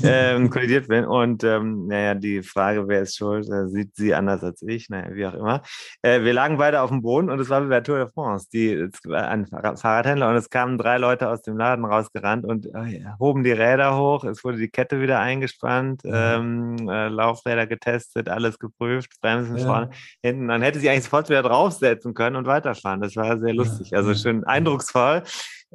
ähm, 0.02 0.50
kollidiert 0.50 0.88
bin. 0.88 1.04
Und 1.06 1.44
ähm, 1.44 1.86
naja, 1.86 2.14
die 2.14 2.42
Frage, 2.42 2.86
wer 2.86 3.02
ist 3.02 3.16
schuld, 3.16 3.48
äh, 3.48 3.68
sieht 3.68 3.96
sie 3.96 4.14
anders 4.14 4.42
als 4.44 4.62
ich, 4.62 4.90
naja, 4.90 5.14
wie 5.14 5.26
auch 5.26 5.34
immer. 5.34 5.62
Äh, 6.02 6.22
wir 6.22 6.34
lagen 6.34 6.58
beide 6.58 6.82
auf 6.82 6.90
dem 6.90 7.00
Boden 7.00 7.30
und 7.30 7.40
es 7.40 7.48
war 7.48 7.64
wie 7.64 7.68
bei 7.68 7.80
Tour 7.80 7.98
de 7.98 8.08
France, 8.12 8.48
die, 8.52 8.88
ein 9.10 9.46
Fahrradhändler 9.46 10.28
und 10.28 10.36
es 10.36 10.50
kamen 10.50 10.76
drei 10.76 10.98
Leute 10.98 11.30
aus 11.30 11.42
dem 11.42 11.56
Laden 11.56 11.84
rausgerannt 11.84 12.44
und 12.44 12.66
äh, 12.66 13.04
hoben 13.18 13.44
die 13.44 13.52
Räder 13.52 13.96
hoch, 13.96 14.24
es 14.24 14.44
wurde 14.44 14.58
die 14.58 14.68
Kette 14.68 15.00
wieder 15.00 15.20
eingespannt, 15.20 16.02
ähm, 16.04 16.76
Laufräder 16.76 17.66
getestet, 17.66 18.28
alles 18.28 18.58
geprüft, 18.58 19.12
Bremsen 19.20 19.56
ja. 19.56 19.64
vorne, 19.64 19.90
hinten. 20.22 20.48
Dann 20.48 20.62
hätte 20.62 20.78
sie 20.78 20.90
eigentlich 20.90 21.04
sofort 21.04 21.28
wieder 21.28 21.42
draufsetzen 21.42 22.14
können 22.14 22.36
und 22.36 22.46
weiter 22.46 22.73
fahren. 22.74 23.00
Das 23.00 23.16
war 23.16 23.38
sehr 23.40 23.54
lustig. 23.54 23.94
Also 23.94 24.14
schön 24.14 24.44
eindrucksvoll 24.44 25.22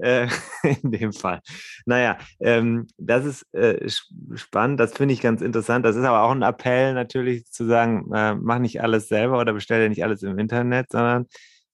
äh, 0.02 0.28
in 0.82 0.92
dem 0.92 1.14
Fall. 1.14 1.42
Naja, 1.86 2.18
ähm, 2.40 2.88
das 2.98 3.26
ist 3.26 3.54
äh, 3.54 3.90
spannend. 4.36 4.80
Das 4.80 4.94
finde 4.94 5.14
ich 5.14 5.22
ganz 5.22 5.42
interessant. 5.42 5.86
Das 5.86 5.96
ist 5.96 6.04
aber 6.04 6.24
auch 6.24 6.32
ein 6.32 6.42
Appell 6.42 6.94
natürlich 6.94 7.46
zu 7.52 7.66
sagen, 7.66 8.12
äh, 8.14 8.36
mach 8.36 8.60
nicht 8.60 8.82
alles 8.82 9.08
selber 9.08 9.40
oder 9.40 9.54
bestelle 9.54 9.90
nicht 9.90 10.04
alles 10.04 10.24
im 10.24 10.38
Internet, 10.40 10.88
sondern 10.92 11.26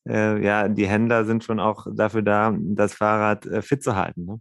äh, 0.08 0.44
ja, 0.44 0.68
die 0.68 0.88
Händler 0.88 1.26
sind 1.26 1.44
schon 1.44 1.60
auch 1.60 1.88
dafür 1.94 2.22
da, 2.22 2.56
das 2.60 2.94
Fahrrad 2.94 3.46
äh, 3.46 3.62
fit 3.62 3.84
zu 3.84 3.96
halten. 3.96 4.26
Ne? 4.26 4.40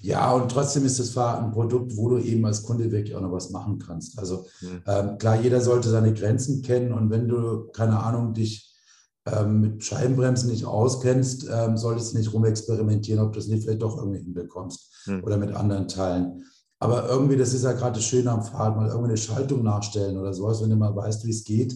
Ja, 0.00 0.32
und 0.32 0.50
trotzdem 0.50 0.84
ist 0.84 0.98
das 0.98 1.10
Fahrrad 1.10 1.44
ein 1.44 1.52
Produkt, 1.52 1.96
wo 1.96 2.10
du 2.10 2.18
eben 2.18 2.44
als 2.44 2.62
Kunde 2.62 2.90
wirklich 2.90 3.16
auch 3.16 3.22
noch 3.22 3.32
was 3.32 3.50
machen 3.50 3.78
kannst. 3.78 4.18
Also 4.18 4.46
mhm. 4.60 4.82
ähm, 4.86 5.18
klar, 5.18 5.40
jeder 5.40 5.60
sollte 5.60 5.88
seine 5.88 6.12
Grenzen 6.12 6.62
kennen 6.62 6.92
und 6.92 7.10
wenn 7.10 7.26
du, 7.26 7.68
keine 7.72 7.98
Ahnung, 7.98 8.34
dich 8.34 8.73
ähm, 9.26 9.60
mit 9.60 9.84
Scheibenbremsen 9.84 10.50
nicht 10.50 10.66
auskennst, 10.66 11.48
ähm, 11.50 11.76
solltest 11.76 12.12
du 12.12 12.18
nicht 12.18 12.32
rumexperimentieren, 12.32 13.24
ob 13.24 13.32
du 13.32 13.38
es 13.38 13.48
nicht 13.48 13.62
vielleicht 13.62 13.82
doch 13.82 13.96
irgendwie 13.96 14.20
hinbekommst 14.20 15.06
mhm. 15.06 15.24
oder 15.24 15.36
mit 15.36 15.54
anderen 15.54 15.88
Teilen. 15.88 16.44
Aber 16.78 17.08
irgendwie, 17.08 17.36
das 17.36 17.54
ist 17.54 17.64
ja 17.64 17.72
gerade 17.72 17.96
das 17.96 18.04
Schöne 18.04 18.30
am 18.30 18.42
Fahrrad, 18.42 18.76
mal 18.76 18.88
irgendwie 18.88 19.10
eine 19.10 19.16
Schaltung 19.16 19.62
nachstellen 19.62 20.18
oder 20.18 20.34
sowas, 20.34 20.62
wenn 20.62 20.70
du 20.70 20.76
mal 20.76 20.94
weißt, 20.94 21.24
wie 21.24 21.30
es 21.30 21.44
geht, 21.44 21.74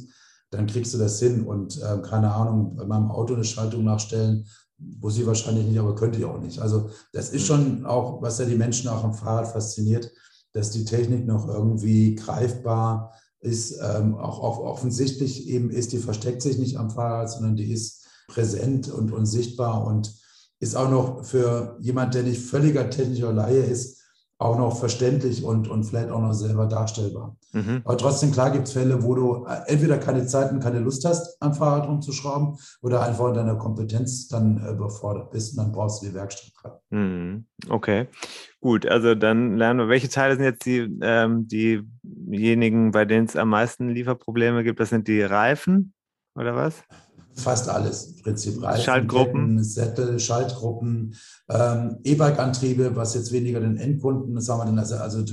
dann 0.51 0.67
kriegst 0.67 0.93
du 0.93 0.99
das 0.99 1.19
hin. 1.19 1.47
Und 1.47 1.81
äh, 1.81 2.03
keine 2.03 2.33
Ahnung, 2.33 2.77
bei 2.77 2.85
meinem 2.85 3.11
Auto 3.11 3.35
eine 3.35 3.45
Schaltung 3.45 3.85
nachstellen, 3.85 4.47
muss 4.77 5.19
ich 5.19 5.27
wahrscheinlich 5.27 5.67
nicht, 5.67 5.79
aber 5.79 5.95
könnte 5.95 6.19
ich 6.19 6.25
auch 6.25 6.41
nicht. 6.41 6.61
Also 6.61 6.91
das 7.13 7.31
ist 7.31 7.47
schon 7.47 7.87
auch, 7.87 8.23
was 8.23 8.39
ja 8.39 8.45
die 8.45 8.57
Menschen 8.57 8.89
auch 8.89 9.03
am 9.03 9.15
Fahrrad 9.15 9.49
fasziniert, 9.49 10.11
dass 10.53 10.71
die 10.71 10.85
Technik 10.85 11.27
noch 11.27 11.49
irgendwie 11.49 12.15
greifbar 12.15 13.13
ist, 13.41 13.79
ähm, 13.81 14.17
auch, 14.17 14.43
auch, 14.43 14.59
offensichtlich 14.59 15.49
eben 15.49 15.71
ist, 15.71 15.93
die 15.93 15.99
versteckt 15.99 16.43
sich 16.43 16.59
nicht 16.59 16.77
am 16.77 16.91
Fahrrad, 16.91 17.31
sondern 17.31 17.57
die 17.57 17.73
ist 17.73 18.07
präsent 18.27 18.89
und, 18.91 19.13
und 19.13 19.27
sichtbar 19.27 19.87
und 19.87 20.15
ist 20.61 20.77
auch 20.77 20.91
noch 20.91 21.25
für 21.25 21.77
jemand, 21.81 22.15
der 22.15 22.25
nicht 22.25 22.43
völliger 22.43 22.91
technischer 22.91 23.33
Laie 23.33 23.63
ist, 23.63 23.98
auch 24.39 24.57
noch 24.57 24.79
verständlich 24.79 25.43
und, 25.43 25.69
und 25.69 25.85
vielleicht 25.85 26.11
auch 26.11 26.21
noch 26.21 26.33
selber 26.33 26.67
darstellbar. 26.67 27.37
Mhm. 27.53 27.83
Aber 27.85 27.97
trotzdem, 27.97 28.31
klar 28.31 28.53
gibt 28.53 28.69
es 28.69 28.73
Fälle, 28.73 29.03
wo 29.03 29.15
du 29.15 29.47
äh, 29.47 29.73
entweder 29.73 29.99
keine 29.99 30.27
Zeit 30.27 30.53
und 30.53 30.61
keine 30.61 30.79
Lust 30.79 31.05
hast, 31.05 31.37
am 31.43 31.55
Fahrrad 31.55 31.89
rumzuschrauben 31.89 32.57
oder 32.81 33.03
einfach 33.03 33.29
in 33.29 33.35
deiner 33.35 33.57
Kompetenz 33.57 34.29
dann 34.29 34.65
äh, 34.65 34.71
überfordert 34.71 35.33
bist 35.33 35.53
und 35.53 35.65
dann 35.65 35.73
brauchst 35.73 36.03
du 36.03 36.07
die 36.07 36.15
Werkstatt. 36.15 36.53
Mhm. 36.91 37.47
Okay, 37.69 38.07
gut. 38.61 38.87
Also 38.87 39.17
dann 39.17 39.57
lernen 39.57 39.81
wir, 39.81 39.89
welche 39.89 40.09
Teile 40.09 40.37
sind 40.37 40.45
jetzt 40.45 40.65
die, 40.65 40.89
ähm, 41.03 41.49
diejenigen, 41.49 42.93
bei 42.93 43.05
denen 43.05 43.27
es 43.27 43.35
am 43.35 43.49
meisten 43.49 43.89
Lieferprobleme 43.89 44.63
gibt? 44.63 44.79
Das 44.79 44.91
sind 44.91 45.09
die 45.09 45.21
Reifen 45.21 45.95
oder 46.37 46.55
was? 46.55 46.85
Fast 47.39 47.69
alles 47.69 48.05
im 48.05 48.23
Prinzip. 48.23 48.63
Reifen, 48.63 48.85
Schaltgruppen. 48.85 49.57
Ketten, 49.57 49.65
Sättel, 49.65 50.19
Schaltgruppen, 50.19 51.15
ähm, 51.49 51.99
E-Bike-Antriebe, 52.05 52.97
was 52.97 53.15
jetzt 53.15 53.33
weniger 53.33 53.61
den 53.61 53.77
Endkunden, 53.77 54.41
sagen 54.41 54.61
wir 54.61 54.67
denn, 54.67 54.79
also, 54.79 54.97
also 54.97 55.25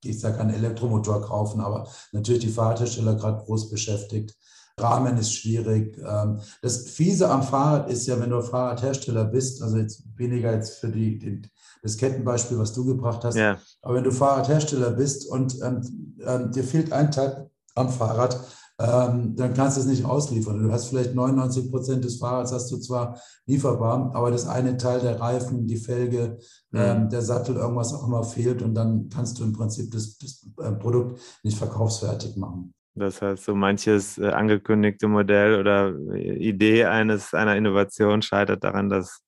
gehst 0.00 0.22
ja 0.22 0.30
keinen 0.30 0.54
Elektromotor 0.54 1.22
kaufen, 1.22 1.60
aber 1.60 1.88
natürlich 2.12 2.42
die 2.42 2.48
Fahrradhersteller 2.48 3.14
gerade 3.16 3.44
groß 3.44 3.70
beschäftigt. 3.70 4.36
Rahmen 4.78 5.18
ist 5.18 5.34
schwierig. 5.34 5.98
Ähm, 5.98 6.40
das 6.62 6.88
Fiese 6.88 7.28
am 7.28 7.42
Fahrrad 7.42 7.90
ist 7.90 8.06
ja, 8.06 8.18
wenn 8.18 8.30
du 8.30 8.40
Fahrradhersteller 8.40 9.24
bist, 9.24 9.62
also 9.62 9.76
jetzt 9.76 10.02
weniger 10.16 10.52
jetzt 10.54 10.78
für 10.78 10.88
die, 10.88 11.18
die 11.18 11.42
das 11.82 11.96
Kettenbeispiel, 11.96 12.58
was 12.58 12.72
du 12.72 12.84
gebracht 12.84 13.24
hast, 13.24 13.36
ja. 13.36 13.58
aber 13.82 13.94
wenn 13.94 14.04
du 14.04 14.12
Fahrradhersteller 14.12 14.90
bist 14.90 15.26
und 15.26 15.60
ähm, 15.62 16.16
ähm, 16.26 16.50
dir 16.52 16.64
fehlt 16.64 16.92
ein 16.92 17.10
Teil 17.10 17.50
am 17.74 17.88
Fahrrad, 17.88 18.38
ähm, 18.80 19.36
dann 19.36 19.52
kannst 19.52 19.76
du 19.76 19.82
es 19.82 19.86
nicht 19.86 20.04
ausliefern. 20.04 20.62
Du 20.62 20.72
hast 20.72 20.88
vielleicht 20.88 21.14
99 21.14 21.70
Prozent 21.70 22.04
des 22.04 22.18
Fahrrads 22.18 22.52
hast 22.52 22.70
du 22.72 22.78
zwar 22.78 23.20
lieferbar, 23.46 24.10
aber 24.14 24.30
das 24.30 24.48
eine 24.48 24.76
Teil 24.78 25.00
der 25.00 25.20
Reifen, 25.20 25.66
die 25.66 25.76
Felge, 25.76 26.38
mhm. 26.70 26.78
ähm, 26.80 27.08
der 27.10 27.20
Sattel, 27.20 27.56
irgendwas 27.56 27.92
auch 27.92 28.06
immer 28.06 28.24
fehlt 28.24 28.62
und 28.62 28.74
dann 28.74 29.10
kannst 29.10 29.38
du 29.38 29.44
im 29.44 29.52
Prinzip 29.52 29.90
das, 29.90 30.16
das 30.16 30.48
äh, 30.62 30.72
Produkt 30.72 31.20
nicht 31.42 31.58
verkaufsfertig 31.58 32.36
machen. 32.36 32.72
Das 32.94 33.20
heißt, 33.20 33.44
so 33.44 33.54
manches 33.54 34.18
äh, 34.18 34.28
angekündigte 34.28 35.08
Modell 35.08 35.60
oder 35.60 35.94
äh, 36.14 36.36
Idee 36.36 36.86
eines 36.86 37.34
einer 37.34 37.56
Innovation 37.56 38.22
scheitert 38.22 38.64
daran, 38.64 38.88
dass 38.88 39.20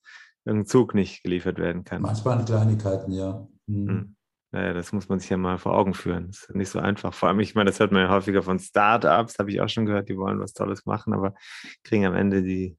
irgendein 0.44 0.66
Zug 0.66 0.94
nicht 0.94 1.22
geliefert 1.22 1.58
werden 1.58 1.84
kann. 1.84 2.02
Manchmal 2.02 2.38
an 2.38 2.44
Kleinigkeiten, 2.44 3.12
ja. 3.12 3.46
Mhm. 3.66 4.16
Naja, 4.52 4.74
das 4.74 4.92
muss 4.92 5.08
man 5.08 5.18
sich 5.18 5.30
ja 5.30 5.38
mal 5.38 5.56
vor 5.56 5.74
Augen 5.74 5.94
führen. 5.94 6.26
Das 6.28 6.44
ist 6.44 6.54
nicht 6.54 6.68
so 6.68 6.78
einfach. 6.78 7.14
Vor 7.14 7.30
allem, 7.30 7.40
ich 7.40 7.54
meine, 7.54 7.70
das 7.70 7.80
hört 7.80 7.90
man 7.90 8.02
ja 8.02 8.10
häufiger 8.10 8.42
von 8.42 8.58
Startups, 8.58 9.38
habe 9.38 9.50
ich 9.50 9.60
auch 9.62 9.68
schon 9.68 9.86
gehört, 9.86 10.10
die 10.10 10.16
wollen 10.16 10.40
was 10.40 10.52
Tolles 10.52 10.84
machen, 10.84 11.14
aber 11.14 11.34
kriegen 11.82 12.04
am 12.04 12.14
Ende 12.14 12.42
die, 12.42 12.76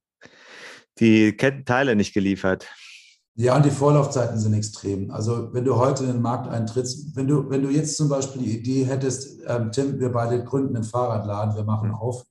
die 1.00 1.36
Teile 1.36 1.96
nicht 1.96 2.14
geliefert. 2.14 2.68
Ja, 3.36 3.56
und 3.56 3.66
die 3.66 3.72
Vorlaufzeiten 3.72 4.38
sind 4.38 4.54
extrem. 4.54 5.10
Also 5.10 5.52
wenn 5.52 5.66
du 5.66 5.76
heute 5.76 6.04
in 6.04 6.12
den 6.12 6.22
Markt 6.22 6.48
eintrittst, 6.48 7.16
wenn 7.16 7.28
du, 7.28 7.50
wenn 7.50 7.64
du 7.64 7.70
jetzt 7.70 7.98
zum 7.98 8.08
Beispiel 8.08 8.44
die 8.44 8.60
Idee 8.60 8.84
hättest, 8.84 9.42
ähm, 9.48 9.72
Tim, 9.72 10.00
wir 10.00 10.12
beide 10.12 10.44
gründen 10.44 10.76
einen 10.76 10.86
Fahrradladen, 10.86 11.56
wir 11.56 11.64
machen 11.64 11.90
mhm. 11.90 11.96
auf, 11.96 12.24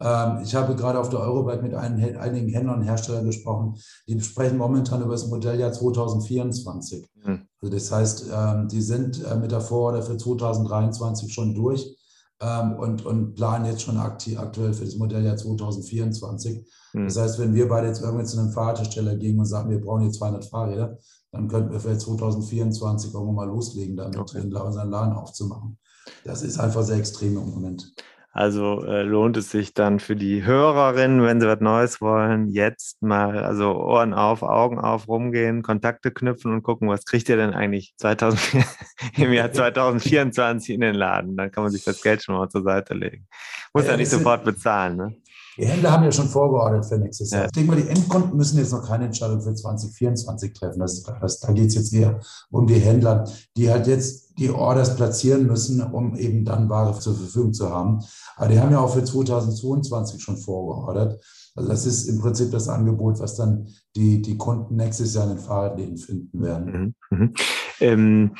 ähm, 0.00 0.40
ich 0.42 0.54
habe 0.54 0.74
gerade 0.74 0.98
auf 0.98 1.10
der 1.10 1.20
Eurobike 1.20 1.62
mit 1.62 1.74
einigen 1.74 2.48
Händlern 2.48 2.78
und 2.78 2.84
Herstellern 2.84 3.26
gesprochen, 3.26 3.76
die 4.08 4.18
sprechen 4.20 4.56
momentan 4.56 5.02
über 5.02 5.12
das 5.12 5.26
Modelljahr 5.26 5.72
2024. 5.72 7.06
Mhm. 7.26 7.48
Also 7.60 7.74
das 7.74 7.92
heißt, 7.92 8.26
ähm, 8.32 8.68
die 8.68 8.82
sind 8.82 9.24
äh, 9.24 9.36
mit 9.36 9.50
der 9.50 9.60
Vororder 9.60 10.02
für 10.02 10.16
2023 10.16 11.32
schon 11.32 11.54
durch 11.54 11.96
ähm, 12.40 12.74
und, 12.74 13.04
und 13.04 13.34
planen 13.34 13.66
jetzt 13.66 13.82
schon 13.82 13.96
aktiv, 13.96 14.38
aktuell 14.38 14.72
für 14.72 14.84
das 14.84 14.96
Modelljahr 14.96 15.36
2024. 15.36 16.66
Mhm. 16.92 17.04
Das 17.04 17.16
heißt, 17.16 17.38
wenn 17.38 17.54
wir 17.54 17.68
beide 17.68 17.88
jetzt 17.88 18.02
irgendwie 18.02 18.24
zu 18.24 18.38
einem 18.38 18.52
Fahrradhersteller 18.52 19.16
gehen 19.16 19.38
und 19.38 19.46
sagen, 19.46 19.70
wir 19.70 19.80
brauchen 19.80 20.02
hier 20.02 20.12
200 20.12 20.44
Fahrräder, 20.44 20.98
dann 21.32 21.48
könnten 21.48 21.72
wir 21.72 21.80
vielleicht 21.80 22.02
2024 22.02 23.12
irgendwann 23.12 23.34
mal 23.34 23.48
loslegen, 23.48 23.96
damit 23.96 24.16
okay. 24.16 24.40
unseren 24.40 24.90
Laden 24.90 25.14
aufzumachen. 25.14 25.78
Das 26.24 26.42
ist 26.42 26.58
einfach 26.58 26.82
sehr 26.82 26.96
extrem 26.96 27.36
im 27.36 27.50
Moment. 27.50 27.92
Also 28.36 28.84
äh, 28.84 29.00
lohnt 29.00 29.38
es 29.38 29.50
sich 29.50 29.72
dann 29.72 29.98
für 29.98 30.14
die 30.14 30.44
Hörerinnen, 30.44 31.22
wenn 31.22 31.40
sie 31.40 31.46
was 31.46 31.60
Neues 31.60 32.02
wollen, 32.02 32.50
jetzt 32.50 33.00
mal, 33.00 33.42
also 33.42 33.74
Ohren 33.76 34.12
auf, 34.12 34.42
Augen 34.42 34.78
auf, 34.78 35.08
rumgehen, 35.08 35.62
Kontakte 35.62 36.10
knüpfen 36.10 36.52
und 36.52 36.62
gucken, 36.62 36.86
was 36.90 37.06
kriegt 37.06 37.30
ihr 37.30 37.38
denn 37.38 37.54
eigentlich 37.54 37.94
2000, 37.96 38.66
im 39.16 39.32
Jahr 39.32 39.52
2024 39.52 40.74
in 40.74 40.82
den 40.82 40.94
Laden? 40.94 41.34
Dann 41.38 41.50
kann 41.50 41.62
man 41.62 41.72
sich 41.72 41.82
das 41.82 42.02
Geld 42.02 42.22
schon 42.22 42.34
mal 42.34 42.50
zur 42.50 42.62
Seite 42.62 42.92
legen. 42.92 43.26
Muss 43.72 43.86
ja, 43.86 43.92
ja 43.92 43.96
nicht 43.96 44.10
sofort 44.10 44.44
bezahlen, 44.44 44.98
ne? 44.98 45.16
Die 45.56 45.66
Händler 45.66 45.92
haben 45.92 46.04
ja 46.04 46.12
schon 46.12 46.28
vorgeordnet 46.28 46.86
für 46.86 46.98
nächstes 46.98 47.30
Jahr. 47.30 47.42
Ja. 47.42 47.46
Ich 47.46 47.52
denke 47.52 47.70
mal, 47.70 47.80
die 47.80 47.88
Endkunden 47.88 48.36
müssen 48.36 48.58
jetzt 48.58 48.72
noch 48.72 48.86
keine 48.86 49.06
Entscheidung 49.06 49.40
für 49.40 49.54
2024 49.54 50.52
treffen. 50.52 50.80
Das, 50.80 51.02
das, 51.02 51.40
da 51.40 51.52
geht 51.52 51.68
es 51.68 51.74
jetzt 51.74 51.92
eher 51.92 52.20
um 52.50 52.66
die 52.66 52.74
Händler, 52.74 53.28
die 53.56 53.70
halt 53.70 53.86
jetzt 53.86 54.38
die 54.38 54.50
Orders 54.50 54.96
platzieren 54.96 55.46
müssen, 55.46 55.80
um 55.80 56.14
eben 56.16 56.44
dann 56.44 56.68
Ware 56.68 56.98
zur 56.98 57.16
Verfügung 57.16 57.54
zu 57.54 57.70
haben. 57.70 58.04
Aber 58.36 58.48
die 58.48 58.60
haben 58.60 58.70
ja 58.70 58.80
auch 58.80 58.92
für 58.92 59.02
2022 59.02 60.22
schon 60.22 60.36
vorgeordert. 60.36 61.22
Also 61.54 61.70
das 61.70 61.86
ist 61.86 62.06
im 62.06 62.20
Prinzip 62.20 62.50
das 62.50 62.68
Angebot, 62.68 63.18
was 63.18 63.36
dann 63.36 63.68
die, 63.94 64.20
die 64.20 64.36
Kunden 64.36 64.76
nächstes 64.76 65.14
Jahr 65.14 65.24
in 65.24 65.36
den 65.36 65.38
Fahrradläden 65.38 65.96
finden 65.96 66.42
werden. 66.42 66.94
Mhm. 67.10 67.18
Mhm. 67.18 67.34
Ähm, 67.80 68.34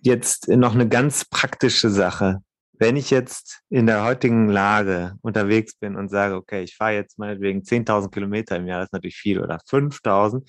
jetzt 0.00 0.48
noch 0.48 0.74
eine 0.74 0.88
ganz 0.88 1.26
praktische 1.26 1.90
Sache 1.90 2.40
wenn 2.78 2.96
ich 2.96 3.10
jetzt 3.10 3.62
in 3.70 3.86
der 3.86 4.04
heutigen 4.04 4.48
Lage 4.48 5.14
unterwegs 5.22 5.74
bin 5.76 5.96
und 5.96 6.08
sage, 6.08 6.34
okay, 6.34 6.62
ich 6.62 6.76
fahre 6.76 6.94
jetzt 6.94 7.18
meinetwegen 7.18 7.62
10.000 7.62 8.10
Kilometer 8.10 8.56
im 8.56 8.66
Jahr, 8.66 8.80
das 8.80 8.88
ist 8.88 8.92
natürlich 8.92 9.16
viel, 9.16 9.40
oder 9.40 9.58
5.000, 9.68 10.42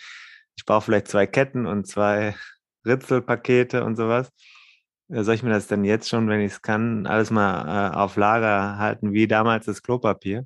ich 0.55 0.65
brauche 0.65 0.85
vielleicht 0.85 1.07
zwei 1.07 1.27
Ketten 1.27 1.65
und 1.65 1.87
zwei 1.87 2.35
Ritzelpakete 2.85 3.83
und 3.83 3.95
sowas. 3.95 4.29
Äh, 5.09 5.23
soll 5.23 5.35
ich 5.35 5.43
mir 5.43 5.51
das 5.51 5.67
denn 5.67 5.83
jetzt 5.83 6.09
schon, 6.09 6.27
wenn 6.29 6.41
ich 6.41 6.53
es 6.53 6.61
kann, 6.61 7.05
alles 7.07 7.31
mal 7.31 7.91
äh, 7.93 7.95
auf 7.95 8.15
Lager 8.17 8.77
halten, 8.77 9.13
wie 9.13 9.27
damals 9.27 9.65
das 9.65 9.81
Klopapier? 9.81 10.45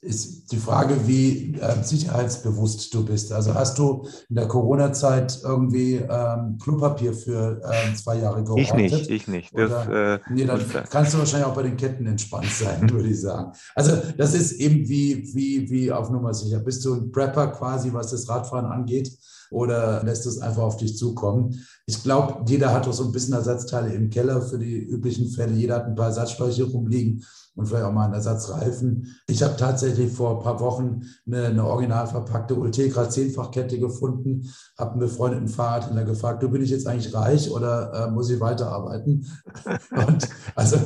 Ist 0.00 0.52
die 0.52 0.58
Frage, 0.58 0.94
wie 1.06 1.54
äh, 1.54 1.82
sicherheitsbewusst 1.82 2.94
du 2.94 3.04
bist. 3.04 3.32
Also 3.32 3.54
hast 3.54 3.78
du 3.78 4.06
in 4.28 4.36
der 4.36 4.46
Corona-Zeit 4.46 5.40
irgendwie 5.42 5.96
ähm, 5.96 6.56
Klopapier 6.62 7.12
für 7.12 7.60
äh, 7.64 7.94
zwei 7.94 8.18
Jahre 8.18 8.44
geordnet? 8.44 8.68
Ich 8.68 8.72
nicht, 8.74 9.10
ich 9.10 9.28
nicht. 9.28 9.58
Das, 9.58 9.88
Oder, 9.88 10.14
äh, 10.14 10.20
nee, 10.30 10.44
dann 10.44 10.60
kannst 10.88 11.14
du 11.14 11.18
wahrscheinlich 11.18 11.48
auch 11.48 11.54
bei 11.54 11.64
den 11.64 11.76
Ketten 11.76 12.06
entspannt 12.06 12.50
sein, 12.50 12.88
würde 12.90 13.08
ich 13.08 13.20
sagen. 13.20 13.52
Also 13.74 13.96
das 14.16 14.34
ist 14.34 14.52
eben 14.52 14.88
wie, 14.88 15.34
wie, 15.34 15.68
wie 15.68 15.90
auf 15.90 16.10
Nummer 16.10 16.32
sicher. 16.32 16.60
Bist 16.60 16.84
du 16.84 16.94
ein 16.94 17.10
Prepper 17.10 17.48
quasi, 17.48 17.92
was 17.92 18.12
das 18.12 18.28
Radfahren 18.28 18.66
angeht? 18.66 19.10
Oder 19.50 20.02
lässt 20.04 20.26
es 20.26 20.40
einfach 20.40 20.62
auf 20.62 20.76
dich 20.76 20.96
zukommen? 20.96 21.64
Ich 21.86 22.02
glaube, 22.02 22.44
jeder 22.46 22.72
hat 22.72 22.86
doch 22.86 22.92
so 22.92 23.04
ein 23.04 23.12
bisschen 23.12 23.34
Ersatzteile 23.34 23.92
im 23.92 24.10
Keller 24.10 24.42
für 24.42 24.58
die 24.58 24.76
üblichen 24.76 25.28
Fälle. 25.28 25.54
Jeder 25.54 25.76
hat 25.76 25.86
ein 25.86 25.94
paar 25.94 26.06
Ersatzspeicher 26.06 26.64
rumliegen 26.64 27.24
und 27.58 27.66
vielleicht 27.66 27.84
auch 27.84 27.92
mal 27.92 28.04
einen 28.04 28.14
Ersatzreifen. 28.14 29.16
Ich 29.26 29.42
habe 29.42 29.56
tatsächlich 29.56 30.12
vor 30.12 30.36
ein 30.38 30.44
paar 30.44 30.60
Wochen 30.60 31.02
eine, 31.26 31.46
eine 31.46 31.64
original 31.64 32.06
verpackte 32.06 32.54
Ultegra 32.54 33.10
Zehnfachkette 33.10 33.80
gefunden, 33.80 34.48
habe 34.78 34.92
einen 34.92 35.00
befreundeten 35.00 35.48
Fahrradhändler 35.48 36.04
gefragt, 36.04 36.42
du 36.42 36.50
bin 36.50 36.62
ich 36.62 36.70
jetzt 36.70 36.86
eigentlich 36.86 37.12
reich 37.12 37.50
oder 37.50 37.92
äh, 37.92 38.10
muss 38.12 38.30
ich 38.30 38.38
weiterarbeiten? 38.38 39.26
und 40.06 40.28
also 40.54 40.76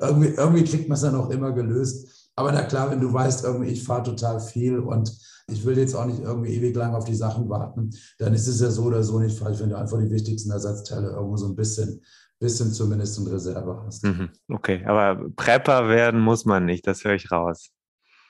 irgendwie, 0.00 0.28
irgendwie 0.28 0.64
kriegt 0.64 0.88
man 0.88 0.94
es 0.94 1.02
dann 1.02 1.16
auch 1.16 1.30
immer 1.30 1.50
gelöst. 1.50 2.06
Aber 2.36 2.52
na 2.52 2.62
klar, 2.62 2.90
wenn 2.90 3.00
du 3.00 3.12
weißt, 3.12 3.44
irgendwie, 3.44 3.70
ich 3.70 3.82
fahre 3.82 4.04
total 4.04 4.38
viel 4.38 4.78
und 4.78 5.12
ich 5.50 5.64
will 5.64 5.78
jetzt 5.78 5.94
auch 5.94 6.06
nicht 6.06 6.20
irgendwie 6.20 6.54
ewig 6.54 6.74
lang 6.74 6.94
auf 6.94 7.04
die 7.04 7.14
Sachen 7.14 7.48
warten, 7.48 7.90
dann 8.18 8.34
ist 8.34 8.48
es 8.48 8.60
ja 8.60 8.70
so 8.70 8.84
oder 8.84 9.02
so 9.02 9.20
nicht 9.20 9.38
falsch, 9.38 9.60
wenn 9.60 9.70
du 9.70 9.78
einfach 9.78 9.98
die 9.98 10.10
wichtigsten 10.10 10.50
Ersatzteile 10.50 11.10
irgendwo 11.10 11.36
so 11.36 11.46
ein 11.46 11.56
bisschen 11.56 12.00
bisschen 12.38 12.72
zumindest 12.72 13.18
in 13.18 13.26
Reserve 13.26 13.82
hast. 13.86 14.04
Mhm, 14.04 14.30
okay, 14.48 14.84
aber 14.84 15.28
Prepper 15.36 15.88
werden 15.88 16.20
muss 16.20 16.44
man 16.44 16.64
nicht, 16.64 16.86
das 16.86 17.04
höre 17.04 17.14
ich 17.14 17.30
raus. 17.30 17.70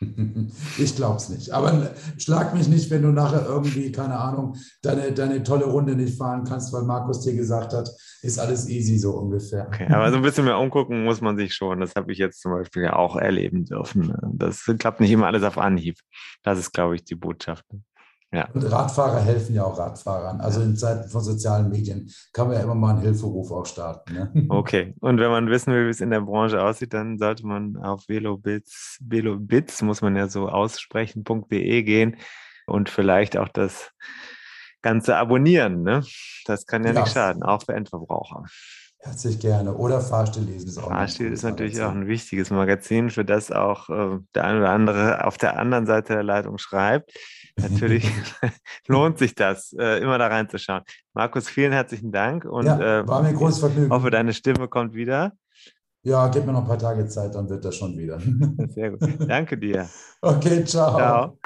Ich 0.79 0.95
glaube 0.95 1.17
es 1.17 1.29
nicht. 1.29 1.51
Aber 1.51 1.91
schlag 2.19 2.55
mich 2.55 2.69
nicht, 2.69 2.91
wenn 2.91 3.03
du 3.03 3.09
nachher 3.09 3.47
irgendwie, 3.47 3.91
keine 3.93 4.19
Ahnung, 4.19 4.57
deine, 4.83 5.13
deine 5.13 5.43
tolle 5.43 5.65
Runde 5.65 5.95
nicht 5.95 6.19
fahren 6.19 6.45
kannst, 6.45 6.73
weil 6.73 6.83
Markus 6.83 7.23
dir 7.23 7.35
gesagt 7.35 7.73
hat, 7.73 7.89
ist 8.23 8.39
alles 8.39 8.69
easy 8.69 8.99
so 8.99 9.13
ungefähr. 9.13 9.67
Okay, 9.67 9.87
aber 9.91 10.11
so 10.11 10.17
ein 10.17 10.23
bisschen 10.23 10.45
mehr 10.45 10.59
umgucken 10.59 11.05
muss 11.05 11.21
man 11.21 11.37
sich 11.37 11.55
schon. 11.55 11.81
Das 11.81 11.95
habe 11.95 12.13
ich 12.13 12.19
jetzt 12.19 12.41
zum 12.41 12.53
Beispiel 12.53 12.83
ja 12.85 12.97
auch 12.97 13.17
erleben 13.17 13.65
dürfen. 13.65 14.15
Das 14.33 14.65
klappt 14.79 15.01
nicht 15.01 15.11
immer 15.11 15.27
alles 15.27 15.43
auf 15.43 15.59
Anhieb. 15.59 15.99
Das 16.43 16.59
ist, 16.59 16.73
glaube 16.73 16.97
ich, 16.97 17.05
die 17.05 17.15
Botschaft. 17.15 17.65
Ja. 18.33 18.49
Und 18.53 18.64
Radfahrer 18.64 19.20
helfen 19.20 19.55
ja 19.55 19.64
auch 19.64 19.79
Radfahrern. 19.79 20.41
Also 20.41 20.61
in 20.61 20.77
Zeiten 20.77 21.09
von 21.09 21.22
sozialen 21.22 21.70
Medien 21.70 22.11
kann 22.33 22.49
man 22.49 22.57
ja 22.57 22.62
immer 22.62 22.74
mal 22.74 22.91
einen 22.91 23.01
Hilferuf 23.01 23.51
auch 23.53 23.66
starten. 23.66 24.14
Ne? 24.14 24.47
Okay. 24.49 24.95
Und 25.01 25.18
wenn 25.20 25.31
man 25.31 25.49
wissen 25.49 25.72
will, 25.72 25.87
wie 25.87 25.91
es 25.91 26.01
in 26.01 26.11
der 26.11 26.20
Branche 26.20 26.62
aussieht, 26.62 26.93
dann 26.93 27.18
sollte 27.18 27.47
man 27.47 27.77
auf 27.77 28.09
velobits, 28.09 28.99
velobits 29.01 29.81
muss 29.83 30.03
man 30.03 30.16
ja 30.16 30.29
so 30.29 30.49
aussprechen.de 30.49 31.83
gehen 31.83 32.16
und 32.66 32.89
vielleicht 32.89 33.37
auch 33.37 33.49
das 33.49 33.91
Ganze 34.83 35.16
abonnieren. 35.16 35.83
Ne? 35.83 36.05
Das 36.47 36.66
kann 36.66 36.85
ja, 36.85 36.93
ja. 36.93 37.01
nicht 37.01 37.12
schaden, 37.12 37.43
auch 37.43 37.62
für 37.62 37.74
Endverbraucher. 37.74 38.45
Herzlich 38.99 39.39
gerne. 39.39 39.74
Oder 39.74 40.01
Fahrstil 40.01 40.43
lesen 40.43 40.68
ist 40.68 40.79
auch 40.79 40.89
Fahrstil 40.89 41.33
ist 41.33 41.45
natürlich 41.45 41.74
Magazin. 41.74 41.91
auch 41.91 42.03
ein 42.03 42.09
wichtiges 42.09 42.51
Magazin, 42.51 43.11
für 43.11 43.24
das 43.24 43.53
auch 43.53 43.89
äh, 43.89 44.18
der 44.35 44.45
eine 44.45 44.59
oder 44.59 44.70
andere 44.70 45.24
auf 45.24 45.39
der 45.39 45.59
anderen 45.59 45.87
Seite 45.87 46.14
der 46.14 46.24
Leitung 46.24 46.59
schreibt. 46.59 47.12
Natürlich 47.57 48.11
lohnt 48.87 49.19
sich 49.19 49.35
das, 49.35 49.73
äh, 49.79 50.03
immer 50.03 50.19
da 50.19 50.27
reinzuschauen. 50.27 50.83
Markus, 51.15 51.49
vielen 51.49 51.73
herzlichen 51.73 52.13
Dank 52.13 52.45
und 52.45 52.67
ja, 52.67 53.01
äh, 53.01 53.09
war 53.09 53.23
mir 53.23 53.29
ein 53.29 53.35
großes 53.37 53.61
Vergnügen. 53.61 53.91
hoffe, 53.91 54.11
deine 54.11 54.35
Stimme 54.35 54.69
kommt 54.69 54.95
wieder. 54.95 55.33
Ja, 56.03 56.29
gib 56.29 56.47
mir 56.47 56.53
noch 56.53 56.61
ein 56.61 56.69
paar 56.69 56.79
Tage 56.79 57.07
Zeit, 57.09 57.35
dann 57.35 57.49
wird 57.49 57.65
das 57.65 57.75
schon 57.75 57.97
wieder. 57.97 58.21
Sehr 58.69 58.91
gut. 58.91 59.01
Danke 59.29 59.59
dir. 59.59 59.89
Okay, 60.23 60.65
ciao. 60.65 60.97
Ciao. 60.97 61.39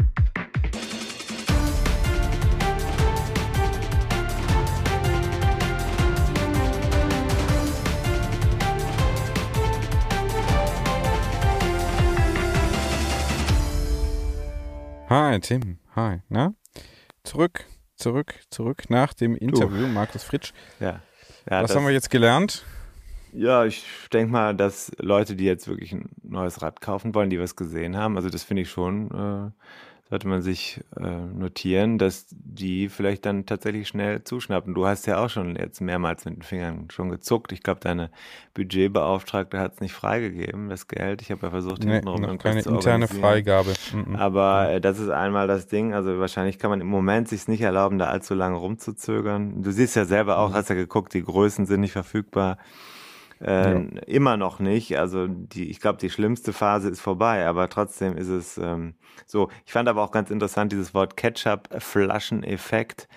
Hi, 15.08 15.40
Tim. 15.40 15.79
Hi. 15.96 16.20
Na? 16.28 16.54
Zurück, 17.24 17.64
zurück, 17.96 18.34
zurück 18.50 18.90
nach 18.90 19.12
dem 19.12 19.34
Interview, 19.34 19.86
du. 19.86 19.88
Markus 19.88 20.22
Fritsch. 20.22 20.52
Ja. 20.78 21.00
ja 21.50 21.62
Was 21.64 21.74
haben 21.74 21.84
wir 21.84 21.92
jetzt 21.92 22.10
gelernt? 22.10 22.64
Ja, 23.32 23.64
ich 23.64 23.84
denke 24.12 24.30
mal, 24.30 24.54
dass 24.54 24.92
Leute, 24.98 25.34
die 25.34 25.44
jetzt 25.44 25.66
wirklich 25.66 25.92
ein 25.92 26.08
neues 26.22 26.62
Rad 26.62 26.80
kaufen 26.80 27.12
wollen, 27.14 27.28
die 27.28 27.40
was 27.40 27.56
gesehen 27.56 27.96
haben, 27.96 28.16
also 28.16 28.30
das 28.30 28.44
finde 28.44 28.62
ich 28.62 28.70
schon 28.70 29.10
äh, 29.10 29.50
sollte 30.10 30.26
man 30.26 30.42
sich 30.42 30.80
äh, 30.96 31.08
notieren, 31.08 31.96
dass 31.96 32.26
die 32.30 32.88
vielleicht 32.88 33.24
dann 33.26 33.46
tatsächlich 33.46 33.86
schnell 33.86 34.24
zuschnappen. 34.24 34.74
Du 34.74 34.84
hast 34.84 35.06
ja 35.06 35.24
auch 35.24 35.30
schon 35.30 35.54
jetzt 35.54 35.80
mehrmals 35.80 36.24
mit 36.24 36.34
den 36.34 36.42
Fingern 36.42 36.88
schon 36.90 37.10
gezuckt. 37.10 37.52
Ich 37.52 37.62
glaube, 37.62 37.78
deine 37.80 38.10
Budgetbeauftragte 38.54 39.60
hat 39.60 39.74
es 39.74 39.80
nicht 39.80 39.94
freigegeben, 39.94 40.68
das 40.68 40.88
Geld. 40.88 41.22
Ich 41.22 41.30
habe 41.30 41.46
ja 41.46 41.50
versucht, 41.50 41.84
nee, 41.84 41.92
hintenrum 41.92 42.22
noch 42.22 42.38
keine 42.38 42.60
interne 42.60 43.06
Freigabe. 43.06 43.72
Mhm. 43.94 44.16
Aber 44.16 44.70
äh, 44.72 44.80
das 44.80 44.98
ist 44.98 45.10
einmal 45.10 45.46
das 45.46 45.68
Ding. 45.68 45.94
Also 45.94 46.18
wahrscheinlich 46.18 46.58
kann 46.58 46.70
man 46.70 46.80
im 46.80 46.88
Moment 46.88 47.28
sich 47.28 47.46
nicht 47.46 47.60
erlauben, 47.60 47.98
da 47.98 48.06
allzu 48.06 48.34
lange 48.34 48.56
rumzuzögern. 48.56 49.62
Du 49.62 49.70
siehst 49.70 49.94
ja 49.94 50.06
selber 50.06 50.38
auch, 50.38 50.50
mhm. 50.50 50.54
hast 50.54 50.70
ja 50.70 50.74
geguckt, 50.74 51.14
die 51.14 51.22
Größen 51.22 51.66
sind 51.66 51.80
nicht 51.80 51.92
verfügbar. 51.92 52.58
Äh, 53.42 53.72
ja. 53.74 53.80
Immer 54.06 54.36
noch 54.36 54.58
nicht. 54.58 54.98
Also 54.98 55.26
die, 55.26 55.70
ich 55.70 55.80
glaube, 55.80 55.98
die 55.98 56.10
schlimmste 56.10 56.52
Phase 56.52 56.90
ist 56.90 57.00
vorbei, 57.00 57.46
aber 57.46 57.68
trotzdem 57.68 58.16
ist 58.16 58.28
es 58.28 58.58
ähm, 58.58 58.94
so. 59.26 59.48
Ich 59.64 59.72
fand 59.72 59.88
aber 59.88 60.02
auch 60.02 60.10
ganz 60.10 60.30
interessant 60.30 60.72
dieses 60.72 60.94
Wort 60.94 61.16
Ketchup-Flaschen-Effekt, 61.16 63.08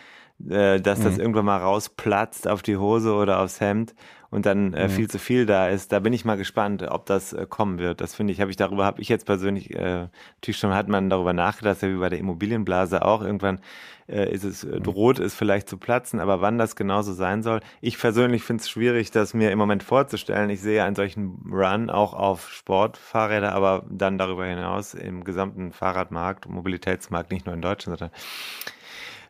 äh, 0.49 0.79
dass 0.79 0.99
mhm. 0.99 1.03
das 1.03 1.17
irgendwann 1.17 1.45
mal 1.45 1.59
rausplatzt 1.59 2.47
auf 2.47 2.61
die 2.61 2.77
Hose 2.77 3.13
oder 3.13 3.39
aufs 3.39 3.59
Hemd 3.59 3.93
und 4.33 4.47
dann 4.47 4.73
äh, 4.73 4.87
mhm. 4.87 4.91
viel 4.91 5.09
zu 5.09 5.19
viel 5.19 5.45
da 5.45 5.67
ist. 5.67 5.91
Da 5.91 5.99
bin 5.99 6.11
ich 6.11 6.25
mal 6.25 6.37
gespannt, 6.37 6.81
ob 6.81 7.05
das 7.05 7.33
äh, 7.33 7.45
kommen 7.47 7.77
wird. 7.77 8.01
Das 8.01 8.15
finde 8.15 8.33
ich, 8.33 8.41
habe 8.41 8.49
ich 8.49 8.57
darüber, 8.57 8.83
habe 8.83 8.99
ich 8.99 9.07
jetzt 9.07 9.27
persönlich, 9.27 9.69
äh, 9.75 10.07
natürlich 10.37 10.57
schon 10.57 10.73
hat 10.73 10.87
man 10.87 11.09
darüber 11.11 11.33
nachgedacht, 11.33 11.83
ja 11.83 11.89
wie 11.89 11.99
bei 11.99 12.09
der 12.09 12.17
Immobilienblase 12.17 13.05
auch. 13.05 13.21
Irgendwann 13.21 13.59
äh, 14.07 14.33
ist 14.33 14.43
es, 14.43 14.63
äh, 14.63 14.81
droht 14.81 15.19
es 15.19 15.35
vielleicht 15.35 15.69
zu 15.69 15.77
platzen, 15.77 16.19
aber 16.19 16.41
wann 16.41 16.57
das 16.57 16.75
genauso 16.75 17.13
sein 17.13 17.43
soll. 17.43 17.59
Ich 17.79 17.99
persönlich 17.99 18.41
finde 18.41 18.61
es 18.61 18.69
schwierig, 18.71 19.11
das 19.11 19.35
mir 19.35 19.51
im 19.51 19.59
Moment 19.59 19.83
vorzustellen. 19.83 20.49
Ich 20.49 20.61
sehe 20.61 20.83
einen 20.83 20.95
solchen 20.95 21.43
Run 21.51 21.91
auch 21.91 22.15
auf 22.15 22.49
Sportfahrräder, 22.49 23.53
aber 23.53 23.85
dann 23.87 24.17
darüber 24.17 24.45
hinaus 24.45 24.95
im 24.95 25.23
gesamten 25.23 25.71
Fahrradmarkt, 25.71 26.49
Mobilitätsmarkt, 26.49 27.31
nicht 27.31 27.45
nur 27.45 27.53
in 27.53 27.61
Deutschland, 27.61 27.99
sondern 27.99 28.17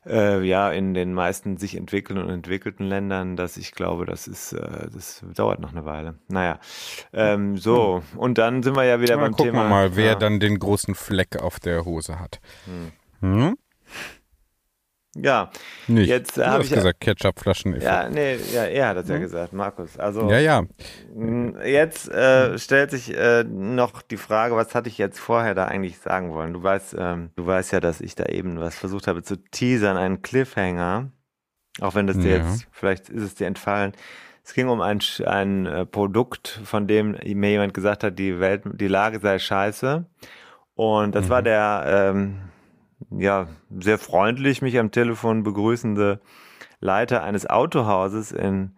äh, 0.05 0.41
ja 0.43 0.71
in 0.71 0.93
den 0.93 1.13
meisten 1.13 1.57
sich 1.57 1.75
entwickelnden 1.75 2.25
und 2.25 2.33
entwickelten 2.33 2.85
Ländern, 2.85 3.35
dass 3.35 3.57
ich 3.57 3.71
glaube, 3.71 4.05
das 4.05 4.27
ist, 4.27 4.53
äh, 4.53 4.87
das 4.93 5.23
dauert 5.35 5.59
noch 5.59 5.71
eine 5.71 5.85
Weile. 5.85 6.15
Naja, 6.27 6.59
ähm, 7.13 7.57
so 7.57 8.03
und 8.15 8.37
dann 8.37 8.63
sind 8.63 8.75
wir 8.75 8.83
ja 8.83 8.99
wieder 9.01 9.15
ja, 9.15 9.21
beim 9.21 9.31
gucken 9.31 9.51
Thema. 9.51 9.63
Gucken 9.63 9.69
wir 9.71 9.75
mal, 9.89 9.95
wer 9.95 10.13
ja. 10.13 10.15
dann 10.15 10.39
den 10.39 10.59
großen 10.59 10.95
Fleck 10.95 11.41
auf 11.41 11.59
der 11.59 11.85
Hose 11.85 12.19
hat. 12.19 12.39
Hm. 12.65 12.91
Hm? 13.21 13.57
Ja, 15.15 15.51
nicht. 15.87 16.09
Jetzt 16.09 16.39
äh, 16.39 16.45
habe 16.45 16.63
ich 16.63 16.71
gesagt 16.71 16.99
Ketchupflaschen. 16.99 17.79
Ja, 17.79 18.09
nee, 18.09 18.35
ja, 18.51 18.63
er 18.63 18.87
hat 18.89 18.97
das 18.97 19.07
ja 19.07 19.15
hm? 19.15 19.21
gesagt, 19.21 19.53
Markus. 19.53 19.99
Also 19.99 20.29
ja, 20.29 20.39
ja. 20.39 20.63
Jetzt 21.63 22.09
äh, 22.09 22.57
stellt 22.57 22.89
sich 22.91 23.15
äh, 23.15 23.43
noch 23.43 24.01
die 24.01 24.17
Frage, 24.17 24.55
was 24.55 24.73
hatte 24.73 24.89
ich 24.89 24.97
jetzt 24.97 25.19
vorher 25.19 25.53
da 25.53 25.65
eigentlich 25.65 25.99
sagen 25.99 26.33
wollen? 26.33 26.53
Du 26.53 26.63
weißt, 26.63 26.95
ähm, 26.97 27.29
du 27.35 27.45
weißt 27.45 27.73
ja, 27.73 27.79
dass 27.79 28.01
ich 28.01 28.15
da 28.15 28.25
eben 28.25 28.59
was 28.59 28.75
versucht 28.75 29.07
habe 29.07 29.21
zu 29.21 29.37
teasern, 29.37 29.97
einen 29.97 30.23
Cliffhanger. 30.23 31.11
Auch 31.81 31.93
wenn 31.93 32.07
das 32.07 32.17
dir 32.17 32.37
ja. 32.37 32.43
jetzt, 32.43 32.67
vielleicht 32.71 33.09
ist 33.09 33.23
es 33.23 33.35
dir 33.35 33.47
entfallen. 33.47 33.93
Es 34.43 34.53
ging 34.53 34.67
um 34.67 34.81
ein, 34.81 34.99
ein 35.25 35.65
äh, 35.65 35.85
Produkt, 35.85 36.59
von 36.65 36.87
dem 36.87 37.17
mir 37.23 37.49
jemand 37.51 37.73
gesagt 37.73 38.03
hat, 38.03 38.17
die 38.17 38.39
Welt, 38.39 38.63
die 38.65 38.87
Lage 38.87 39.19
sei 39.19 39.39
scheiße. 39.39 40.05
Und 40.75 41.15
das 41.15 41.25
mhm. 41.25 41.29
war 41.29 41.41
der 41.43 41.83
ähm, 41.87 42.39
ja, 43.11 43.47
sehr 43.69 43.97
freundlich 43.97 44.61
mich 44.61 44.77
am 44.79 44.91
Telefon 44.91 45.43
begrüßende 45.43 46.21
Leiter 46.79 47.23
eines 47.23 47.49
Autohauses 47.49 48.31
in 48.31 48.75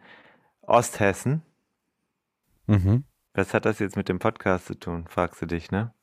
Osthessen. 0.62 1.42
Mhm. 2.68 3.04
Was 3.34 3.54
hat 3.54 3.66
das 3.66 3.80
jetzt 3.80 3.98
mit 3.98 4.10
dem 4.10 4.20
Podcast 4.20 4.68
zu 4.68 4.76
tun, 4.76 5.06
fragst 5.10 5.42
du 5.42 5.46
dich, 5.46 5.72
ne? 5.72 5.94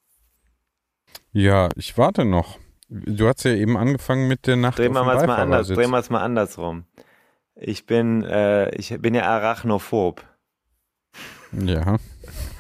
Ja, 1.33 1.69
ich 1.77 1.97
warte 1.97 2.25
noch. 2.25 2.59
Du 2.89 3.27
hast 3.27 3.45
ja 3.45 3.53
eben 3.53 3.77
angefangen 3.79 4.29
mit 4.29 4.47
der 4.47 4.57
Nacht. 4.57 4.79
Drehen 4.79 4.93
wir 4.93 5.01
es 5.01 5.27
mal 5.27 5.37
anders, 5.37 5.69
drehen 5.69 5.91
wir 5.91 5.99
es 5.99 6.11
mal 6.11 6.23
andersrum. 6.23 6.85
Ich 7.55 7.87
bin, 7.87 8.23
äh, 8.23 8.75
ich 8.75 9.01
bin 9.01 9.15
ja 9.15 9.23
arachnophob. 9.23 10.25
Ja. 11.53 11.97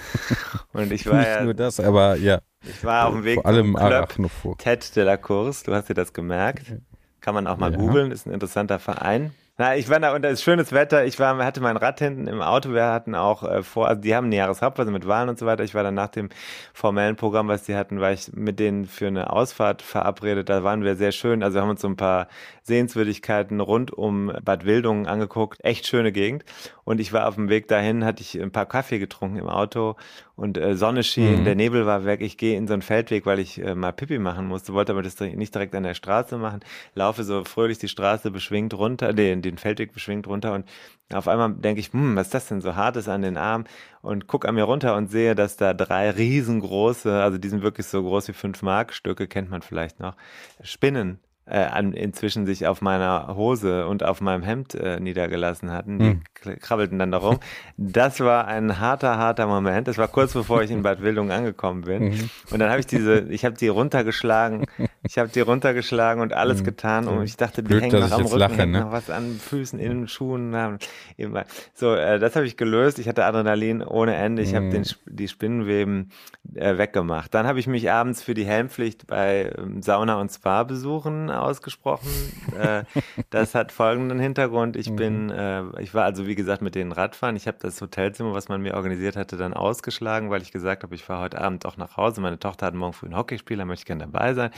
Und 0.72 0.92
ich 0.92 1.06
war 1.06 1.18
Nicht 1.18 1.28
ja, 1.28 1.44
nur 1.44 1.54
das, 1.54 1.80
aber 1.80 2.16
ja. 2.16 2.40
Ich 2.64 2.84
war 2.84 3.08
auf 3.08 3.14
dem 3.14 3.24
Weg 3.24 3.36
Vor 3.36 3.46
allem 3.46 3.76
Arachnophob. 3.76 4.58
Ted 4.58 4.94
de 4.96 5.04
la 5.04 5.16
Course, 5.16 5.64
du 5.64 5.74
hast 5.74 5.88
dir 5.88 5.94
das 5.94 6.12
gemerkt. 6.12 6.72
Kann 7.20 7.34
man 7.34 7.46
auch 7.46 7.56
mal 7.56 7.72
ja. 7.72 7.78
googeln, 7.78 8.10
ist 8.10 8.26
ein 8.26 8.32
interessanter 8.32 8.78
Verein. 8.78 9.32
Na, 9.58 9.76
ich 9.76 9.90
war 9.90 10.00
da 10.00 10.14
unter 10.14 10.30
ist 10.30 10.42
schönes 10.42 10.72
Wetter. 10.72 11.04
Ich 11.04 11.18
war, 11.18 11.36
hatte 11.44 11.60
mein 11.60 11.76
Rad 11.76 11.98
hinten 11.98 12.26
im 12.26 12.40
Auto. 12.40 12.72
Wir 12.72 12.86
hatten 12.86 13.14
auch 13.14 13.42
äh, 13.42 13.62
vor, 13.62 13.86
also 13.86 14.00
die 14.00 14.14
haben 14.14 14.30
ein 14.30 14.32
Jahreshauptphase 14.32 14.90
mit 14.90 15.06
Wahlen 15.06 15.28
und 15.28 15.38
so 15.38 15.44
weiter. 15.44 15.62
Ich 15.62 15.74
war 15.74 15.82
dann 15.82 15.94
nach 15.94 16.08
dem 16.08 16.30
formellen 16.72 17.16
Programm, 17.16 17.48
was 17.48 17.64
die 17.64 17.76
hatten, 17.76 18.00
war 18.00 18.12
ich 18.12 18.32
mit 18.32 18.58
denen 18.58 18.86
für 18.86 19.08
eine 19.08 19.30
Ausfahrt 19.30 19.82
verabredet. 19.82 20.48
Da 20.48 20.64
waren 20.64 20.82
wir 20.82 20.96
sehr 20.96 21.12
schön. 21.12 21.42
Also 21.42 21.56
wir 21.56 21.62
haben 21.62 21.68
uns 21.68 21.82
so 21.82 21.88
ein 21.88 21.96
paar 21.96 22.28
Sehenswürdigkeiten 22.62 23.60
rund 23.60 23.92
um 23.92 24.32
Bad 24.42 24.64
Wildungen 24.64 25.06
angeguckt. 25.06 25.62
Echt 25.62 25.86
schöne 25.86 26.12
Gegend. 26.12 26.44
Und 26.84 26.98
ich 26.98 27.12
war 27.12 27.28
auf 27.28 27.34
dem 27.34 27.50
Weg 27.50 27.68
dahin, 27.68 28.06
hatte 28.06 28.22
ich 28.22 28.40
ein 28.40 28.52
paar 28.52 28.66
Kaffee 28.66 28.98
getrunken 28.98 29.36
im 29.36 29.48
Auto 29.48 29.96
und 30.34 30.56
äh, 30.58 30.76
Sonne 30.76 31.02
schien, 31.02 31.40
mhm. 31.40 31.44
der 31.44 31.54
Nebel 31.54 31.86
war 31.86 32.04
weg. 32.04 32.20
Ich 32.20 32.36
gehe 32.36 32.56
in 32.56 32.66
so 32.66 32.72
einen 32.72 32.82
Feldweg, 32.82 33.26
weil 33.26 33.38
ich 33.38 33.62
äh, 33.62 33.74
mal 33.74 33.92
Pipi 33.92 34.18
machen 34.18 34.46
musste, 34.46 34.72
wollte 34.72 34.92
aber 34.92 35.02
das 35.02 35.20
nicht 35.20 35.54
direkt 35.54 35.74
an 35.74 35.82
der 35.82 35.94
Straße 35.94 36.38
machen. 36.38 36.60
Laufe 36.94 37.24
so 37.24 37.44
fröhlich 37.44 37.78
die 37.78 37.88
Straße 37.88 38.30
beschwingt 38.30 38.74
runter, 38.74 39.12
den, 39.12 39.42
den 39.42 39.58
Feldweg 39.58 39.92
beschwingt 39.92 40.26
runter 40.26 40.54
und 40.54 40.66
auf 41.12 41.28
einmal 41.28 41.52
denke 41.52 41.80
ich, 41.80 41.92
hm, 41.92 42.16
was 42.16 42.28
ist 42.28 42.34
das 42.34 42.48
denn 42.48 42.60
so 42.60 42.74
hartes 42.74 43.08
an 43.08 43.22
den 43.22 43.36
Arm? 43.36 43.64
Und 44.00 44.26
gucke 44.26 44.48
an 44.48 44.54
mir 44.54 44.64
runter 44.64 44.96
und 44.96 45.10
sehe, 45.10 45.34
dass 45.34 45.56
da 45.56 45.74
drei 45.74 46.10
riesengroße, 46.10 47.22
also 47.22 47.38
die 47.38 47.48
sind 47.48 47.62
wirklich 47.62 47.86
so 47.86 48.02
groß 48.02 48.28
wie 48.28 48.32
fünf 48.32 48.62
Markstücke, 48.62 49.28
kennt 49.28 49.50
man 49.50 49.62
vielleicht 49.62 50.00
noch, 50.00 50.16
Spinnen 50.62 51.20
äh, 51.46 51.66
inzwischen 51.96 52.46
sich 52.46 52.66
auf 52.66 52.80
meiner 52.82 53.34
Hose 53.36 53.86
und 53.88 54.04
auf 54.04 54.20
meinem 54.20 54.42
Hemd 54.42 54.74
äh, 54.74 55.00
niedergelassen 55.00 55.70
hatten. 55.72 55.98
Die 55.98 56.04
Hm. 56.44 56.58
krabbelten 56.60 56.98
dann 56.98 57.10
darum. 57.10 57.38
Das 57.76 58.20
war 58.20 58.46
ein 58.46 58.78
harter, 58.80 59.18
harter 59.18 59.46
Moment. 59.46 59.86
Das 59.88 59.98
war 59.98 60.08
kurz 60.08 60.32
bevor 60.34 60.62
ich 60.62 60.70
in 60.70 60.82
Bad 60.82 61.02
Wildungen 61.02 61.30
angekommen 61.32 61.82
bin. 61.82 62.04
Mhm. 62.10 62.30
Und 62.50 62.58
dann 62.60 62.68
habe 62.70 62.80
ich 62.80 62.86
diese, 62.86 63.20
ich 63.28 63.44
habe 63.44 63.56
die 63.56 63.68
runtergeschlagen, 63.68 64.66
ich 65.02 65.18
habe 65.18 65.28
die 65.30 65.40
runtergeschlagen 65.40 66.22
und 66.22 66.32
alles 66.32 66.62
getan. 66.64 67.08
Und 67.08 67.22
ich 67.24 67.36
dachte, 67.36 67.62
die 67.62 67.74
Mhm. 67.74 67.78
Blöd, 67.80 67.82
hängen 67.92 68.00
noch 68.00 68.12
am 68.12 68.22
Rücken, 68.26 68.38
lache, 68.38 68.66
ne? 68.66 68.80
noch 68.80 68.92
was 68.92 69.10
an 69.10 69.36
Füßen, 69.40 69.78
in 69.78 70.06
Schuhen. 70.08 70.78
immer. 71.16 71.44
So, 71.74 71.94
äh, 71.94 72.18
das 72.18 72.36
habe 72.36 72.46
ich 72.46 72.56
gelöst. 72.56 72.98
Ich 72.98 73.08
hatte 73.08 73.24
Adrenalin 73.24 73.82
ohne 73.82 74.14
Ende. 74.14 74.42
Ich 74.42 74.54
habe 74.54 74.66
Mhm. 74.66 74.82
Sp- 74.86 75.02
die 75.06 75.28
Spinnenweben 75.28 76.10
äh, 76.54 76.76
weggemacht. 76.78 77.34
Dann 77.34 77.46
habe 77.46 77.58
ich 77.60 77.66
mich 77.66 77.90
abends 77.90 78.22
für 78.22 78.34
die 78.34 78.44
Helmpflicht 78.44 79.06
bei 79.06 79.52
ähm, 79.58 79.80
Sauna- 79.82 80.20
und 80.20 80.30
Spa-Besuchen 80.30 81.30
ausgesprochen. 81.40 82.08
äh, 82.58 82.84
das 83.30 83.54
hat 83.54 83.72
folgenden 83.72 84.18
Hintergrund. 84.18 84.76
Ich 84.76 84.94
bin, 84.94 85.30
äh, 85.30 85.62
ich 85.80 85.94
war 85.94 86.04
also 86.04 86.26
wie 86.26 86.34
gesagt 86.34 86.62
mit 86.62 86.74
den 86.74 86.92
Radfahren. 86.92 87.36
Ich 87.36 87.46
habe 87.46 87.58
das 87.60 87.80
Hotelzimmer, 87.80 88.32
was 88.34 88.48
man 88.48 88.62
mir 88.62 88.74
organisiert 88.74 89.16
hatte, 89.16 89.36
dann 89.36 89.54
ausgeschlagen, 89.54 90.30
weil 90.30 90.42
ich 90.42 90.52
gesagt 90.52 90.82
habe, 90.82 90.94
ich 90.94 91.04
fahre 91.04 91.22
heute 91.22 91.40
Abend 91.40 91.64
doch 91.64 91.76
nach 91.76 91.96
Hause. 91.96 92.20
Meine 92.20 92.38
Tochter 92.38 92.66
hat 92.66 92.74
morgen 92.74 92.92
früh 92.92 93.06
ein 93.06 93.16
Hockeyspiel, 93.16 93.56
da 93.56 93.64
möchte 93.64 93.82
ich 93.82 93.86
gerne 93.86 94.04
dabei 94.04 94.34
sein. 94.34 94.50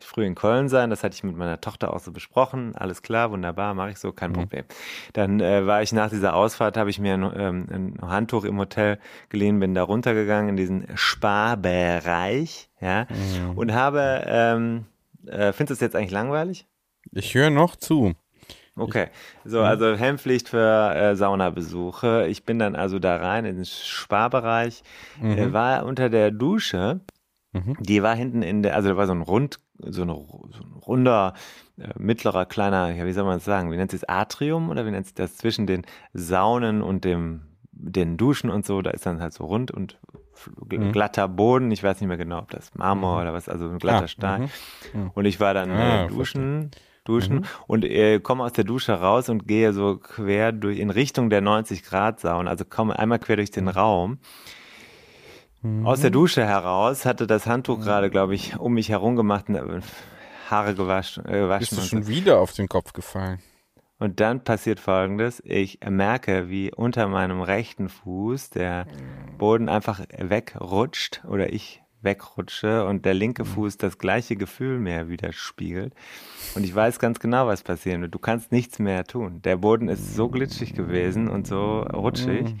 Ich 0.00 0.06
früh 0.06 0.24
in 0.24 0.34
Köln 0.34 0.68
sein. 0.68 0.90
Das 0.90 1.02
hatte 1.04 1.14
ich 1.14 1.24
mit 1.24 1.36
meiner 1.36 1.60
Tochter 1.60 1.92
auch 1.92 2.00
so 2.00 2.12
besprochen. 2.12 2.74
Alles 2.76 3.02
klar, 3.02 3.30
wunderbar, 3.30 3.74
mache 3.74 3.90
ich 3.90 3.98
so, 3.98 4.12
kein 4.12 4.32
Problem. 4.32 4.64
Dann 5.12 5.40
äh, 5.40 5.66
war 5.66 5.82
ich 5.82 5.92
nach 5.92 6.10
dieser 6.10 6.34
Ausfahrt, 6.34 6.76
habe 6.76 6.90
ich 6.90 6.98
mir 6.98 7.14
ein, 7.14 7.32
ähm, 7.34 7.66
ein 7.70 7.98
Handtuch 8.02 8.44
im 8.44 8.58
Hotel 8.58 8.98
geliehen, 9.28 9.60
bin 9.60 9.74
da 9.74 9.82
runtergegangen 9.82 10.50
in 10.50 10.56
diesen 10.56 10.86
Spa-Bereich, 10.94 12.70
ja, 12.80 13.06
und 13.54 13.72
habe, 13.72 14.24
ähm, 14.26 14.86
äh, 15.26 15.52
findest 15.52 15.70
du 15.70 15.74
es 15.74 15.80
jetzt 15.80 15.96
eigentlich 15.96 16.10
langweilig? 16.10 16.66
Ich 17.12 17.34
höre 17.34 17.50
noch 17.50 17.76
zu. 17.76 18.14
Okay, 18.76 19.08
so, 19.44 19.60
also 19.60 19.94
Helmpflicht 19.94 20.48
für 20.48 20.94
äh, 20.94 21.16
Saunabesuche. 21.16 22.26
Ich 22.28 22.44
bin 22.44 22.58
dann 22.58 22.76
also 22.76 22.98
da 22.98 23.16
rein 23.16 23.44
in 23.44 23.56
den 23.56 23.64
Sparbereich, 23.64 24.82
äh, 25.22 25.52
war 25.52 25.84
unter 25.84 26.08
der 26.08 26.30
Dusche, 26.30 27.00
die 27.52 28.02
war 28.02 28.14
hinten 28.14 28.42
in 28.42 28.62
der, 28.62 28.76
also 28.76 28.90
da 28.90 28.96
war 28.96 29.06
so 29.06 29.12
ein 29.12 29.22
rund, 29.22 29.58
so, 29.78 30.02
eine, 30.02 30.12
so 30.14 30.62
ein 30.62 30.72
runder, 30.86 31.34
äh, 31.78 31.88
mittlerer, 31.98 32.46
kleiner, 32.46 32.92
ja, 32.92 33.06
wie 33.06 33.12
soll 33.12 33.24
man 33.24 33.36
das 33.36 33.44
sagen, 33.44 33.72
wie 33.72 33.76
nennt 33.76 33.90
sich 33.90 34.00
das, 34.00 34.08
Atrium 34.08 34.70
oder 34.70 34.86
wie 34.86 34.92
nennt 34.92 35.06
sich 35.06 35.14
das, 35.14 35.36
zwischen 35.36 35.66
den 35.66 35.82
Saunen 36.12 36.80
und 36.80 37.04
dem, 37.04 37.58
den 37.72 38.16
Duschen 38.16 38.50
und 38.50 38.64
so, 38.64 38.82
da 38.82 38.90
ist 38.90 39.04
dann 39.04 39.20
halt 39.20 39.32
so 39.32 39.44
rund 39.46 39.72
und 39.72 39.98
glatter 40.92 41.28
Boden, 41.28 41.70
ich 41.70 41.82
weiß 41.82 42.00
nicht 42.00 42.08
mehr 42.08 42.16
genau, 42.16 42.38
ob 42.38 42.50
das 42.50 42.74
Marmor 42.74 43.20
oder 43.20 43.32
was, 43.32 43.48
also 43.48 43.68
ein 43.68 43.78
glatter 43.78 44.04
Ah, 44.04 44.08
Stein. 44.08 44.50
Und 45.14 45.24
ich 45.24 45.40
war 45.40 45.54
dann 45.54 45.70
Ah, 45.70 46.04
äh, 46.04 46.08
duschen, 46.08 46.70
duschen 47.04 47.46
und 47.66 47.84
äh, 47.84 48.20
komme 48.20 48.44
aus 48.44 48.52
der 48.52 48.64
Dusche 48.64 48.92
raus 48.92 49.28
und 49.28 49.46
gehe 49.48 49.72
so 49.72 49.96
quer 49.98 50.52
durch 50.52 50.78
in 50.78 50.90
Richtung 50.90 51.30
der 51.30 51.40
90 51.40 51.82
Grad 51.84 52.20
Sauna, 52.20 52.50
also 52.50 52.64
komme 52.64 52.98
einmal 52.98 53.18
quer 53.18 53.36
durch 53.36 53.50
den 53.50 53.68
Raum. 53.68 54.18
Aus 55.84 56.00
der 56.00 56.10
Dusche 56.10 56.42
heraus 56.46 57.04
hatte 57.04 57.26
das 57.26 57.46
Handtuch 57.46 57.80
gerade, 57.80 58.08
glaube 58.08 58.34
ich, 58.34 58.58
um 58.58 58.72
mich 58.72 58.88
herum 58.88 59.14
gemacht, 59.14 59.48
und, 59.50 59.56
äh, 59.56 59.80
Haare 60.48 60.74
gewaschen, 60.74 61.26
äh, 61.26 61.46
Bist 61.58 61.72
du 61.72 61.80
schon 61.82 62.02
so. 62.02 62.08
wieder 62.08 62.40
auf 62.40 62.52
den 62.52 62.66
Kopf 62.66 62.92
gefallen? 62.94 63.40
Und 64.00 64.18
dann 64.18 64.42
passiert 64.42 64.80
Folgendes: 64.80 65.40
Ich 65.44 65.78
merke, 65.88 66.48
wie 66.48 66.72
unter 66.74 67.06
meinem 67.06 67.40
rechten 67.40 67.88
Fuß 67.88 68.50
der 68.50 68.86
Boden 69.38 69.68
einfach 69.68 70.00
wegrutscht 70.18 71.22
oder 71.28 71.52
ich 71.52 71.82
wegrutsche 72.02 72.86
und 72.86 73.04
der 73.04 73.14
linke 73.14 73.44
Fuß 73.44 73.76
das 73.76 73.98
gleiche 73.98 74.36
Gefühl 74.36 74.78
mehr 74.78 75.08
widerspiegelt. 75.08 75.94
Und 76.54 76.64
ich 76.64 76.74
weiß 76.74 76.98
ganz 76.98 77.20
genau, 77.20 77.46
was 77.46 77.62
passieren 77.62 78.00
wird. 78.00 78.14
Du 78.14 78.18
kannst 78.18 78.52
nichts 78.52 78.78
mehr 78.78 79.04
tun. 79.04 79.42
Der 79.42 79.58
Boden 79.58 79.88
ist 79.88 80.14
so 80.14 80.28
glitschig 80.28 80.74
gewesen 80.74 81.28
und 81.28 81.46
so 81.46 81.82
rutschig. 81.82 82.54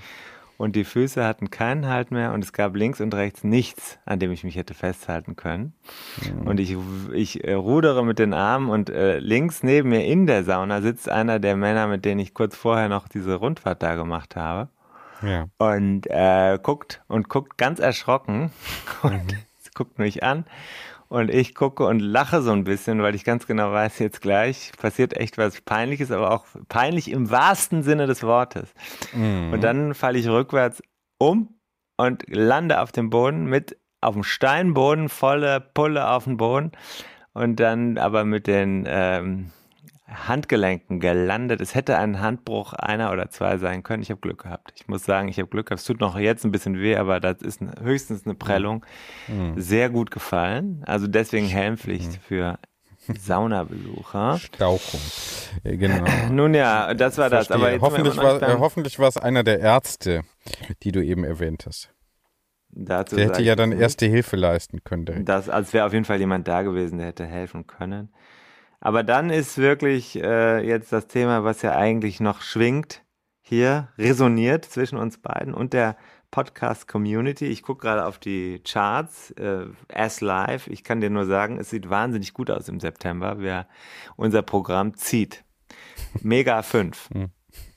Und 0.60 0.76
die 0.76 0.84
Füße 0.84 1.24
hatten 1.24 1.48
keinen 1.48 1.86
Halt 1.88 2.10
mehr 2.10 2.34
und 2.34 2.44
es 2.44 2.52
gab 2.52 2.76
links 2.76 3.00
und 3.00 3.14
rechts 3.14 3.44
nichts, 3.44 3.98
an 4.04 4.18
dem 4.18 4.30
ich 4.30 4.44
mich 4.44 4.56
hätte 4.56 4.74
festhalten 4.74 5.34
können. 5.34 5.72
Und 6.44 6.60
ich, 6.60 6.76
ich 7.14 7.42
äh, 7.44 7.54
rudere 7.54 8.04
mit 8.04 8.18
den 8.18 8.34
Armen 8.34 8.68
und 8.68 8.90
äh, 8.90 9.20
links 9.20 9.62
neben 9.62 9.88
mir 9.88 10.04
in 10.04 10.26
der 10.26 10.44
Sauna 10.44 10.82
sitzt 10.82 11.08
einer 11.08 11.38
der 11.38 11.56
Männer, 11.56 11.86
mit 11.86 12.04
denen 12.04 12.20
ich 12.20 12.34
kurz 12.34 12.56
vorher 12.56 12.90
noch 12.90 13.08
diese 13.08 13.36
Rundfahrt 13.36 13.82
da 13.82 13.94
gemacht 13.94 14.36
habe 14.36 14.68
Ja. 15.22 15.46
und 15.56 16.02
äh, 16.10 16.58
guckt 16.62 17.00
und 17.08 17.30
guckt 17.30 17.56
ganz 17.56 17.78
erschrocken 17.78 18.50
und 19.02 19.34
guckt 19.74 19.98
mich 19.98 20.22
an 20.22 20.44
und 21.10 21.28
ich 21.28 21.56
gucke 21.56 21.84
und 21.84 21.98
lache 21.98 22.40
so 22.40 22.52
ein 22.52 22.62
bisschen, 22.62 23.02
weil 23.02 23.16
ich 23.16 23.24
ganz 23.24 23.46
genau 23.48 23.72
weiß, 23.72 23.98
jetzt 23.98 24.22
gleich 24.22 24.70
passiert 24.78 25.16
echt 25.16 25.38
was 25.38 25.60
Peinliches, 25.60 26.12
aber 26.12 26.30
auch 26.30 26.46
peinlich 26.68 27.10
im 27.10 27.30
wahrsten 27.30 27.82
Sinne 27.82 28.06
des 28.06 28.22
Wortes. 28.22 28.72
Und 29.52 29.60
dann 29.62 29.92
falle 29.94 30.18
ich 30.18 30.28
rückwärts 30.28 30.80
um 31.18 31.58
und 31.96 32.24
lande 32.28 32.80
auf 32.80 32.92
dem 32.92 33.10
Boden 33.10 33.46
mit 33.46 33.76
auf 34.00 34.14
dem 34.14 34.22
Steinboden, 34.22 35.08
volle 35.08 35.60
Pulle 35.60 36.08
auf 36.08 36.24
dem 36.24 36.36
Boden 36.36 36.70
und 37.32 37.58
dann 37.58 37.98
aber 37.98 38.24
mit 38.24 38.46
den 38.46 38.84
ähm, 38.88 39.50
Handgelenken 40.12 40.98
gelandet. 41.00 41.60
Es 41.60 41.74
hätte 41.74 41.96
ein 41.96 42.20
Handbruch 42.20 42.72
einer 42.72 43.12
oder 43.12 43.30
zwei 43.30 43.56
sein 43.58 43.82
können. 43.82 44.02
Ich 44.02 44.10
habe 44.10 44.20
Glück 44.20 44.42
gehabt. 44.42 44.72
Ich 44.76 44.88
muss 44.88 45.04
sagen, 45.04 45.28
ich 45.28 45.38
habe 45.38 45.48
Glück 45.48 45.66
gehabt. 45.66 45.80
Es 45.80 45.86
tut 45.86 46.00
noch 46.00 46.18
jetzt 46.18 46.44
ein 46.44 46.50
bisschen 46.50 46.80
weh, 46.80 46.96
aber 46.96 47.20
das 47.20 47.42
ist 47.42 47.60
höchstens 47.82 48.24
eine 48.26 48.34
Prellung. 48.34 48.84
Sehr 49.56 49.88
gut 49.90 50.10
gefallen. 50.10 50.82
Also 50.86 51.06
deswegen 51.06 51.46
Helmpflicht 51.46 52.16
für 52.26 52.58
Saunabesucher. 53.18 54.38
Stauchung. 54.54 55.00
Äh, 55.64 55.76
Genau. 55.76 56.04
Nun 56.30 56.54
ja, 56.54 56.94
das 56.94 57.18
war 57.18 57.30
das. 57.30 57.50
Aber 57.50 57.68
Verstehe. 57.70 57.74
jetzt 57.74 57.82
hoffentlich, 57.82 58.16
war, 58.16 58.42
äh, 58.42 58.56
hoffentlich 58.58 58.98
war 58.98 59.08
es 59.08 59.16
einer 59.16 59.42
der 59.44 59.60
Ärzte, 59.60 60.22
die 60.82 60.92
du 60.92 61.02
eben 61.04 61.24
erwähnt 61.24 61.64
hast. 61.66 61.90
dazu 62.70 63.16
Der 63.16 63.26
hätte 63.26 63.42
ja 63.42 63.56
dann 63.56 63.72
erste 63.72 64.06
Hilfe 64.06 64.36
leisten 64.36 64.82
können. 64.84 65.04
direkt. 65.06 65.28
Das, 65.28 65.48
es 65.48 65.72
wäre 65.72 65.86
auf 65.86 65.92
jeden 65.92 66.04
Fall 66.04 66.18
jemand 66.18 66.46
da 66.48 66.62
gewesen, 66.62 66.98
der 66.98 67.08
hätte 67.08 67.26
helfen 67.26 67.66
können. 67.66 68.12
Aber 68.80 69.02
dann 69.02 69.30
ist 69.30 69.58
wirklich 69.58 70.16
äh, 70.16 70.66
jetzt 70.66 70.92
das 70.92 71.06
Thema, 71.06 71.44
was 71.44 71.62
ja 71.62 71.76
eigentlich 71.76 72.18
noch 72.20 72.40
schwingt, 72.40 73.02
hier 73.42 73.88
resoniert 73.98 74.64
zwischen 74.64 74.96
uns 74.98 75.18
beiden 75.18 75.52
und 75.54 75.72
der 75.72 75.96
Podcast-Community. 76.30 77.46
Ich 77.46 77.62
gucke 77.62 77.82
gerade 77.86 78.06
auf 78.06 78.18
die 78.18 78.60
Charts, 78.60 79.32
äh, 79.32 79.66
as 79.92 80.20
live. 80.20 80.66
Ich 80.68 80.84
kann 80.84 81.00
dir 81.00 81.10
nur 81.10 81.26
sagen, 81.26 81.58
es 81.58 81.70
sieht 81.70 81.90
wahnsinnig 81.90 82.32
gut 82.32 82.50
aus 82.50 82.68
im 82.68 82.80
September. 82.80 83.40
Wir, 83.40 83.66
unser 84.16 84.42
Programm 84.42 84.94
zieht. 84.94 85.44
Mega 86.22 86.62
5. 86.62 87.10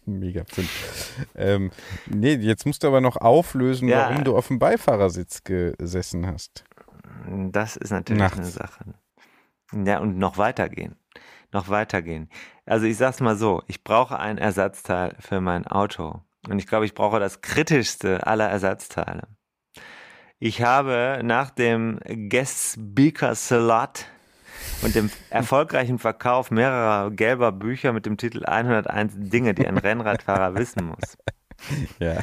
Mega 0.05 0.43
fünf. 0.45 1.15
Ähm, 1.33 1.71
nee, 2.07 2.33
jetzt 2.33 2.65
musst 2.65 2.83
du 2.83 2.87
aber 2.87 2.99
noch 2.99 3.15
auflösen, 3.15 3.87
Ja. 3.87 4.09
warum 4.09 4.25
du 4.25 4.35
auf 4.35 4.49
dem 4.49 4.59
Beifahrersitz 4.59 5.45
gesessen 5.45 6.27
hast. 6.27 6.65
Das 7.51 7.77
ist 7.77 7.91
natürlich 7.91 8.19
Nachts. 8.21 8.37
eine 8.37 8.47
Sache. 8.47 8.83
Ja, 9.73 9.99
und 9.99 10.17
noch 10.17 10.37
weitergehen. 10.37 10.95
Noch 11.51 11.69
weitergehen. 11.69 12.29
Also 12.65 12.85
ich 12.85 12.97
sag's 12.97 13.19
mal 13.19 13.35
so, 13.35 13.61
ich 13.67 13.83
brauche 13.83 14.19
ein 14.19 14.37
Ersatzteil 14.37 15.15
für 15.19 15.41
mein 15.41 15.67
Auto. 15.67 16.21
Und 16.49 16.59
ich 16.59 16.67
glaube, 16.67 16.85
ich 16.85 16.93
brauche 16.93 17.19
das 17.19 17.41
kritischste 17.41 18.25
aller 18.27 18.49
Ersatzteile. 18.49 19.27
Ich 20.39 20.61
habe 20.61 21.21
nach 21.23 21.51
dem 21.51 21.99
Guest 22.29 22.73
Speaker 22.73 23.33
Slot 23.35 24.05
und 24.81 24.93
dem 24.95 25.09
erfolgreichen 25.29 25.99
Verkauf 25.99 26.51
mehrerer 26.51 27.11
gelber 27.11 27.51
Bücher 27.51 27.93
mit 27.93 28.05
dem 28.05 28.17
Titel 28.17 28.45
101 28.45 29.13
Dinge, 29.15 29.53
die 29.53 29.65
ein 29.67 29.77
Rennradfahrer 29.77 30.55
wissen 30.57 30.85
muss, 30.87 31.17
Ja. 31.99 32.19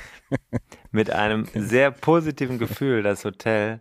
mit 0.91 1.11
einem 1.11 1.47
sehr 1.55 1.91
positiven 1.91 2.59
Gefühl 2.59 3.03
das 3.03 3.25
Hotel, 3.25 3.81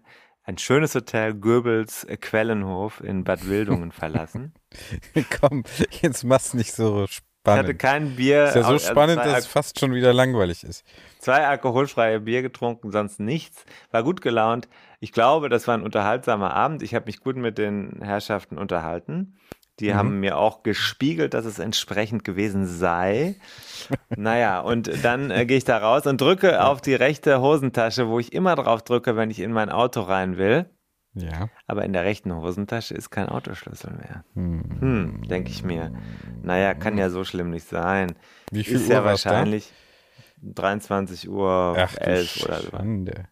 ein 0.49 0.57
schönes 0.57 0.95
Hotel 0.95 1.35
Goebbels 1.35 2.07
Quellenhof 2.21 3.01
in 3.01 3.23
Bad 3.23 3.47
Wildungen 3.47 3.91
verlassen. 3.91 4.53
Komm, 5.39 5.63
jetzt 6.01 6.23
mach's 6.23 6.55
nicht 6.55 6.73
so 6.73 7.03
Ich 7.03 7.21
hatte 7.45 7.67
spannend. 7.67 7.79
kein 7.79 8.15
Bier. 8.15 8.45
Ist 8.45 8.55
ja 8.55 8.63
so 8.63 8.69
also 8.69 8.87
spannend, 8.89 9.19
dass 9.19 9.39
es 9.39 9.45
fast 9.45 9.79
schon 9.79 9.93
wieder 9.93 10.11
langweilig 10.11 10.63
ist. 10.63 10.83
zwei 11.19 11.45
alkoholfreie 11.45 12.19
Bier 12.19 12.41
getrunken, 12.41 12.91
sonst 12.91 13.19
nichts. 13.19 13.63
War 13.91 14.01
gut 14.01 14.21
gelaunt. 14.21 14.67
Ich 14.99 15.11
glaube, 15.11 15.49
das 15.49 15.67
war 15.67 15.75
ein 15.75 15.83
unterhaltsamer 15.83 16.51
Abend. 16.51 16.81
Ich 16.81 16.95
habe 16.95 17.05
mich 17.05 17.19
gut 17.19 17.35
mit 17.35 17.59
den 17.59 17.99
Herrschaften 18.01 18.57
unterhalten. 18.57 19.37
Die 19.79 19.93
haben 19.95 20.19
mir 20.19 20.37
auch 20.37 20.63
gespiegelt, 20.63 21.33
dass 21.33 21.45
es 21.45 21.59
entsprechend 21.59 22.23
gewesen 22.23 22.65
sei. 22.65 23.35
Naja, 24.15 24.59
und 24.59 24.91
dann 25.03 25.31
äh, 25.31 25.45
gehe 25.45 25.57
ich 25.57 25.63
da 25.63 25.77
raus 25.77 26.05
und 26.05 26.19
drücke 26.19 26.63
auf 26.63 26.81
die 26.81 26.93
rechte 26.93 27.41
Hosentasche, 27.41 28.07
wo 28.09 28.19
ich 28.19 28.33
immer 28.33 28.55
drauf 28.55 28.83
drücke, 28.83 29.15
wenn 29.15 29.31
ich 29.31 29.39
in 29.39 29.51
mein 29.51 29.69
Auto 29.69 30.01
rein 30.01 30.37
will. 30.37 30.65
Ja. 31.13 31.49
Aber 31.65 31.85
in 31.85 31.93
der 31.93 32.03
rechten 32.03 32.35
Hosentasche 32.35 32.93
ist 32.93 33.09
kein 33.09 33.29
Autoschlüssel 33.29 33.91
mehr. 33.93 34.25
Hm, 34.35 35.23
denke 35.27 35.49
ich 35.49 35.63
mir. 35.63 35.91
Naja, 36.43 36.73
kann 36.73 36.97
ja 36.97 37.09
so 37.09 37.23
schlimm 37.23 37.49
nicht 37.49 37.67
sein. 37.67 38.15
Wie 38.51 38.63
viel 38.63 38.75
ist 38.75 38.89
Uhr 38.89 38.95
ja 38.95 39.03
war's 39.03 39.23
da? 39.23 39.31
wahrscheinlich 39.31 39.71
23 40.43 41.29
Uhr 41.29 41.75
Ach, 41.77 41.93
du 41.95 42.01
11 42.01 42.45
oder 42.45 42.61
so. 42.61 42.69
Schande. 42.69 43.27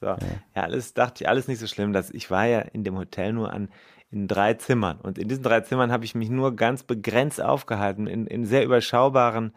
so. 0.00 0.06
Ja, 0.06 0.16
alles 0.54 0.94
dachte 0.94 1.24
ich, 1.24 1.28
alles 1.28 1.48
nicht 1.48 1.58
so 1.58 1.66
schlimm. 1.66 1.92
Dass 1.92 2.10
ich 2.10 2.30
war 2.30 2.46
ja 2.46 2.60
in 2.60 2.84
dem 2.84 2.96
Hotel 2.96 3.32
nur 3.32 3.52
an 3.52 3.70
in 4.10 4.26
drei 4.26 4.54
Zimmern. 4.54 4.98
Und 5.00 5.18
in 5.18 5.28
diesen 5.28 5.42
drei 5.42 5.60
Zimmern 5.60 5.92
habe 5.92 6.04
ich 6.04 6.14
mich 6.14 6.30
nur 6.30 6.56
ganz 6.56 6.82
begrenzt 6.82 7.40
aufgehalten, 7.40 8.06
in, 8.06 8.26
in 8.26 8.44
sehr 8.44 8.64
überschaubaren 8.64 9.52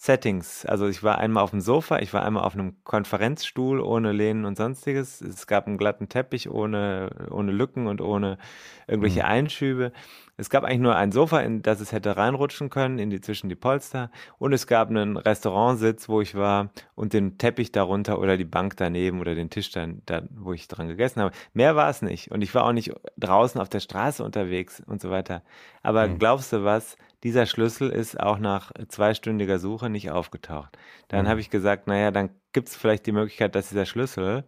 Settings. 0.00 0.64
Also 0.64 0.86
ich 0.86 1.02
war 1.02 1.18
einmal 1.18 1.42
auf 1.42 1.50
dem 1.50 1.60
Sofa, 1.60 1.98
ich 1.98 2.14
war 2.14 2.24
einmal 2.24 2.44
auf 2.44 2.54
einem 2.54 2.76
Konferenzstuhl 2.84 3.80
ohne 3.80 4.12
Lehnen 4.12 4.44
und 4.44 4.56
sonstiges. 4.56 5.20
Es 5.20 5.48
gab 5.48 5.66
einen 5.66 5.76
glatten 5.76 6.08
Teppich 6.08 6.48
ohne, 6.48 7.10
ohne 7.32 7.50
Lücken 7.50 7.88
und 7.88 8.00
ohne 8.00 8.38
irgendwelche 8.86 9.20
mhm. 9.20 9.26
Einschübe. 9.26 9.92
Es 10.36 10.50
gab 10.50 10.62
eigentlich 10.62 10.78
nur 10.78 10.94
ein 10.94 11.10
Sofa, 11.10 11.40
in 11.40 11.62
das 11.62 11.80
es 11.80 11.90
hätte 11.90 12.16
reinrutschen 12.16 12.70
können, 12.70 13.00
in 13.00 13.10
die, 13.10 13.20
zwischen 13.20 13.48
die 13.48 13.56
Polster. 13.56 14.12
Und 14.38 14.52
es 14.52 14.68
gab 14.68 14.88
einen 14.88 15.16
Restaurantsitz, 15.16 16.08
wo 16.08 16.20
ich 16.20 16.36
war 16.36 16.70
und 16.94 17.12
den 17.12 17.36
Teppich 17.36 17.72
darunter 17.72 18.20
oder 18.20 18.36
die 18.36 18.44
Bank 18.44 18.76
daneben 18.76 19.18
oder 19.18 19.34
den 19.34 19.50
Tisch 19.50 19.72
dann, 19.72 20.02
da, 20.06 20.22
wo 20.30 20.52
ich 20.52 20.68
dran 20.68 20.86
gegessen 20.86 21.22
habe. 21.22 21.34
Mehr 21.54 21.74
war 21.74 21.90
es 21.90 22.02
nicht. 22.02 22.30
Und 22.30 22.42
ich 22.42 22.54
war 22.54 22.64
auch 22.64 22.72
nicht 22.72 22.92
draußen 23.16 23.60
auf 23.60 23.68
der 23.68 23.80
Straße 23.80 24.22
unterwegs 24.22 24.80
und 24.86 25.00
so 25.00 25.10
weiter. 25.10 25.42
Aber 25.82 26.06
mhm. 26.06 26.20
glaubst 26.20 26.52
du 26.52 26.62
was? 26.62 26.96
Dieser 27.24 27.46
Schlüssel 27.46 27.90
ist 27.90 28.18
auch 28.20 28.38
nach 28.38 28.72
zweistündiger 28.88 29.58
Suche 29.58 29.90
nicht 29.90 30.10
aufgetaucht. 30.10 30.78
Dann 31.08 31.24
mhm. 31.24 31.28
habe 31.30 31.40
ich 31.40 31.50
gesagt, 31.50 31.86
naja, 31.86 32.10
dann 32.10 32.30
gibt 32.52 32.68
es 32.68 32.76
vielleicht 32.76 33.06
die 33.06 33.12
Möglichkeit, 33.12 33.54
dass 33.54 33.68
dieser 33.68 33.86
Schlüssel 33.86 34.44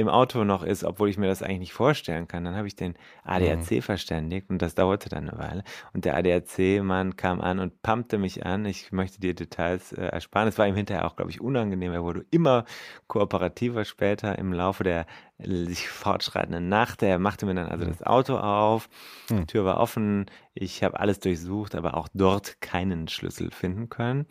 im 0.00 0.08
Auto 0.08 0.44
noch 0.44 0.62
ist, 0.62 0.82
obwohl 0.82 1.10
ich 1.10 1.18
mir 1.18 1.26
das 1.26 1.42
eigentlich 1.42 1.58
nicht 1.58 1.72
vorstellen 1.72 2.26
kann. 2.26 2.44
Dann 2.44 2.56
habe 2.56 2.66
ich 2.66 2.74
den 2.74 2.94
ADAC 3.22 3.70
mhm. 3.70 3.82
verständigt 3.82 4.48
und 4.48 4.62
das 4.62 4.74
dauerte 4.74 5.08
dann 5.08 5.28
eine 5.28 5.38
Weile. 5.38 5.62
Und 5.92 6.04
der 6.04 6.16
ADAC-Mann 6.16 7.16
kam 7.16 7.40
an 7.40 7.58
und 7.58 7.82
pumpte 7.82 8.16
mich 8.16 8.46
an. 8.46 8.64
Ich 8.64 8.92
möchte 8.92 9.20
dir 9.20 9.34
Details 9.34 9.92
äh, 9.92 10.06
ersparen. 10.06 10.48
Es 10.48 10.58
war 10.58 10.66
ihm 10.66 10.74
hinterher 10.74 11.06
auch, 11.06 11.16
glaube 11.16 11.30
ich, 11.30 11.40
unangenehm. 11.40 11.92
Er 11.92 12.02
wurde 12.02 12.24
immer 12.30 12.64
kooperativer 13.08 13.84
später 13.84 14.38
im 14.38 14.52
Laufe 14.52 14.84
der 14.84 15.06
sich 15.44 15.88
fortschreitende 15.88 16.60
Nacht. 16.60 17.02
Er 17.02 17.18
machte 17.18 17.46
mir 17.46 17.54
dann 17.54 17.66
also 17.66 17.84
das 17.84 18.02
Auto 18.02 18.36
auf, 18.36 18.88
die 19.28 19.36
hm. 19.36 19.46
Tür 19.46 19.64
war 19.64 19.78
offen, 19.78 20.26
ich 20.54 20.82
habe 20.82 20.98
alles 20.98 21.20
durchsucht, 21.20 21.74
aber 21.74 21.96
auch 21.96 22.08
dort 22.12 22.60
keinen 22.60 23.08
Schlüssel 23.08 23.50
finden 23.50 23.88
können. 23.88 24.26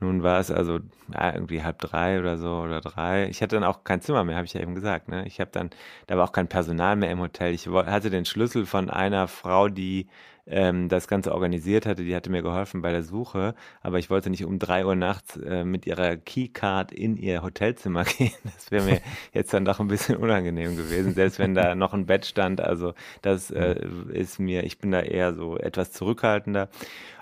Nun 0.00 0.22
war 0.22 0.40
es 0.40 0.50
also 0.50 0.80
ja, 1.12 1.34
irgendwie 1.34 1.62
halb 1.62 1.78
drei 1.78 2.18
oder 2.18 2.36
so 2.36 2.58
oder 2.58 2.80
drei. 2.80 3.28
Ich 3.28 3.42
hatte 3.42 3.56
dann 3.56 3.64
auch 3.64 3.84
kein 3.84 4.00
Zimmer 4.00 4.24
mehr, 4.24 4.36
habe 4.36 4.46
ich 4.46 4.54
ja 4.54 4.60
eben 4.60 4.74
gesagt. 4.74 5.08
Ne? 5.08 5.26
Ich 5.26 5.40
habe 5.40 5.50
dann, 5.52 5.70
da 6.06 6.16
war 6.16 6.24
auch 6.24 6.32
kein 6.32 6.48
Personal 6.48 6.96
mehr 6.96 7.10
im 7.10 7.20
Hotel. 7.20 7.54
Ich 7.54 7.68
hatte 7.68 8.10
den 8.10 8.24
Schlüssel 8.24 8.66
von 8.66 8.90
einer 8.90 9.28
Frau, 9.28 9.68
die 9.68 10.08
ähm, 10.46 10.88
das 10.88 11.08
Ganze 11.08 11.32
organisiert 11.32 11.86
hatte, 11.86 12.04
die 12.04 12.14
hatte 12.14 12.30
mir 12.30 12.42
geholfen 12.42 12.82
bei 12.82 12.90
der 12.90 13.02
Suche, 13.02 13.54
aber 13.80 13.98
ich 13.98 14.10
wollte 14.10 14.30
nicht 14.30 14.44
um 14.44 14.58
drei 14.58 14.84
Uhr 14.84 14.96
nachts 14.96 15.36
äh, 15.36 15.64
mit 15.64 15.86
ihrer 15.86 16.16
Keycard 16.16 16.92
in 16.92 17.16
ihr 17.16 17.42
Hotelzimmer 17.42 18.04
gehen. 18.18 18.32
Das 18.44 18.70
wäre 18.70 18.84
mir 18.84 19.00
jetzt 19.32 19.54
dann 19.54 19.64
doch 19.64 19.80
ein 19.80 19.88
bisschen 19.88 20.16
unangenehm 20.16 20.76
gewesen, 20.76 21.14
selbst 21.14 21.38
wenn 21.38 21.54
da 21.54 21.74
noch 21.74 21.94
ein 21.94 22.06
Bett 22.06 22.26
stand. 22.26 22.60
Also 22.60 22.94
das 23.22 23.50
äh, 23.50 23.86
ist 24.12 24.38
mir, 24.38 24.64
ich 24.64 24.78
bin 24.78 24.90
da 24.90 25.00
eher 25.00 25.34
so 25.34 25.56
etwas 25.58 25.92
zurückhaltender 25.92 26.68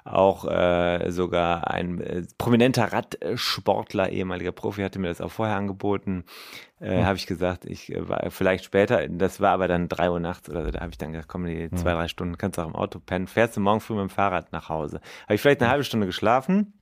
auch 0.04 0.44
äh, 0.46 1.10
sogar 1.10 1.70
ein 1.70 2.00
äh, 2.00 2.22
prominenter 2.38 2.92
Radsportler, 2.92 4.10
ehemaliger 4.10 4.52
Profi, 4.52 4.82
hatte 4.82 4.98
mir 4.98 5.08
das 5.08 5.20
auch 5.20 5.30
vorher 5.30 5.56
angeboten. 5.56 6.24
Äh, 6.80 7.00
mhm. 7.00 7.06
Habe 7.06 7.16
ich 7.16 7.26
gesagt, 7.26 7.66
ich 7.66 7.94
äh, 7.94 8.08
war 8.08 8.30
vielleicht 8.30 8.64
später, 8.64 9.06
das 9.08 9.40
war 9.40 9.50
aber 9.50 9.68
dann 9.68 9.88
drei 9.88 10.10
Uhr 10.10 10.20
nachts 10.20 10.48
oder 10.48 10.64
so, 10.64 10.70
da 10.70 10.80
habe 10.80 10.90
ich 10.90 10.98
dann 10.98 11.12
gesagt, 11.12 11.28
komm, 11.28 11.46
die 11.46 11.70
zwei, 11.72 11.92
drei 11.92 12.08
Stunden 12.08 12.38
kannst 12.38 12.58
du 12.58 12.62
auch 12.62 12.68
im 12.68 12.74
Auto 12.74 12.98
pennen, 13.11 13.26
fährst 13.26 13.56
du 13.56 13.61
morgen 13.61 13.80
früh 13.80 13.94
mit 13.94 14.02
dem 14.02 14.11
Fahrrad 14.11 14.52
nach 14.52 14.68
Hause. 14.68 15.00
Habe 15.24 15.34
ich 15.34 15.40
vielleicht 15.40 15.61
eine 15.61 15.70
halbe 15.70 15.84
Stunde 15.84 16.06
geschlafen 16.06 16.80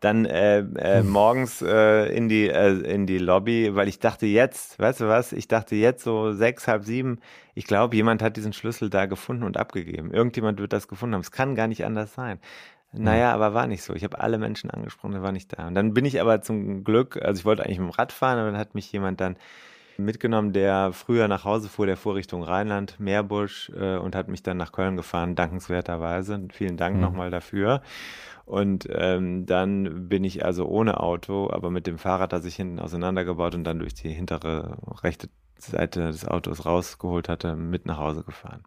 dann 0.00 0.26
äh, 0.26 0.58
äh, 0.58 1.00
hm. 1.00 1.08
morgens 1.08 1.62
äh, 1.62 2.14
in 2.14 2.28
die 2.28 2.48
äh, 2.48 2.72
in 2.80 3.06
die 3.06 3.16
Lobby, 3.16 3.74
weil 3.74 3.88
ich 3.88 4.00
dachte 4.00 4.26
jetzt, 4.26 4.78
weißt 4.78 5.00
du 5.00 5.08
was, 5.08 5.32
ich 5.32 5.48
dachte 5.48 5.76
jetzt 5.76 6.04
so 6.04 6.32
sechs, 6.32 6.68
halb 6.68 6.84
sieben, 6.84 7.20
ich 7.54 7.64
glaube, 7.64 7.96
jemand 7.96 8.22
hat 8.22 8.36
diesen 8.36 8.52
Schlüssel 8.52 8.90
da 8.90 9.06
gefunden 9.06 9.44
und 9.44 9.56
abgegeben. 9.56 10.12
Irgendjemand 10.12 10.60
wird 10.60 10.74
das 10.74 10.88
gefunden 10.88 11.14
haben. 11.14 11.22
Es 11.22 11.30
kann 11.30 11.54
gar 11.54 11.68
nicht 11.68 11.86
anders 11.86 12.12
sein. 12.12 12.38
Naja, 12.92 13.32
aber 13.32 13.54
war 13.54 13.66
nicht 13.66 13.82
so. 13.82 13.94
Ich 13.94 14.04
habe 14.04 14.20
alle 14.20 14.38
Menschen 14.38 14.70
angesprochen, 14.70 15.12
der 15.12 15.22
war 15.22 15.32
nicht 15.32 15.58
da. 15.58 15.66
Und 15.66 15.74
dann 15.74 15.94
bin 15.94 16.04
ich 16.04 16.20
aber 16.20 16.42
zum 16.42 16.84
Glück, 16.84 17.20
also 17.20 17.40
ich 17.40 17.44
wollte 17.44 17.64
eigentlich 17.64 17.80
mit 17.80 17.88
dem 17.88 17.96
Rad 17.96 18.12
fahren, 18.12 18.38
aber 18.38 18.50
dann 18.50 18.60
hat 18.60 18.74
mich 18.74 18.92
jemand 18.92 19.20
dann 19.20 19.36
mitgenommen, 19.98 20.52
der 20.52 20.92
früher 20.92 21.28
nach 21.28 21.44
Hause 21.44 21.68
fuhr, 21.68 21.86
der 21.86 21.96
fuhr 21.96 22.14
Richtung 22.14 22.42
Rheinland, 22.42 22.98
Meerbusch 22.98 23.70
äh, 23.70 23.96
und 23.96 24.14
hat 24.14 24.28
mich 24.28 24.42
dann 24.42 24.56
nach 24.56 24.72
Köln 24.72 24.96
gefahren, 24.96 25.34
dankenswerterweise. 25.34 26.48
Vielen 26.52 26.76
Dank 26.76 26.96
mhm. 26.96 27.02
nochmal 27.02 27.30
dafür. 27.30 27.82
Und 28.46 28.86
ähm, 28.90 29.46
dann 29.46 30.08
bin 30.08 30.22
ich 30.24 30.44
also 30.44 30.66
ohne 30.66 31.00
Auto, 31.00 31.50
aber 31.50 31.70
mit 31.70 31.86
dem 31.86 31.98
Fahrrad, 31.98 32.32
das 32.32 32.44
ich 32.44 32.56
hinten 32.56 32.78
auseinandergebaut 32.78 33.54
und 33.54 33.64
dann 33.64 33.78
durch 33.78 33.94
die 33.94 34.10
hintere 34.10 34.76
rechte 35.02 35.28
Seite 35.58 36.08
des 36.08 36.26
Autos 36.26 36.66
rausgeholt 36.66 37.28
hatte, 37.28 37.56
mit 37.56 37.86
nach 37.86 37.98
Hause 37.98 38.22
gefahren. 38.22 38.62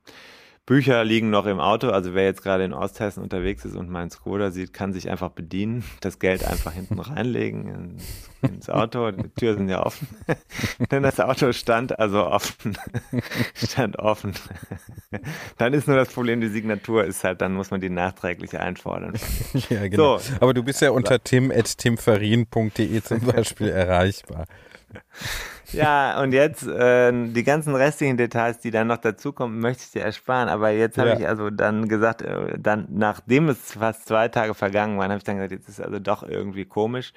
Bücher 0.68 1.06
liegen 1.06 1.30
noch 1.30 1.46
im 1.46 1.62
Auto, 1.62 1.92
also 1.92 2.14
wer 2.14 2.26
jetzt 2.26 2.44
gerade 2.44 2.66
in 2.66 2.74
Osthessen 2.74 3.24
unterwegs 3.24 3.64
ist 3.64 3.78
und 3.78 3.90
meinen 3.90 4.10
Skoda 4.10 4.52
sieht, 4.52 4.74
kann 4.74 4.92
sich 4.92 5.10
einfach 5.10 5.30
bedienen, 5.30 5.86
das 6.02 6.20
Geld 6.20 6.46
einfach 6.46 6.74
hinten 6.74 7.00
reinlegen 7.00 7.68
ins, 7.68 8.30
ins 8.42 8.70
Auto, 8.70 9.12
die 9.12 9.30
Türen 9.30 9.60
sind 9.60 9.70
ja 9.70 9.86
offen. 9.86 10.10
Denn 10.92 11.04
das 11.04 11.22
Auto 11.22 11.54
stand 11.54 11.98
also 11.98 12.28
offen, 12.28 12.78
stand 13.56 13.98
offen. 13.98 14.34
Dann 15.58 15.74
ist 15.74 15.88
nur 15.88 15.96
das 15.96 16.10
Problem, 16.10 16.42
die 16.42 16.50
Signatur 16.50 17.06
ist 17.06 17.24
halt, 17.24 17.40
dann 17.40 17.54
muss 17.54 17.72
man 17.72 17.80
die 17.80 17.90
nachträglich 17.90 18.60
einfordern. 18.60 19.14
Ja, 19.70 19.88
genau. 19.88 20.18
So. 20.18 20.34
Aber 20.42 20.54
du 20.54 20.64
bist 20.64 20.82
ja 20.82 20.92
unter 20.92 21.24
tim.timferin.de 21.24 23.02
zum 23.04 23.22
Beispiel 23.22 23.70
erreichbar. 23.70 24.46
Ja, 25.74 26.22
und 26.22 26.32
jetzt 26.32 26.66
äh, 26.66 27.12
die 27.12 27.44
ganzen 27.44 27.76
restlichen 27.76 28.18
Details, 28.18 28.60
die 28.60 28.72
dann 28.72 28.88
noch 28.88 28.98
dazukommen, 28.98 29.60
möchte 29.60 29.84
ich 29.84 29.92
dir 29.92 30.02
ersparen. 30.02 30.50
Aber 30.50 30.70
jetzt 30.70 30.98
habe 30.98 31.10
ja. 31.10 31.20
ich 31.20 31.28
also 31.28 31.50
dann 31.50 31.88
gesagt, 31.88 32.22
äh, 32.22 32.58
dann 32.58 32.88
nachdem 32.90 33.50
es 33.50 33.74
fast 33.74 34.08
zwei 34.08 34.28
Tage 34.30 34.54
vergangen 34.54 34.98
waren, 34.98 35.10
habe 35.10 35.18
ich 35.18 35.24
dann 35.24 35.36
gesagt, 35.36 35.52
jetzt 35.52 35.70
ist 35.70 35.82
also 35.82 36.00
doch 36.00 36.24
irgendwie 36.24 36.66
komisch. 36.66 37.14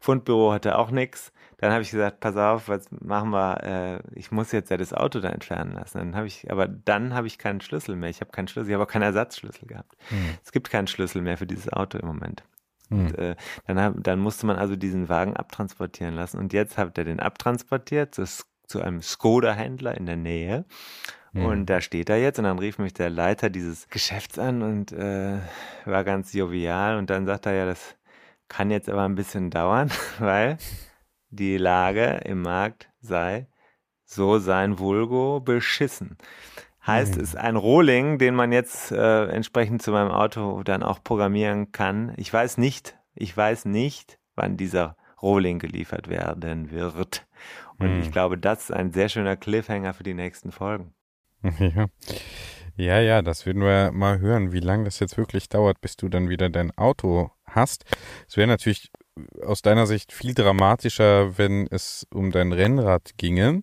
Fundbüro 0.00 0.52
hatte 0.52 0.78
auch 0.78 0.90
nichts. 0.90 1.32
Dann 1.58 1.72
habe 1.72 1.82
ich 1.82 1.90
gesagt, 1.90 2.20
pass 2.20 2.36
auf, 2.36 2.68
was 2.68 2.86
machen 2.90 3.30
wir? 3.30 3.64
Äh, 3.64 4.18
ich 4.18 4.30
muss 4.30 4.52
jetzt 4.52 4.70
ja 4.70 4.76
das 4.76 4.92
Auto 4.92 5.18
da 5.18 5.30
entfernen 5.30 5.72
lassen. 5.72 5.98
Dann 5.98 6.14
habe 6.14 6.28
ich, 6.28 6.48
aber 6.52 6.68
dann 6.68 7.14
habe 7.14 7.26
ich 7.26 7.36
keinen 7.36 7.60
Schlüssel 7.60 7.96
mehr. 7.96 8.10
Ich 8.10 8.20
habe 8.20 8.30
keinen 8.30 8.46
Schlüssel, 8.46 8.70
ich 8.70 8.74
habe 8.74 8.84
auch 8.84 8.88
keinen 8.88 9.02
Ersatzschlüssel 9.02 9.66
gehabt. 9.66 9.96
Hm. 10.08 10.18
Es 10.44 10.52
gibt 10.52 10.70
keinen 10.70 10.86
Schlüssel 10.86 11.20
mehr 11.20 11.36
für 11.36 11.46
dieses 11.46 11.72
Auto 11.72 11.98
im 11.98 12.06
Moment. 12.06 12.44
Hm. 12.88 13.06
Und, 13.06 13.18
äh, 13.18 13.36
dann, 13.66 13.80
hab, 13.80 14.02
dann 14.02 14.18
musste 14.18 14.46
man 14.46 14.56
also 14.56 14.76
diesen 14.76 15.08
Wagen 15.08 15.36
abtransportieren 15.36 16.14
lassen. 16.14 16.38
Und 16.38 16.52
jetzt 16.52 16.78
hat 16.78 16.96
er 16.98 17.04
den 17.04 17.20
abtransportiert 17.20 18.14
zu, 18.14 18.24
zu 18.66 18.80
einem 18.80 19.02
Skoda-Händler 19.02 19.96
in 19.96 20.06
der 20.06 20.16
Nähe. 20.16 20.64
Hm. 21.32 21.44
Und 21.44 21.66
da 21.66 21.80
steht 21.80 22.08
er 22.10 22.18
jetzt. 22.18 22.38
Und 22.38 22.44
dann 22.44 22.58
rief 22.58 22.78
mich 22.78 22.94
der 22.94 23.10
Leiter 23.10 23.50
dieses 23.50 23.88
Geschäfts 23.88 24.38
an 24.38 24.62
und 24.62 24.92
äh, 24.92 25.38
war 25.84 26.04
ganz 26.04 26.32
jovial. 26.32 26.98
Und 26.98 27.10
dann 27.10 27.26
sagt 27.26 27.46
er 27.46 27.54
ja, 27.54 27.66
das 27.66 27.96
kann 28.48 28.70
jetzt 28.70 28.88
aber 28.88 29.04
ein 29.04 29.14
bisschen 29.14 29.50
dauern, 29.50 29.90
weil 30.18 30.58
die 31.30 31.58
Lage 31.58 32.22
im 32.24 32.42
Markt 32.42 32.88
sei 33.00 33.46
so 34.04 34.38
sein 34.38 34.78
Vulgo 34.78 35.40
beschissen. 35.40 36.16
Heißt, 36.88 37.16
es 37.16 37.22
ist 37.22 37.36
ein 37.36 37.56
Rohling, 37.56 38.18
den 38.18 38.34
man 38.34 38.50
jetzt 38.50 38.90
äh, 38.92 39.26
entsprechend 39.26 39.82
zu 39.82 39.90
meinem 39.92 40.10
Auto 40.10 40.62
dann 40.62 40.82
auch 40.82 41.02
programmieren 41.04 41.70
kann. 41.70 42.12
Ich 42.16 42.32
weiß 42.32 42.58
nicht, 42.58 42.98
ich 43.14 43.36
weiß 43.36 43.66
nicht, 43.66 44.18
wann 44.34 44.56
dieser 44.56 44.96
Rohling 45.20 45.58
geliefert 45.58 46.08
werden 46.08 46.70
wird. 46.70 47.26
Und 47.78 47.94
mhm. 47.94 48.00
ich 48.00 48.10
glaube, 48.10 48.38
das 48.38 48.64
ist 48.64 48.72
ein 48.72 48.92
sehr 48.92 49.08
schöner 49.08 49.36
Cliffhanger 49.36 49.92
für 49.94 50.02
die 50.02 50.14
nächsten 50.14 50.50
Folgen. 50.52 50.94
Ja. 51.58 51.86
Ja, 52.76 53.00
ja, 53.00 53.22
das 53.22 53.44
werden 53.44 53.60
wir 53.60 53.90
mal 53.90 54.20
hören, 54.20 54.52
wie 54.52 54.60
lange 54.60 54.84
das 54.84 55.00
jetzt 55.00 55.16
wirklich 55.16 55.48
dauert, 55.48 55.80
bis 55.80 55.96
du 55.96 56.08
dann 56.08 56.28
wieder 56.28 56.48
dein 56.48 56.70
Auto 56.78 57.32
hast. 57.44 57.84
Es 58.28 58.36
wäre 58.36 58.46
natürlich 58.46 58.92
aus 59.44 59.62
deiner 59.62 59.88
Sicht 59.88 60.12
viel 60.12 60.32
dramatischer, 60.32 61.36
wenn 61.38 61.66
es 61.72 62.06
um 62.14 62.30
dein 62.30 62.52
Rennrad 62.52 63.18
ginge 63.18 63.62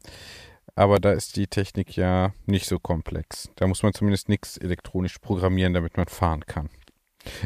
aber 0.76 1.00
da 1.00 1.12
ist 1.12 1.38
die 1.38 1.48
Technik 1.48 1.96
ja 1.96 2.34
nicht 2.46 2.68
so 2.68 2.80
komplex. 2.80 3.50
Da 3.56 3.68
muss 3.68 3.84
man 3.84 3.94
zumindest 3.94 4.30
nichts 4.30 4.58
elektronisch 4.58 5.20
programmieren, 5.20 5.74
damit 5.74 5.98
man 5.98 6.08
fahren 6.08 6.46
kann. 6.46 6.70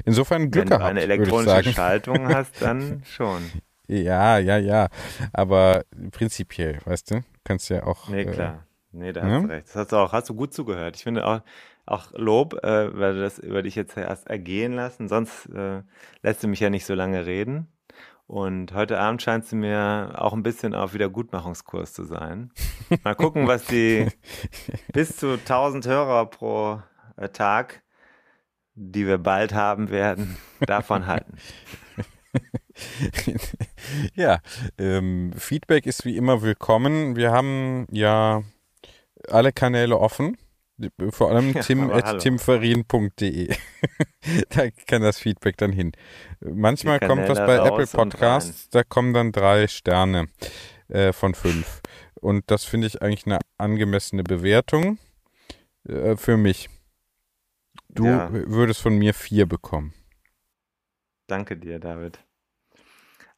Insofern 0.05 0.51
Glück 0.51 0.69
Wenn 0.69 0.69
gehabt. 0.69 0.89
Wenn 0.89 0.95
du 0.95 1.01
eine 1.03 1.13
elektronische 1.13 1.73
Schaltung 1.73 2.27
hast, 2.27 2.53
dann 2.61 3.03
schon. 3.05 3.43
Ja, 3.87 4.37
ja, 4.37 4.57
ja. 4.57 4.89
Aber 5.33 5.83
prinzipiell, 6.11 6.79
weißt 6.85 7.11
du, 7.11 7.23
kannst 7.43 7.69
ja 7.69 7.85
auch. 7.85 8.09
Nee, 8.09 8.21
äh, 8.21 8.25
klar. 8.25 8.65
Äh, 8.93 8.97
nee, 8.97 9.13
da 9.13 9.21
hast 9.21 9.29
ja? 9.29 9.39
du 9.39 9.47
recht. 9.47 9.67
Das 9.67 9.75
hast 9.75 9.91
du 9.91 9.95
auch, 9.97 10.11
hast 10.11 10.29
du 10.29 10.35
gut 10.35 10.53
zugehört. 10.53 10.95
Ich 10.95 11.03
finde 11.03 11.25
auch, 11.25 11.41
auch 11.85 12.11
Lob, 12.13 12.53
äh, 12.63 12.97
weil 12.97 13.15
du 13.15 13.21
das 13.21 13.39
über 13.39 13.63
dich 13.63 13.75
jetzt 13.75 13.97
erst 13.97 14.27
ergehen 14.27 14.73
lassen. 14.73 15.07
Sonst 15.07 15.47
äh, 15.47 15.81
lässt 16.21 16.43
du 16.43 16.47
mich 16.47 16.59
ja 16.59 16.69
nicht 16.69 16.85
so 16.85 16.93
lange 16.93 17.25
reden. 17.25 17.67
Und 18.29 18.75
heute 18.75 18.99
Abend 18.99 19.23
scheint 19.23 19.47
sie 19.47 19.55
mir 19.55 20.13
auch 20.15 20.33
ein 20.33 20.43
bisschen 20.43 20.75
auf 20.75 20.93
Wiedergutmachungskurs 20.93 21.93
zu 21.93 22.03
sein. 22.03 22.51
Mal 23.03 23.15
gucken, 23.15 23.47
was 23.47 23.65
die 23.65 24.07
bis 24.93 25.17
zu 25.17 25.31
1000 25.31 25.87
Hörer 25.87 26.27
pro 26.27 26.79
äh, 27.17 27.29
Tag, 27.29 27.81
die 28.75 29.07
wir 29.07 29.17
bald 29.17 29.55
haben 29.55 29.89
werden, 29.89 30.37
davon 30.59 31.07
halten. 31.07 31.39
ja, 34.13 34.41
ähm, 34.77 35.33
Feedback 35.35 35.87
ist 35.87 36.05
wie 36.05 36.15
immer 36.15 36.43
willkommen. 36.43 37.15
Wir 37.15 37.31
haben 37.31 37.87
ja 37.89 38.43
alle 39.27 39.51
Kanäle 39.51 39.97
offen. 39.97 40.37
Vor 41.09 41.31
allem 41.31 41.53
Ja, 41.53 41.61
tim 41.61 41.89
timferin.de. 42.19 43.55
da 44.49 44.69
kann 44.87 45.01
das 45.01 45.19
Feedback 45.19 45.57
dann 45.57 45.71
hin. 45.71 45.91
Manchmal 46.39 46.99
kommt 46.99 47.27
das 47.27 47.37
bei 47.39 47.55
Apple 47.55 47.87
Podcasts, 47.87 48.69
da 48.69 48.83
kommen 48.83 49.13
dann 49.13 49.31
drei 49.31 49.67
Sterne 49.67 50.27
äh, 50.87 51.13
von 51.13 51.33
fünf. 51.35 51.81
Und 52.21 52.49
das 52.51 52.65
finde 52.65 52.87
ich 52.87 53.01
eigentlich 53.01 53.25
eine 53.25 53.39
angemessene 53.57 54.23
Bewertung 54.23 54.99
äh, 55.87 56.15
für 56.15 56.37
mich. 56.37 56.69
Du 57.89 58.05
Ja. 58.05 58.29
würdest 58.31 58.81
von 58.81 58.97
mir 58.97 59.13
vier 59.13 59.45
bekommen. 59.45 59.93
Danke 61.27 61.57
dir, 61.57 61.79
David. 61.79 62.19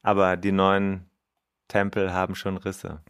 Aber 0.02 0.38
die 0.38 0.52
neuen 0.52 1.10
Tempel 1.68 2.12
haben 2.14 2.36
schon 2.36 2.58
Risse. 2.58 3.02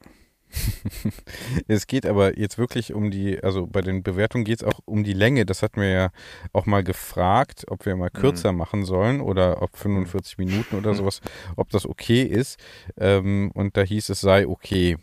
Es 1.68 1.88
geht 1.88 2.06
aber 2.06 2.38
jetzt 2.38 2.58
wirklich 2.58 2.94
um 2.94 3.12
die, 3.12 3.42
also 3.44 3.68
bei 3.68 3.82
den 3.82 4.04
Bewertungen 4.04 4.44
geht 4.44 4.62
es 4.62 4.64
auch 4.64 4.80
um 4.86 5.04
die 5.04 5.14
Länge. 5.14 5.46
Das 5.46 5.62
hatten 5.64 5.82
wir 5.82 5.90
ja 5.90 6.10
auch 6.54 6.66
mal 6.66 6.84
gefragt, 6.84 7.66
ob 7.70 7.86
wir 7.86 7.96
mal 7.96 8.10
Mhm. 8.14 8.20
kürzer 8.20 8.52
machen 8.52 8.86
sollen 8.86 9.22
oder 9.22 9.62
ob 9.62 9.78
45 9.78 10.38
Minuten 10.38 10.76
oder 10.76 10.94
sowas, 10.94 11.22
ob 11.56 11.70
das 11.70 11.86
okay 11.86 12.24
ist. 12.24 12.60
Ähm, 12.98 13.52
und 13.54 13.78
da 13.78 13.82
hieß 13.82 14.10
es 14.10 14.22
sei 14.22 14.48
okay. 14.48 14.98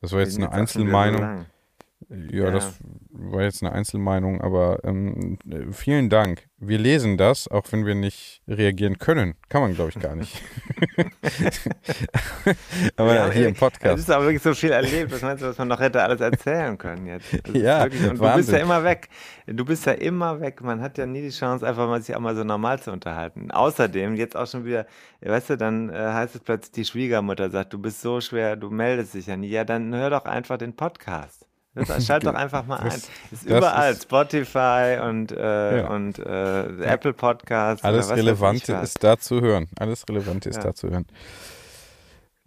Das 0.00 0.12
war 0.12 0.20
jetzt 0.20 0.36
eine 0.38 0.50
Einzelmeinung. 0.52 1.46
Ja, 2.08 2.44
Ja. 2.46 2.50
das 2.50 2.78
war 3.10 3.42
jetzt 3.42 3.62
eine 3.62 3.72
Einzelmeinung, 3.72 4.40
aber 4.40 4.80
ähm, 4.84 5.38
äh, 5.48 5.72
vielen 5.72 6.08
Dank. 6.08 6.48
Wir 6.58 6.78
lesen 6.78 7.16
das, 7.18 7.46
auch 7.48 7.64
wenn 7.70 7.86
wir 7.86 7.94
nicht 7.94 8.42
reagieren 8.48 8.98
können. 8.98 9.34
Kann 9.48 9.62
man, 9.62 9.74
glaube 9.74 9.90
ich, 9.90 9.98
gar 10.00 10.14
nicht. 10.16 10.40
aber 12.96 13.14
Ja, 13.14 13.30
hier 13.30 13.48
im 13.48 13.54
Es 13.54 13.58
Podcast. 13.60 13.98
ist 13.98 14.10
aber 14.10 14.24
wirklich 14.24 14.42
so 14.42 14.54
viel 14.54 14.70
erlebt. 14.70 15.12
Was 15.12 15.22
meinst 15.22 15.42
du, 15.42 15.48
was 15.48 15.58
man 15.58 15.68
noch 15.68 15.80
hätte 15.80 16.02
alles 16.02 16.20
erzählen 16.20 16.76
können 16.76 17.06
jetzt? 17.06 17.32
Das 17.32 17.54
Ja, 17.54 17.84
wirklich, 17.84 18.00
und 18.02 18.08
du 18.08 18.10
bist 18.10 18.20
Wahnsinn. 18.22 18.54
ja 18.56 18.60
immer 18.62 18.84
weg. 18.84 19.08
Du 19.46 19.64
bist 19.64 19.86
ja 19.86 19.92
immer 19.92 20.40
weg. 20.40 20.60
Man 20.62 20.80
hat 20.80 20.98
ja 20.98 21.06
nie 21.06 21.22
die 21.22 21.30
Chance, 21.30 21.66
einfach 21.66 21.86
mal 21.88 22.02
sich 22.02 22.14
auch 22.14 22.20
mal 22.20 22.36
so 22.36 22.44
normal 22.44 22.80
zu 22.80 22.92
unterhalten. 22.92 23.50
Außerdem, 23.50 24.14
jetzt 24.16 24.36
auch 24.36 24.46
schon 24.46 24.64
wieder, 24.64 24.86
weißt 25.22 25.50
du, 25.50 25.56
dann 25.56 25.90
äh, 25.90 25.94
heißt 25.94 26.34
es 26.34 26.40
plötzlich, 26.42 26.72
die 26.72 26.84
Schwiegermutter 26.84 27.50
sagt, 27.50 27.72
du 27.72 27.78
bist 27.78 28.00
so 28.00 28.20
schwer, 28.20 28.56
du 28.56 28.70
meldest 28.70 29.14
dich 29.14 29.26
ja 29.26 29.36
nie. 29.36 29.48
Ja, 29.48 29.64
dann 29.64 29.94
hör 29.94 30.10
doch 30.10 30.24
einfach 30.24 30.58
den 30.58 30.74
Podcast. 30.76 31.46
Das, 31.74 32.04
schalt 32.06 32.26
doch 32.26 32.34
einfach 32.34 32.66
mal 32.66 32.78
ein. 32.78 32.84
Das- 32.90 32.96
Ist 32.96 33.08
das 33.30 33.58
überall, 33.58 33.92
ist- 33.92 34.02
Spotify 34.02 34.98
und, 35.02 35.30
äh, 35.32 35.78
Ja. 35.82 35.88
und 35.90 36.18
äh, 36.18 36.82
Apple 36.84 37.12
Podcasts. 37.12 37.84
Alles 37.84 38.10
Relevante 38.10 38.72
ist 38.74 39.02
da 39.04 39.16
zu 39.18 39.40
hören. 39.40 39.68
Alles 39.78 40.04
Relevante 40.08 40.48
ist 40.48 40.56
Ja. 40.56 40.62
da 40.64 40.74
zu 40.74 40.90
hören. 40.90 41.06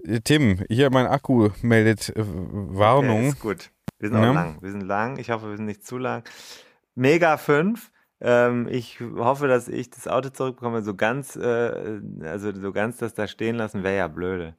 Äh, 0.05 0.19
Tim, 0.21 0.63
hier 0.67 0.89
mein 0.91 1.07
Akku 1.07 1.49
meldet 1.61 2.09
äh, 2.09 2.19
Okay, 2.21 2.27
Warnung. 2.31 3.27
ist 3.29 3.39
gut. 3.39 3.69
Wir 3.99 4.09
sind 4.09 4.17
auch 4.17 4.23
Ja. 4.23 4.31
lang. 4.33 4.57
Wir 4.61 4.71
sind 4.71 4.81
lang. 4.81 5.17
Ich 5.17 5.29
hoffe, 5.31 5.49
wir 5.49 5.55
sind 5.57 5.65
nicht 5.67 5.85
zu 5.85 5.97
lang. 5.97 6.23
Mega 6.95 7.37
5. 7.37 7.91
Ähm, 8.19 8.67
ich 8.69 8.99
hoffe, 9.15 9.47
dass 9.47 9.67
ich 9.69 9.89
das 9.89 10.07
Auto 10.07 10.29
zurückbekomme. 10.29 10.81
So 10.81 10.95
ganz, 10.95 11.35
äh, 11.37 12.01
also 12.23 12.53
so 12.53 12.71
ganz 12.73 12.97
das 12.97 13.13
da 13.13 13.27
stehen 13.27 13.55
lassen, 13.55 13.83
wäre 13.83 13.95
ja 13.97 14.07
blöde. 14.07 14.55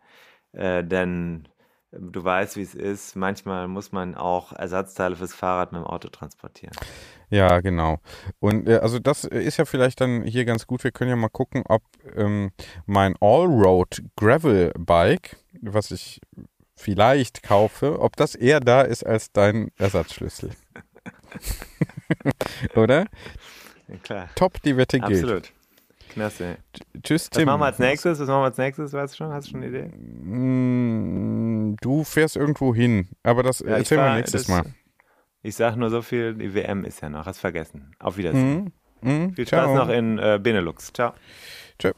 Denn 0.56 1.48
du 1.98 2.24
weißt, 2.24 2.56
wie 2.56 2.62
es 2.62 2.74
ist. 2.74 3.16
Manchmal 3.16 3.68
muss 3.68 3.92
man 3.92 4.14
auch 4.14 4.52
Ersatzteile 4.52 5.16
fürs 5.16 5.34
Fahrrad 5.34 5.72
mit 5.72 5.80
dem 5.80 5.86
Auto 5.86 6.08
transportieren. 6.08 6.74
Ja, 7.30 7.60
genau. 7.60 7.98
Und 8.38 8.68
äh, 8.68 8.76
also 8.76 8.98
das 8.98 9.24
ist 9.24 9.56
ja 9.56 9.64
vielleicht 9.64 10.00
dann 10.00 10.22
hier 10.22 10.44
ganz 10.44 10.66
gut. 10.66 10.84
Wir 10.84 10.92
können 10.92 11.10
ja 11.10 11.16
mal 11.16 11.28
gucken, 11.28 11.62
ob 11.68 11.82
ähm, 12.14 12.52
mein 12.86 13.16
Allroad 13.20 14.02
Gravel 14.16 14.72
Bike, 14.78 15.36
was 15.60 15.90
ich 15.90 16.20
vielleicht 16.76 17.42
kaufe, 17.42 18.00
ob 18.00 18.16
das 18.16 18.34
eher 18.34 18.60
da 18.60 18.82
ist 18.82 19.04
als 19.04 19.32
dein 19.32 19.70
Ersatzschlüssel. 19.78 20.50
Oder? 22.74 23.06
Ja, 23.88 23.96
klar. 24.02 24.28
Top, 24.34 24.62
die 24.62 24.76
Wette 24.76 25.00
gilt. 25.00 25.22
Absolut. 25.24 25.52
Klasse. 26.14 26.56
Tschüss, 27.02 27.28
Was 27.30 27.38
Tim. 27.38 27.46
machen 27.46 27.60
wir 27.60 27.66
als 27.66 27.78
nächstes? 27.78 28.18
Was 28.20 28.28
machen 28.28 28.40
wir 28.40 28.44
als 28.46 28.58
nächstes? 28.58 28.92
Weißt 28.92 29.14
du 29.14 29.16
schon? 29.16 29.32
Hast 29.32 29.46
du 29.48 29.52
schon 29.52 29.62
eine 29.62 29.68
Idee? 29.76 29.96
Mm, 29.96 31.76
Du 31.80 32.04
fährst 32.04 32.36
irgendwo 32.36 32.74
hin, 32.74 33.08
aber 33.22 33.42
das 33.42 33.60
Ja, 33.60 33.76
erzählen 33.76 34.00
wir 34.02 34.14
nächstes 34.14 34.46
das- 34.46 34.64
Mal. 34.64 34.72
Ich 35.42 35.56
sag 35.56 35.76
nur 35.76 35.90
so 35.90 36.00
viel, 36.02 36.34
die 36.34 36.54
WM 36.54 36.84
ist 36.84 37.02
ja 37.02 37.08
noch. 37.10 37.26
Hast 37.26 37.38
vergessen. 37.40 37.94
Auf 37.98 38.16
Wiedersehen. 38.16 38.72
Mhm. 39.02 39.10
Mhm. 39.10 39.34
Viel 39.34 39.46
Spaß 39.46 39.64
Ciao. 39.64 39.76
noch 39.76 39.88
in 39.90 40.18
äh, 40.18 40.38
Benelux. 40.42 40.90
Ciao. 40.92 41.12
Tschö. 41.78 41.92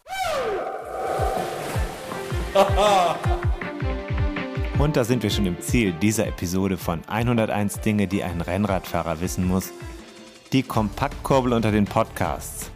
Und 4.78 4.96
da 4.96 5.04
sind 5.04 5.22
wir 5.22 5.30
schon 5.30 5.46
im 5.46 5.60
Ziel 5.60 5.92
dieser 5.92 6.26
Episode 6.26 6.76
von 6.76 7.00
101 7.08 7.80
Dinge, 7.80 8.06
die 8.08 8.22
ein 8.24 8.40
Rennradfahrer 8.40 9.20
wissen 9.20 9.46
muss. 9.46 9.72
Die 10.52 10.62
Kompaktkurbel 10.62 11.52
unter 11.52 11.72
den 11.72 11.86
Podcasts. 11.86 12.70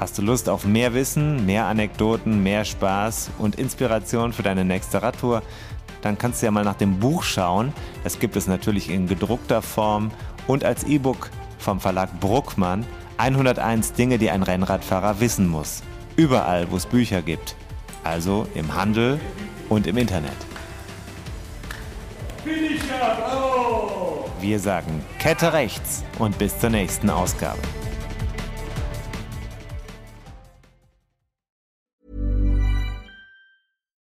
Hast 0.00 0.16
du 0.16 0.22
Lust 0.22 0.48
auf 0.48 0.64
mehr 0.64 0.94
Wissen, 0.94 1.44
mehr 1.44 1.66
Anekdoten, 1.66 2.40
mehr 2.44 2.64
Spaß 2.64 3.30
und 3.38 3.56
Inspiration 3.56 4.32
für 4.32 4.44
deine 4.44 4.64
nächste 4.64 5.02
Radtour? 5.02 5.42
Dann 6.02 6.16
kannst 6.16 6.40
du 6.40 6.46
ja 6.46 6.52
mal 6.52 6.62
nach 6.62 6.76
dem 6.76 7.00
Buch 7.00 7.24
schauen. 7.24 7.72
Das 8.04 8.20
gibt 8.20 8.36
es 8.36 8.46
natürlich 8.46 8.90
in 8.90 9.08
gedruckter 9.08 9.60
Form 9.60 10.12
und 10.46 10.64
als 10.64 10.84
E-Book 10.84 11.30
vom 11.58 11.80
Verlag 11.80 12.20
Bruckmann. 12.20 12.86
101 13.16 13.94
Dinge, 13.94 14.18
die 14.18 14.30
ein 14.30 14.44
Rennradfahrer 14.44 15.18
wissen 15.18 15.48
muss. 15.48 15.82
Überall, 16.14 16.70
wo 16.70 16.76
es 16.76 16.86
Bücher 16.86 17.20
gibt. 17.20 17.56
Also 18.04 18.46
im 18.54 18.76
Handel 18.76 19.18
und 19.68 19.88
im 19.88 19.96
Internet. 19.96 20.30
Wir 24.40 24.60
sagen 24.60 25.04
Kette 25.18 25.52
rechts 25.52 26.04
und 26.20 26.38
bis 26.38 26.56
zur 26.60 26.70
nächsten 26.70 27.10
Ausgabe. 27.10 27.58